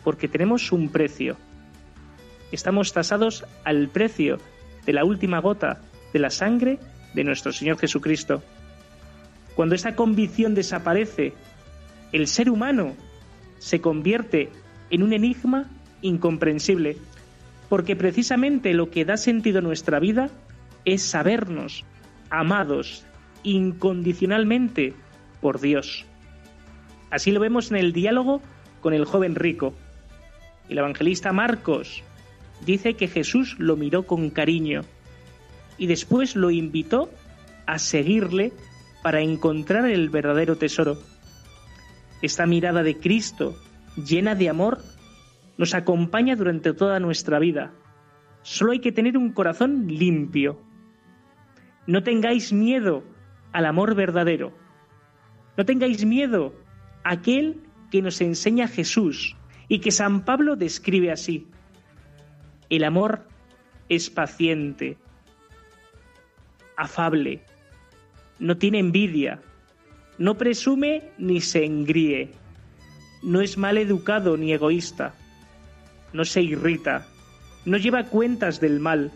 porque 0.03 0.27
tenemos 0.27 0.71
un 0.71 0.89
precio. 0.89 1.35
Estamos 2.51 2.93
tasados 2.93 3.43
al 3.63 3.87
precio 3.87 4.37
de 4.85 4.93
la 4.93 5.03
última 5.03 5.39
gota 5.39 5.81
de 6.13 6.19
la 6.19 6.29
sangre 6.29 6.77
de 7.15 7.23
nuestro 7.23 7.51
Señor 7.51 7.79
Jesucristo. 7.79 8.43
Cuando 9.55 9.73
esa 9.73 9.95
convicción 9.95 10.53
desaparece, 10.53 11.33
el 12.11 12.27
ser 12.27 12.51
humano 12.51 12.95
se 13.59 13.81
convierte 13.81 14.49
en 14.89 15.03
un 15.03 15.13
enigma 15.13 15.69
incomprensible, 16.01 16.97
porque 17.69 17.95
precisamente 17.95 18.73
lo 18.73 18.89
que 18.89 19.05
da 19.05 19.17
sentido 19.17 19.59
a 19.59 19.61
nuestra 19.61 19.99
vida 19.99 20.29
es 20.85 21.03
sabernos 21.03 21.83
amados 22.29 23.05
incondicionalmente 23.43 24.93
por 25.41 25.59
Dios. 25.59 26.05
Así 27.09 27.31
lo 27.31 27.39
vemos 27.39 27.71
en 27.71 27.77
el 27.77 27.93
diálogo 27.93 28.41
con 28.81 28.93
el 28.93 29.05
joven 29.05 29.35
rico. 29.35 29.73
El 30.69 30.77
evangelista 30.77 31.31
Marcos 31.31 32.03
dice 32.65 32.95
que 32.95 33.07
Jesús 33.07 33.55
lo 33.57 33.75
miró 33.77 34.03
con 34.03 34.29
cariño 34.29 34.81
y 35.77 35.87
después 35.87 36.35
lo 36.35 36.51
invitó 36.51 37.09
a 37.65 37.79
seguirle 37.79 38.51
para 39.03 39.21
encontrar 39.21 39.85
el 39.87 40.09
verdadero 40.09 40.57
tesoro. 40.57 40.97
Esta 42.21 42.45
mirada 42.45 42.83
de 42.83 42.97
Cristo, 42.97 43.55
llena 43.95 44.35
de 44.35 44.49
amor, 44.49 44.79
nos 45.57 45.73
acompaña 45.73 46.35
durante 46.35 46.73
toda 46.73 46.99
nuestra 46.99 47.39
vida. 47.39 47.73
Solo 48.41 48.71
hay 48.71 48.79
que 48.79 48.91
tener 48.91 49.17
un 49.17 49.31
corazón 49.33 49.87
limpio. 49.87 50.61
No 51.85 52.03
tengáis 52.03 52.53
miedo 52.53 53.03
al 53.51 53.65
amor 53.65 53.95
verdadero. 53.95 54.53
No 55.57 55.65
tengáis 55.65 56.05
miedo 56.05 56.53
a 57.03 57.13
aquel 57.13 57.61
que 57.91 58.01
nos 58.01 58.21
enseña 58.21 58.67
Jesús 58.67 59.35
y 59.67 59.79
que 59.79 59.91
San 59.91 60.25
Pablo 60.25 60.55
describe 60.55 61.11
así. 61.11 61.47
El 62.69 62.83
amor 62.83 63.27
es 63.89 64.09
paciente, 64.09 64.97
afable, 66.75 67.41
no 68.39 68.57
tiene 68.57 68.79
envidia, 68.79 69.41
no 70.17 70.37
presume 70.37 71.11
ni 71.17 71.41
se 71.41 71.65
engríe, 71.65 72.31
no 73.21 73.41
es 73.41 73.57
mal 73.57 73.77
educado 73.77 74.37
ni 74.37 74.51
egoísta, 74.51 75.13
no 76.13 76.25
se 76.25 76.41
irrita, 76.41 77.05
no 77.65 77.77
lleva 77.77 78.05
cuentas 78.05 78.59
del 78.59 78.79
mal, 78.79 79.11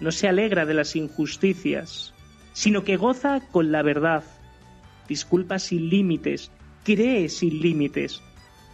no 0.00 0.10
se 0.10 0.28
alegra 0.28 0.66
de 0.66 0.74
las 0.74 0.96
injusticias, 0.96 2.12
sino 2.52 2.82
que 2.82 2.96
goza 2.96 3.40
con 3.52 3.70
la 3.70 3.82
verdad, 3.82 4.24
disculpa 5.08 5.58
sin 5.58 5.88
límites, 5.88 6.50
cree 6.84 7.28
sin 7.28 7.60
límites, 7.60 8.20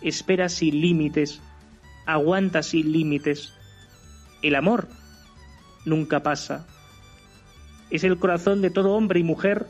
espera 0.00 0.48
sin 0.48 0.80
límites, 0.80 1.40
aguanta 2.06 2.62
sin 2.62 2.92
límites. 2.92 3.52
El 4.42 4.54
amor 4.54 4.88
nunca 5.84 6.22
pasa. 6.22 6.66
Es 7.90 8.04
el 8.04 8.18
corazón 8.18 8.62
de 8.62 8.70
todo 8.70 8.92
hombre 8.94 9.20
y 9.20 9.22
mujer 9.22 9.66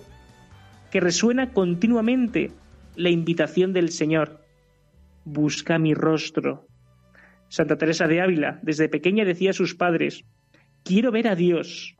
que 0.90 1.00
resuena 1.00 1.52
continuamente 1.52 2.50
la 2.94 3.10
invitación 3.10 3.72
del 3.72 3.90
Señor. 3.90 4.40
Busca 5.24 5.78
mi 5.78 5.94
rostro. 5.94 6.66
Santa 7.48 7.76
Teresa 7.76 8.06
de 8.06 8.20
Ávila, 8.20 8.58
desde 8.62 8.88
pequeña 8.88 9.24
decía 9.24 9.50
a 9.50 9.54
sus 9.54 9.74
padres, 9.74 10.24
quiero 10.84 11.12
ver 11.12 11.28
a 11.28 11.34
Dios. 11.34 11.94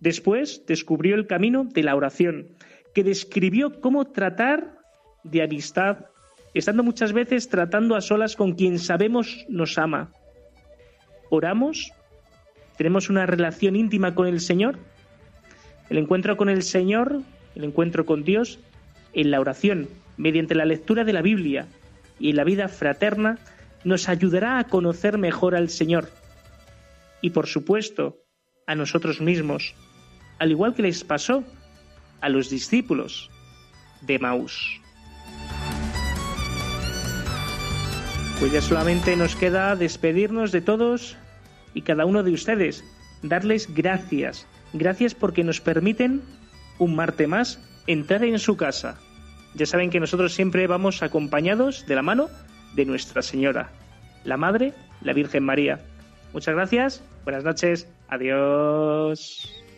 Después 0.00 0.64
descubrió 0.66 1.14
el 1.14 1.26
camino 1.26 1.64
de 1.64 1.82
la 1.82 1.94
oración, 1.94 2.48
que 2.94 3.04
describió 3.04 3.80
cómo 3.80 4.06
tratar 4.06 4.78
de 5.24 5.42
amistad, 5.42 6.06
estando 6.54 6.82
muchas 6.82 7.12
veces 7.12 7.48
tratando 7.48 7.96
a 7.96 8.00
solas 8.00 8.36
con 8.36 8.52
quien 8.52 8.78
sabemos 8.78 9.44
nos 9.48 9.78
ama. 9.78 10.12
¿Oramos? 11.28 11.92
¿Tenemos 12.76 13.10
una 13.10 13.26
relación 13.26 13.76
íntima 13.76 14.14
con 14.14 14.26
el 14.26 14.40
Señor? 14.40 14.78
El 15.90 15.98
encuentro 15.98 16.36
con 16.36 16.48
el 16.48 16.62
Señor, 16.62 17.20
el 17.60 17.64
encuentro 17.64 18.06
con 18.06 18.24
Dios, 18.24 18.58
en 19.12 19.30
la 19.30 19.40
oración, 19.40 19.88
mediante 20.16 20.54
la 20.54 20.64
lectura 20.64 21.04
de 21.04 21.12
la 21.12 21.22
Biblia 21.22 21.66
y 22.18 22.30
en 22.30 22.36
la 22.36 22.44
vida 22.44 22.68
fraterna, 22.68 23.38
nos 23.84 24.08
ayudará 24.08 24.58
a 24.58 24.64
conocer 24.64 25.18
mejor 25.18 25.54
al 25.54 25.68
Señor 25.68 26.10
y, 27.20 27.30
por 27.30 27.46
supuesto, 27.46 28.18
a 28.66 28.74
nosotros 28.74 29.20
mismos, 29.20 29.74
al 30.38 30.50
igual 30.50 30.74
que 30.74 30.82
les 30.82 31.04
pasó 31.04 31.44
a 32.20 32.28
los 32.28 32.50
discípulos 32.50 33.30
de 34.02 34.18
Maús. 34.18 34.80
Pues 38.38 38.52
ya 38.52 38.62
solamente 38.62 39.16
nos 39.16 39.36
queda 39.36 39.76
despedirnos 39.76 40.50
de 40.50 40.62
todos 40.62 41.16
y 41.74 41.82
cada 41.82 42.06
uno 42.06 42.22
de 42.22 42.32
ustedes, 42.32 42.84
darles 43.22 43.74
gracias, 43.74 44.46
gracias 44.72 45.14
porque 45.14 45.44
nos 45.44 45.60
permiten 45.60 46.22
un 46.80 46.96
martes 46.96 47.28
más 47.28 47.60
entrar 47.86 48.24
en 48.24 48.40
su 48.40 48.56
casa. 48.56 48.98
Ya 49.54 49.66
saben 49.66 49.90
que 49.90 50.00
nosotros 50.00 50.32
siempre 50.32 50.66
vamos 50.66 51.02
acompañados 51.02 51.86
de 51.86 51.94
la 51.94 52.02
mano 52.02 52.28
de 52.74 52.84
Nuestra 52.84 53.22
Señora, 53.22 53.70
la 54.24 54.36
Madre, 54.36 54.72
la 55.02 55.12
Virgen 55.12 55.44
María. 55.44 55.80
Muchas 56.32 56.54
gracias, 56.54 57.04
buenas 57.24 57.44
noches, 57.44 57.88
adiós. 58.08 59.69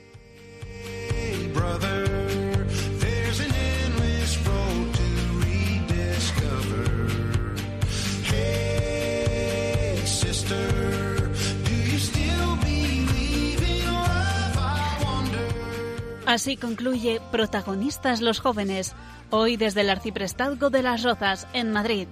Así 16.27 16.57
concluye 16.57 17.21
Protagonistas 17.31 18.21
los 18.21 18.41
jóvenes, 18.41 18.95
hoy 19.31 19.57
desde 19.57 19.81
el 19.81 19.91
Arciprestazgo 19.91 20.71
de 20.71 20.83
las 20.83 21.03
Rozas, 21.03 21.49
en 21.53 21.73
Madrid. 21.73 22.07